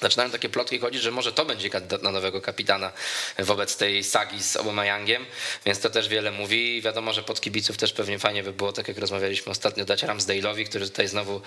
[0.00, 2.92] Zaczynają takie plotki chodzić, że może to będzie kandydat na nowego kapitana
[3.38, 5.26] wobec tej sagi z Aubameyangiem,
[5.66, 6.82] więc to też wiele mówi.
[6.82, 10.68] Wiadomo, że pod kibiców też pewnie fajnie by było, tak jak rozmawialiśmy ostatnio, dać Ramsdale'owi,
[10.68, 11.40] który tutaj znowu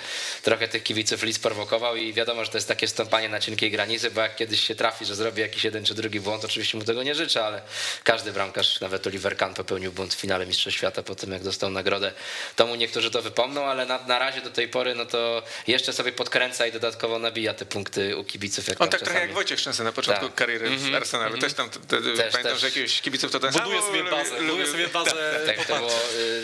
[0.44, 4.12] trochę tych kibiców lis prowokował i wiadomo, że to jest takie stąpanie na cienkiej granicy,
[4.12, 7.04] bo jak kiedyś się trafi, że zrobi jakiś jeden czy drugi błąd, oczywiście mu tego
[7.04, 7.62] nie życzę, ale
[8.04, 11.70] każdy bramkarz, nawet Oliver Kahn popełnił błąd w finale Mistrzostw Świata po tym, jak dostał
[11.70, 12.12] nagrodę.
[12.56, 15.94] To mu niektórzy to wypomną, ale na, na razie do tej pory, no to jeszcze
[15.94, 18.68] sobie podkręca i dodatkowo nabija te punkty u kibiców kibiców.
[18.68, 20.36] Jak On tak trochę jak Wojciech Szczęsny na początku tak.
[20.36, 20.82] kariery mm -hmm.
[20.82, 21.04] w mhm.
[21.04, 21.28] Arsenalu.
[21.28, 21.44] Mm -hmm.
[21.44, 22.62] Też tam te, też, pamiętam, też.
[22.62, 24.42] że jakiegoś kibiców to ten Buduje sobie bazę.
[24.42, 25.12] Buduje sobie bazę.
[25.46, 26.00] Tak, tak to było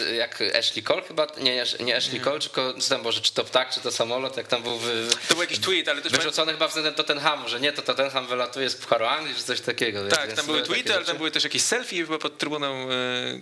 [0.09, 3.33] y, jak Ashley Cole chyba, nie, nie Ashley Cole, tylko co tam było, że czy
[3.33, 6.11] to ptak, czy to samolot, jak tam był wy, To był jakiś tweet, ale też
[6.11, 10.07] wyrzucony chyba względem Tottenhamu, że nie, to Tottenham wylatuje z Pucharu Anglii, czy coś takiego.
[10.07, 13.41] Tak, tam były tweety, ale tam były też jakieś selfie chyba pod trybuną y,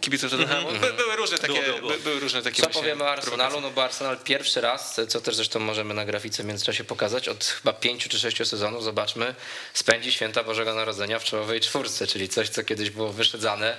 [0.00, 0.68] kibiców Tottenhamu.
[0.68, 0.96] Mm -hmm.
[0.96, 1.92] Były różne takie, było, było.
[2.04, 3.60] były różne takie Co powiemy o Arsenalu?
[3.60, 7.44] No bo Arsenal pierwszy raz, co też zresztą możemy na grafice w międzyczasie pokazać, od
[7.44, 9.34] chyba pięciu czy sześciu sezonów, zobaczmy,
[9.74, 13.76] spędzi święta Bożego Narodzenia w czołowej czwórce, czyli coś, co kiedyś było wyszedzane,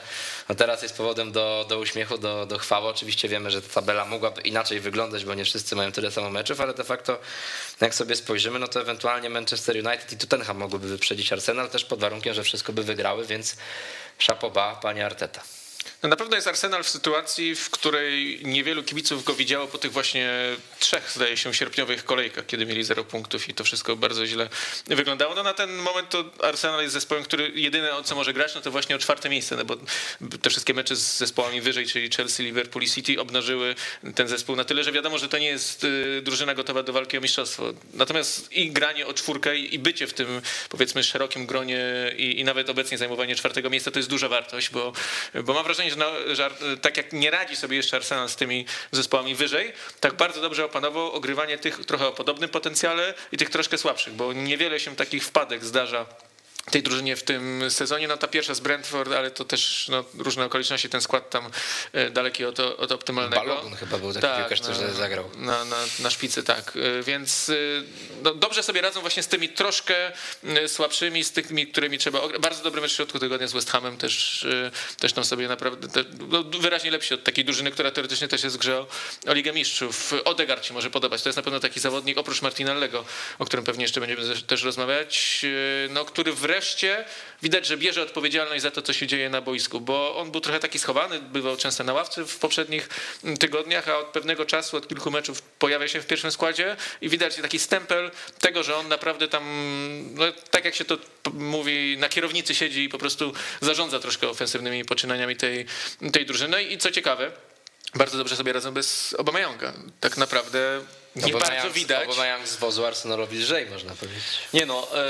[0.47, 2.87] a teraz jest powodem do, do uśmiechu, do, do chwały.
[2.87, 6.61] Oczywiście wiemy, że ta tabela mogłaby inaczej wyglądać, bo nie wszyscy mają tyle samo meczów,
[6.61, 7.19] ale de facto
[7.81, 11.99] jak sobie spojrzymy, no to ewentualnie Manchester United i Tottenham mogłyby wyprzedzić Arsenal, też pod
[11.99, 13.55] warunkiem, że wszystko by wygrały, więc
[14.17, 15.41] szapoba, panie Arteta.
[16.03, 19.91] No na pewno jest Arsenal w sytuacji, w której niewielu kibiców go widziało po tych
[19.91, 20.31] właśnie
[20.79, 24.49] trzech, zdaje się, sierpniowych kolejkach, kiedy mieli zero punktów i to wszystko bardzo źle
[24.87, 25.35] wyglądało.
[25.35, 28.61] No na ten moment to Arsenal jest zespołem, który jedyne o co może grać, no
[28.61, 29.77] to właśnie o czwarte miejsce, no bo
[30.41, 33.75] te wszystkie mecze z zespołami wyżej, czyli Chelsea, Liverpool i City obnażyły
[34.15, 37.17] ten zespół na tyle, że wiadomo, że to nie jest y, drużyna gotowa do walki
[37.17, 37.73] o mistrzostwo.
[37.93, 42.69] Natomiast i granie o czwórkę i bycie w tym powiedzmy szerokim gronie i, i nawet
[42.69, 44.93] obecnie zajmowanie czwartego miejsca to jest duża wartość, bo,
[45.43, 46.49] bo mam wrażenie, że, no, że
[46.81, 51.11] tak jak nie radzi sobie jeszcze Arsenal z tymi zespołami wyżej, tak bardzo dobrze opanował
[51.11, 55.65] ogrywanie tych trochę o podobnym potencjale i tych troszkę słabszych, bo niewiele się takich wpadek
[55.65, 56.05] zdarza
[56.71, 58.07] tej drużynie w tym sezonie.
[58.07, 61.51] No ta pierwsza z Brentford, ale to też no, różne okoliczności, ten skład tam
[61.93, 63.45] e, daleki od, od optymalnego.
[63.45, 65.29] Balogun chyba był taki tak, piłkarz, który zagrał.
[65.37, 66.73] Na, na, na szpicy, tak.
[66.99, 67.53] E, więc e,
[68.23, 70.11] no, dobrze sobie radzą właśnie z tymi troszkę
[70.67, 72.19] słabszymi, z tymi, którymi trzeba...
[72.39, 74.47] Bardzo dobry mecz w środku tygodnia z West Hamem też,
[74.99, 78.55] też tam sobie naprawdę te, no, wyraźnie lepsi od takiej drużyny, która teoretycznie też jest
[78.55, 78.87] w grze o,
[79.27, 80.13] o Ligę Mistrzów.
[80.25, 81.21] Odegar ci może podobać.
[81.21, 83.05] To jest na pewno taki zawodnik, oprócz Martinellego,
[83.39, 85.45] o którym pewnie jeszcze będziemy też rozmawiać,
[85.89, 87.05] no, który wreszcie wreszcie
[87.41, 90.59] widać, że bierze odpowiedzialność za to, co się dzieje na boisku, bo on był trochę
[90.59, 92.89] taki schowany, bywał często na ławce w poprzednich
[93.39, 97.35] tygodniach, a od pewnego czasu, od kilku meczów pojawia się w pierwszym składzie i widać
[97.35, 99.43] taki stempel tego, że on naprawdę tam,
[100.15, 100.97] no, tak jak się to
[101.33, 105.65] mówi, na kierownicy siedzi i po prostu zarządza troszkę ofensywnymi poczynaniami tej,
[106.13, 107.31] tej drużyny i co ciekawe,
[107.95, 109.73] bardzo dobrze sobie radzą bez Obameyanga.
[109.99, 110.81] Tak naprawdę
[111.15, 112.07] nie bardzo widać.
[112.09, 114.23] Aubameyang z wozu Arsenalowi lżej, można powiedzieć.
[114.53, 115.05] Nie no, e,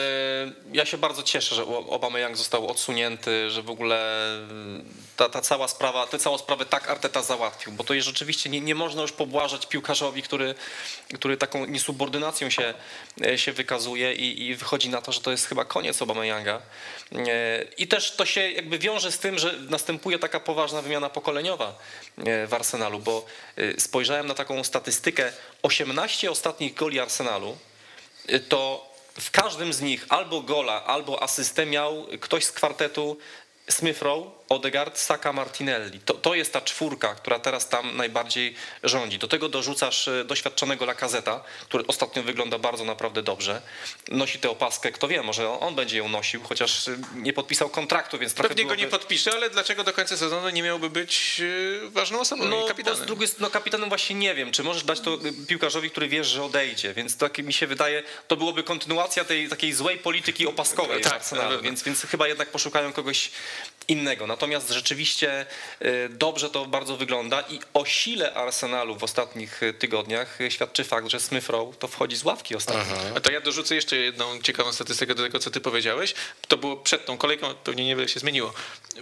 [0.74, 4.00] ja się bardzo cieszę, że Aubameyang został odsunięty, że w ogóle
[5.16, 8.62] ta, ta cała sprawa, tę całą sprawę tak Arteta załatwił, bo to jest rzeczywiście, nie,
[8.62, 10.56] nie można już pobłażać piłkarzowi, który,
[11.14, 12.74] który taką niesubordynacją się,
[13.26, 16.62] e, się wykazuje i, i wychodzi na to, że to jest chyba koniec Aubameyanga.
[17.12, 21.78] E, I też to się jakby wiąże z tym, że następuje taka poważna wymiana pokoleniowa
[22.48, 23.26] w Arsenalu, bo
[23.78, 25.32] spojrzałem na taką statystykę
[25.66, 27.58] 18 17 ostatnich goli Arsenalu,
[28.30, 28.90] y, to
[29.20, 33.18] w każdym z nich albo gola, albo asystę miał ktoś z kwartetu
[33.70, 36.00] Smith Rowe, Odegaard, Saka, Martinelli.
[36.00, 39.20] To, to jest ta czwórka, która teraz tam najbardziej rządzi.
[39.20, 43.62] Do tego dorzucasz e, doświadczonego Lakazeta, który ostatnio wygląda bardzo naprawdę dobrze.
[44.12, 48.20] Nosi tę opaskę, kto wie, może on będzie ją nosił, chociaż e, nie podpisał kontraktu,
[48.20, 48.76] więc Pewnie byłoby...
[48.76, 51.42] go nie podpisze, ale dlaczego do końca sezonu nie miałby być
[51.86, 53.04] e, ważną osobą no, kapitanem?
[53.04, 55.18] Z drugiej, no kapitanem właśnie nie wiem, czy możesz dać to
[55.48, 59.74] piłkarzowi, który wiesz, że odejdzie, więc tak mi się wydaje, to byłoby kontynuacja tej takiej
[59.74, 61.24] złej polityki opaskowej tak,
[61.62, 63.32] więc, więc chyba jednak poszukają kogoś
[63.88, 64.28] innego.
[64.28, 65.46] Natomiast rzeczywiście
[65.82, 71.08] y, dobrze to bardzo wygląda i o sile Arsenalu w ostatnich y, tygodniach świadczy fakt,
[71.08, 72.96] że Smith Rowe to wchodzi z ławki ostatnio.
[73.16, 76.14] A to ja dorzucę jeszcze jedną ciekawą statystykę do tego, co ty powiedziałeś.
[76.48, 78.54] To było przed tą kolejką, pewnie niewiele się zmieniło.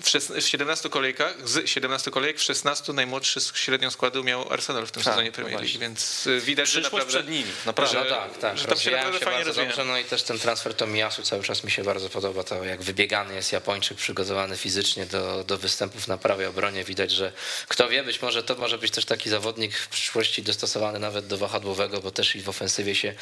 [0.02, 5.04] W 17 kolejkach, z 17 kolejek w 16 najmłodszy średnią składu miał Arsenal w tym
[5.04, 7.20] tak, sezonie Premier League, więc y, widać, Przyszłość że naprawdę...
[7.20, 7.98] przed nimi, naprawdę.
[7.98, 8.58] Że, no tak, tak.
[8.58, 9.68] Że tam się naprawdę się fajnie rozwija.
[9.68, 12.82] Dobrze, no i też ten transfer Tomiyasu cały czas mi się bardzo podoba, to jak
[12.82, 14.73] wybiegany jest Japończyk, przygotowany fizycznie
[15.12, 16.84] do, do występów na prawej obronie.
[16.84, 17.32] Widać, że
[17.68, 21.38] kto wie, być może to może być też taki zawodnik w przyszłości dostosowany nawet do
[21.38, 23.14] wahadłowego, bo też i w ofensywie się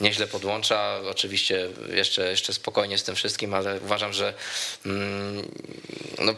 [0.00, 1.00] nieźle podłącza.
[1.10, 4.34] Oczywiście jeszcze, jeszcze spokojnie z tym wszystkim, ale uważam, że
[4.86, 5.48] mm,
[6.18, 6.34] no,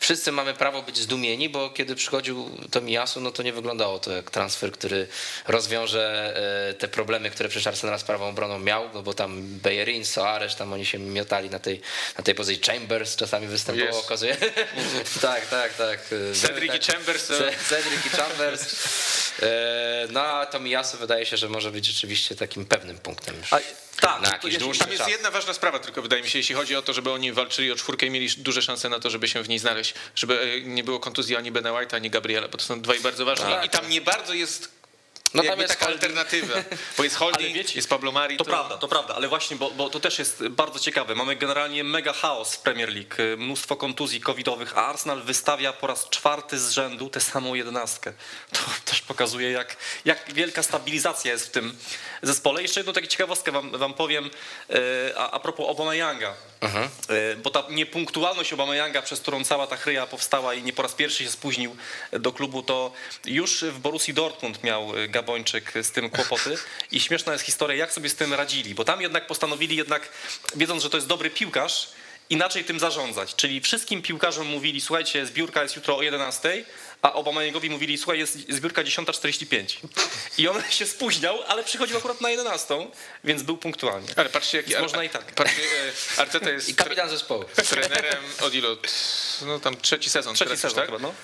[0.00, 4.30] wszyscy mamy prawo być zdumieni, bo kiedy przychodził Tomiyasu, no to nie wyglądało to jak
[4.30, 5.06] transfer, który
[5.48, 6.34] rozwiąże
[6.70, 10.56] e, te problemy, które przecież Arsenal z prawą obroną miał, no bo tam Bejerin, Soares,
[10.56, 11.80] tam oni się miotali na tej,
[12.18, 12.72] na tej pozycji.
[12.72, 14.36] Chambers czasami występował, okazuje.
[15.20, 16.00] tak, tak, tak.
[16.42, 17.26] Cedric i Chambers.
[17.68, 18.64] Cedric i Chambers.
[19.42, 23.34] E, no a Tomiyasu wydaje się, że może być rzeczywiście takim pewnym punktem.
[23.50, 23.58] A,
[24.00, 25.10] tak, na jakiś dłuższy tam jest czas.
[25.10, 27.76] jedna ważna sprawa tylko wydaje mi się, jeśli chodzi o to, żeby oni walczyli o
[27.76, 30.84] czwórkę i mieli duże szanse na to, żeby się w niej znaleźć, żeby e, nie
[30.84, 33.64] było kontuzji ani Bena White'a, ani Gabriela, bo to są dwaj bardzo ważni tak.
[33.64, 34.83] i tam nie bardzo jest
[35.34, 36.04] no tam jest taka holding.
[36.04, 36.54] alternatywa,
[36.96, 38.36] bo jest holding, wiecie, jest Pablo Mari.
[38.36, 41.14] To, to, prawda, to prawda, ale właśnie, bo, bo, to też jest bardzo ciekawe.
[41.14, 46.08] Mamy generalnie mega chaos w Premier League, mnóstwo kontuzji covidowych, a Arsenal wystawia po raz
[46.08, 48.12] czwarty z rzędu tę samą jedenastkę.
[48.52, 48.60] To
[48.90, 51.76] też pokazuje, jak, jak wielka stabilizacja jest w tym
[52.22, 52.62] zespole.
[52.62, 54.30] Jeszcze jedną taką ciekawostkę wam, wam powiem
[54.70, 56.88] e, a, a propos Obama-Yanga, mhm.
[57.08, 60.94] E, bo ta niepunktualność Obama-Yanga, przez którą cała ta chryja powstała i nie po raz
[60.94, 61.76] pierwszy się spóźnił
[62.12, 62.92] do klubu, to
[63.24, 66.58] już w Borussii Dortmund miał Gabriel Gabończyk z tym kłopoty
[66.90, 70.08] i śmieszna jest historia, jak sobie z tym radzili, bo tam jednak postanowili jednak,
[70.56, 71.88] wiedząc, że to jest dobry piłkarz,
[72.30, 73.34] inaczej tym zarządzać.
[73.34, 76.64] Czyli wszystkim piłkarzom mówili, słuchajcie, zbiórka jest jutro o 11,
[77.02, 79.76] a Obamajegowi mówili, słuchaj, jest zbiórka 10.45.
[80.38, 82.88] I on się spóźniał, ale przychodził akurat na 11,
[83.24, 84.08] więc był punktualnie.
[84.16, 85.32] Ale patrzcie, jaki można i tak.
[85.32, 85.62] Patrzcie,
[86.16, 87.44] e, Arteta jest I kapitan zespołu.
[87.68, 88.76] Trenerem od ilu?
[89.46, 90.34] No tam trzeci sezon.
[90.34, 90.86] Trzeci sezon, tak?
[90.86, 91.14] Chyba, no.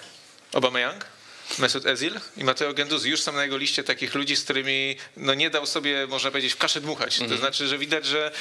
[0.53, 1.20] Obama Young?
[1.59, 5.35] Mesut Ezil i Mateo Genduz już są na jego liście takich ludzi, z którymi no
[5.35, 7.17] nie dał sobie, można powiedzieć, w kaszę dmuchać.
[7.19, 7.41] To Mhm.
[7.41, 8.33] znaczy, że widać, że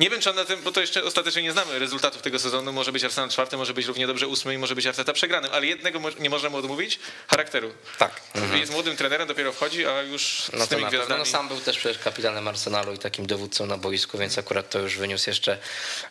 [0.00, 2.72] nie wiem, czy on na tym, bo to jeszcze ostatecznie nie znamy rezultatów tego sezonu.
[2.72, 5.66] Może być Arsenal czwarty, może być równie dobrze ósmy i może być Arteta przegranym, ale
[5.66, 6.98] jednego nie możemy odmówić,
[7.28, 7.72] charakteru.
[7.98, 8.20] Tak.
[8.54, 10.98] Jest młodym trenerem, dopiero wchodzi, a już No z tymi pewno.
[10.98, 11.18] gwiazdami.
[11.20, 14.78] No sam był też przecież kapitanem Arsenalu i takim dowódcą na boisku, więc akurat to
[14.78, 15.58] już wyniósł jeszcze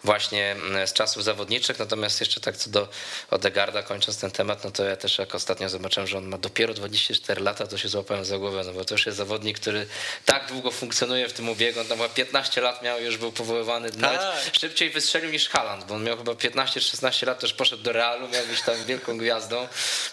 [0.03, 1.79] właśnie mm, z czasów zawodniczych.
[1.79, 2.89] Natomiast jeszcze tak co do
[3.31, 6.73] Odegarda, kończąc ten temat, no to ja też jak ostatnio zobaczyłem, że on ma dopiero
[6.73, 9.87] 24 lata, to się złapałem za głowę, no bo to już jest zawodnik, który
[10.25, 11.79] tak długo funkcjonuje w tym ubiegu.
[11.79, 13.89] On tam chyba 15 lat miał, już był powoływany.
[13.97, 14.21] Nawet
[14.61, 18.45] szybciej wystrzelił niż Haaland, bo on miał chyba 15-16 lat, też poszedł do Realu, miał
[18.45, 19.67] być tam wielką gwiazdą.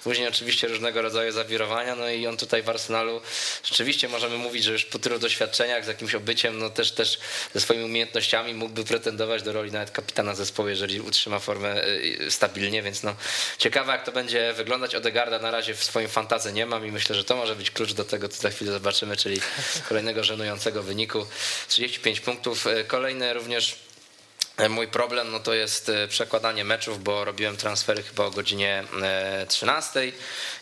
[0.04, 3.20] Później oczywiście różnego rodzaju zawirowania, no i on tutaj w Arsenalu
[3.64, 7.18] rzeczywiście możemy mówić, że już po tylu doświadczeniach, z jakimś obyciem, no też też
[7.54, 12.82] ze swoimi umiejętnościami mógłby pretendować do roli nawet kapitana zespołu, jeżeli utrzyma formę y, stabilnie,
[12.82, 13.14] więc no
[13.58, 14.94] ciekawe jak to będzie wyglądać.
[14.94, 17.92] Odegarda na razie w swoim fantazy nie mam i myślę, że to może być klucz
[17.92, 19.40] do tego, co za chwilę zobaczymy, czyli
[19.88, 21.26] kolejnego żenującego wyniku.
[21.68, 22.66] 35 punktów.
[22.66, 23.76] Y, Kolejny również
[24.68, 29.46] Mój problem no to jest e, przekładanie meczów, bo robiłem transfery chyba o godzinie e,
[29.48, 30.12] 13 i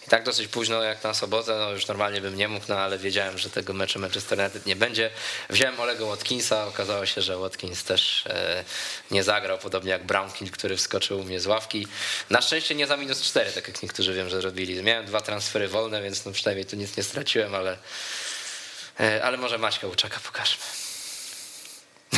[0.09, 3.39] tak dosyć późno jak na sobotę, no już normalnie bym nie mógł, no ale wiedziałem,
[3.39, 5.10] że tego meczu Manchester United nie będzie.
[5.51, 8.64] Wziąłem Olego Watkinsa, okazało się, że Watkins też e,
[9.10, 11.86] nie zagrał, podobnie jak Brownkill, który wskoczył u mnie z ławki.
[12.31, 14.82] Na szczęście nie za minus 4, tak jak niektórzy wiem, że robili.
[14.82, 17.78] Miałem dwa transfery wolne, więc no przynajmniej tu nic nie straciłem, ale,
[19.01, 20.85] e, ale może Maćka Łuczaka pokażmy.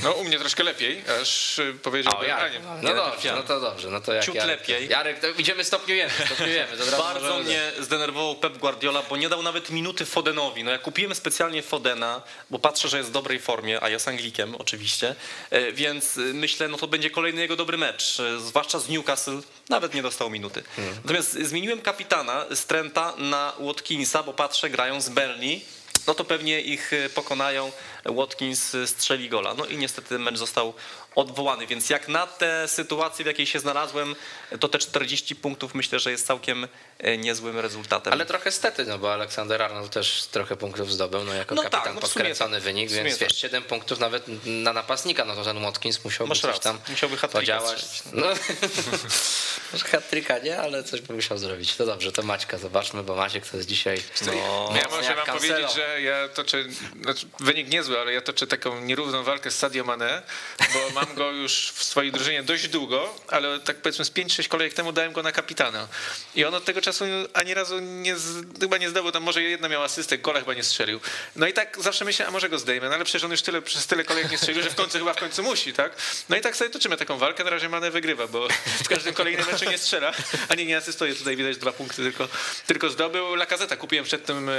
[0.03, 2.21] No u mnie troszkę lepiej, aż y, powiedziałbym.
[2.21, 2.53] O, Jarek.
[2.53, 2.61] nie.
[2.83, 3.91] No dobrze, no to dobrze.
[3.91, 4.89] No to jak Ciut Jarek, lepiej.
[4.89, 6.77] Jarek, to idziemy, stopniujemy, stopniujemy.
[6.99, 10.65] Bardzo mnie zdenerwował Pep Guardiola, bo nie dał nawet minuty Fodenowi.
[10.65, 14.55] No ja kupiłem specjalnie Fodena, bo patrzę, że jest w dobrej formie, a jest Anglikiem
[14.55, 15.15] oczywiście,
[15.51, 19.39] E, więc y, myślę, no to będzie kolejny jego dobry mecz, e, zwłaszcza z Newcastle,
[19.69, 20.63] nawet nie dostał minuty.
[21.03, 25.65] Natomiast zmieniłem kapitana z Trenta na Watkinsa, bo patrzę, grają z Burnley,
[26.09, 27.73] no to pewnie ich e, pokonają,
[28.05, 29.55] Watkins e, strzeli gola.
[29.55, 30.75] No i niestety mecz został
[31.19, 34.17] odwołany, więc jak na tę sytuację, w jakiej się znalazłem,
[34.61, 36.69] to te 40 punktów myślę, że jest całkiem
[36.99, 38.13] e, niezłym rezultatem.
[38.13, 41.85] Ale trochę stety, no bo Aleksander Arnold też trochę punktów zdobył, no jako No kapitan
[41.85, 42.65] tak, no podkręcony tak.
[42.65, 43.29] wynik, więc tak.
[43.29, 46.79] wiesz, 7 punktów nawet na napastnika, no to ten Watkins musiałby Masz coś rację, tam
[46.89, 48.03] musiałby podziałać.
[48.13, 48.27] No,
[49.73, 50.13] może hat
[50.45, 51.77] nie, ale coś by musiał zrobić.
[51.77, 54.33] To dobrze, to Maćka zobaczmy, bo Maciek to jest dzisiaj No.
[54.75, 56.65] Ja jak wam powiedzieć, że ja toczę,
[57.03, 60.23] znaczy wynik niezły, ale ja toczę taką nierówną walkę z Sadio Mane,
[60.59, 64.75] bo mam go już w swojej drużynie dość długo, ale tak powiedzmy z 5-6 kolejek
[64.75, 65.89] temu dałem go na kapitana.
[66.35, 67.05] I on od tego czasu
[67.35, 68.15] ani razu nie,
[68.61, 71.01] chyba nie zdobył, tam może jedna miała asystę, gola chyba nie strzelił.
[71.37, 73.63] No i tak zawsze myślę, a może go zdejmę, no ale przecież on już tyle,
[73.63, 75.93] przez tyle kolejek nie strzelił, że w końcu chyba w końcu musi, tak?
[76.29, 78.49] No i tak sobie toczymy taką walkę, na razie Mane wygrywa, bo
[78.85, 80.13] w każdym kolejnym meczu nie strzela,
[80.49, 82.29] ani nie asystuje, tutaj widać dwa punkty tylko,
[82.67, 83.35] tylko zdobył.
[83.35, 84.51] Lakazeta kupiłem przed tym...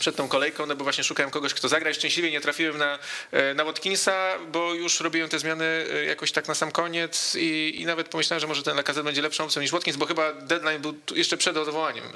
[0.00, 2.98] przed tą kolejką, no bo właśnie szukałem kogoś, kto zagra i szczęśliwie nie trafiłem na,
[3.32, 7.74] e, na Watkinsa, bo już robiłem te zmiany e, jakoś tak na sam koniec i,
[7.80, 10.82] i nawet pomyślałem, że może ten Lacazette będzie lepszą opcją niż Watkins, bo chyba deadline
[10.82, 12.10] był jeszcze przed odwołaniem, e,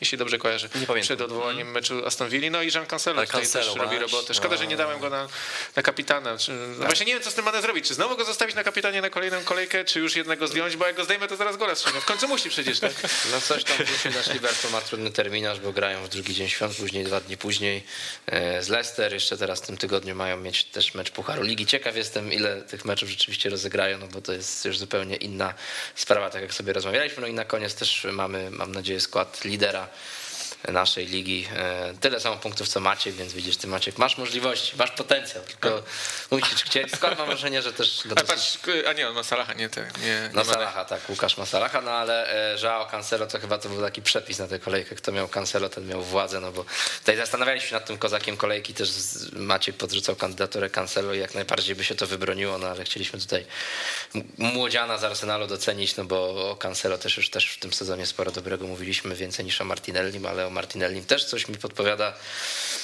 [0.00, 0.68] jeśli dobrze kojarzę.
[0.74, 1.02] Nie pamiętam.
[1.02, 4.34] Przed odwołaniem meczu Aston Villa, no i Jean Cancelo tutaj Cancelo, też robi robotę.
[4.34, 5.28] Szkoda, że nie dałem go na,
[5.76, 6.36] na kapitana.
[6.78, 7.88] No właśnie nie wiem, co z tym Manem zrobić.
[7.88, 10.96] Czy znowu go zostawić na kapitanie na kolejną kolejkę, czy już jednego zdjąć, bo jak
[10.96, 12.00] go zdejmę, to zaraz gola strzelię.
[12.00, 12.92] W końcu musi przecież, tak?
[13.32, 16.76] No coś tam wrócił nasz Liverpool, ma trudny terminarz, bo grają w drugi dzień świąt,
[16.76, 17.84] później dwa dni później
[18.26, 19.12] e, z Leicester.
[19.12, 21.66] Jeszcze teraz w tym tygodniu mają mieć też mecz Pucharu Ligi.
[21.66, 25.54] Ciekaw jestem, ile tych meczów rzeczywiście rozegrają, no bo to jest już zupełnie inna
[25.94, 27.20] sprawa, tak jak sobie rozmawialiśmy.
[27.20, 29.88] No i na koniec też mamy, mam nadzieję, skład lidera
[30.68, 31.48] naszej ligi.
[31.56, 35.82] E, Tyle samo punktów co Maciek, więc widzisz, ty Maciek, masz możliwości, masz potencjał, tylko
[36.30, 36.92] musisz chcieć.
[36.94, 38.58] Skład mam wrażenie, że też do A patrz,
[38.88, 40.44] a nie, on ma Salaha, nie te, nie, no.
[40.44, 44.02] Salaha, tak, Łukasz ma Salaha, no ale e, Joao Cancelo to chyba to był taki
[44.02, 44.94] przepis na tę kolejkę.
[44.94, 46.64] Kto miał Cancelo, ten miał władzę, no bo
[46.98, 48.90] tutaj zastanawialiśmy się nad tym kozakiem kolejki, też
[49.32, 53.46] Maciek podrzucał kandydaturę Cancelo i jak najbardziej by się to wybroniło, no ale chcieliśmy tutaj
[54.38, 58.30] młodziana z Arsenalu docenić, no bo o Cancelo też już też w tym sezonie sporo
[58.32, 62.12] dobrego mówiliśmy, więcej niż o Martinellim, ale o Martinellim też coś mi podpowiada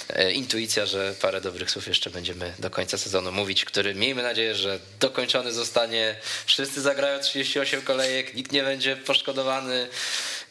[0.08, 4.54] e, intuicja, że parę dobrych słów jeszcze będziemy do końca sezonu mówić, który miejmy nadzieję,
[4.54, 6.16] że dokończony zostanie.
[6.46, 9.88] Wszyscy zagrają 38 kolejek, nikt nie będzie poszkodowany,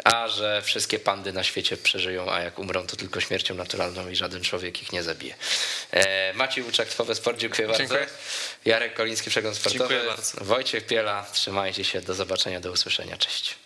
[0.03, 4.15] a że wszystkie pandy na świecie przeżyją, a jak umrą, to tylko śmiercią naturalną i
[4.15, 5.35] żaden człowiek ich nie zabije.
[5.91, 7.83] E, Maciej Łuczak, Twowe Sport, dziękuję bardzo.
[7.83, 8.07] Dziękuję.
[8.65, 9.89] Jarek Koliński, Przegląd Sportowy.
[9.89, 10.45] Dziękuję bardzo.
[10.45, 13.64] Wojciech Piela, trzymajcie się, do zobaczenia, do usłyszenia, cześć.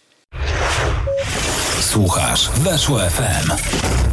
[1.82, 4.09] Słuchasz Weszło FM.